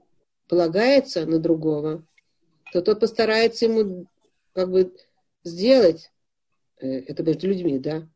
[0.49, 2.05] полагается на другого,
[2.73, 4.07] то тот постарается ему
[4.53, 4.93] как бы
[5.45, 6.11] сделать,
[6.81, 8.09] э, это между людьми, да,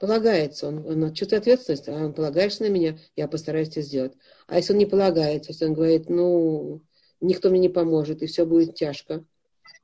[0.00, 4.14] полагается, он, он чувствует ответственность, а он полагается на меня, я постараюсь это сделать.
[4.46, 6.82] А если он не полагается, если он говорит, ну,
[7.20, 9.24] никто мне не поможет, и все будет тяжко,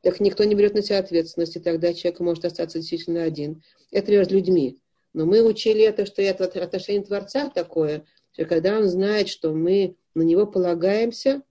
[0.05, 3.63] так никто не берет на себя ответственность, и тогда человек может остаться действительно один.
[3.91, 4.79] Это между людьми.
[5.15, 9.97] Но мы учили это, что это отношение Творца такое, что когда он знает, что мы
[10.15, 11.43] на него полагаемся,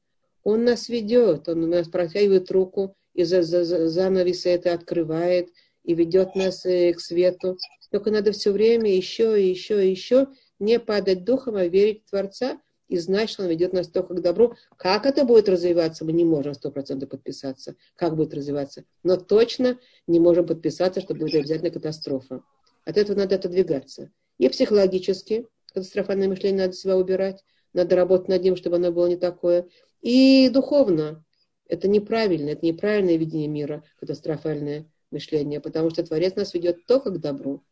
[0.43, 5.49] он нас ведет, он нас протягивает руку, и за, за, за занавесы это открывает,
[5.83, 7.57] и ведет нас э, к свету.
[7.89, 10.27] Только надо все время еще и еще и еще
[10.59, 12.59] не падать духом, а верить в Творца
[12.93, 14.53] и знать, что Он ведет нас только к добру.
[14.77, 18.85] Как это будет развиваться, мы не можем сто процентов подписаться, как будет развиваться.
[19.01, 22.43] Но точно не можем подписаться, что будет обязательно катастрофа.
[22.85, 24.11] От этого надо отодвигаться.
[24.37, 27.43] И психологически катастрофальное мышление надо себя убирать,
[27.73, 29.67] надо работать над ним, чтобы оно было не такое.
[30.03, 31.25] И духовно.
[31.67, 37.19] Это неправильно, это неправильное видение мира, катастрофальное мышление, потому что Творец нас ведет только к
[37.19, 37.63] добру.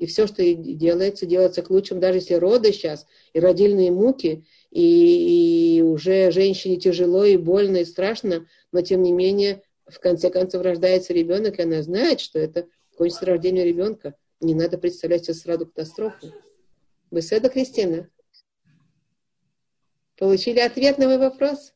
[0.00, 5.76] И все, что делается, делается к лучшему, даже если роды сейчас, и родильные муки, и,
[5.76, 10.62] и уже женщине тяжело и больно и страшно, но тем не менее, в конце концов,
[10.62, 12.66] рождается ребенок, и она знает, что это
[12.96, 14.14] кончится рождение ребенка.
[14.40, 16.32] Не надо представлять себе сразу катастрофу.
[17.10, 18.08] Это, Кристина?
[20.16, 21.74] Получили ответ на мой вопрос?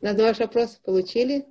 [0.00, 1.44] На ваш вопрос получили?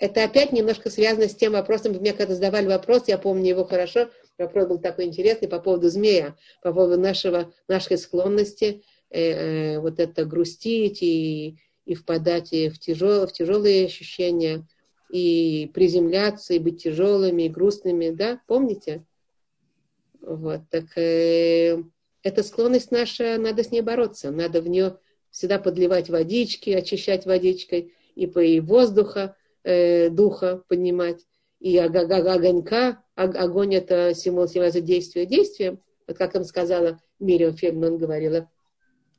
[0.00, 4.08] Это опять немножко связано с тем вопросом, мне когда задавали вопрос, я помню его хорошо,
[4.38, 10.00] вопрос был такой интересный по поводу змея, по поводу нашего, нашей склонности э, э, вот
[10.00, 14.66] это грустить и, и впадать в, тяжел, в тяжелые ощущения,
[15.10, 19.04] и приземляться, и быть тяжелыми, и грустными, да, помните?
[20.22, 21.76] Вот, так э,
[22.22, 24.96] эта склонность наша, надо с ней бороться, надо в нее
[25.30, 31.26] всегда подливать водички, очищать водичкой, и по и воздуха, э, духа поднимать,
[31.60, 35.80] и огонька, огонь это символ символизирует действие действием.
[36.08, 38.50] Вот как там сказала Мириам Фельдман, говорила,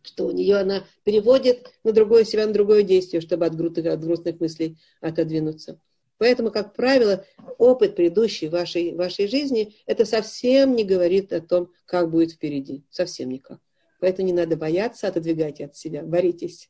[0.02, 4.04] что у нее она переводит на другое себя, на другое действие, чтобы от грустных, от
[4.04, 5.80] грустных мыслей отодвинуться.
[6.18, 7.26] Поэтому, как правило,
[7.58, 12.84] опыт предыдущей вашей, вашей жизни, это совсем не говорит о том, как будет впереди.
[12.90, 13.60] Совсем никак.
[14.00, 16.70] Поэтому не надо бояться, отодвигайте от себя, боритесь.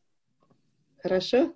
[1.02, 1.54] Хорошо?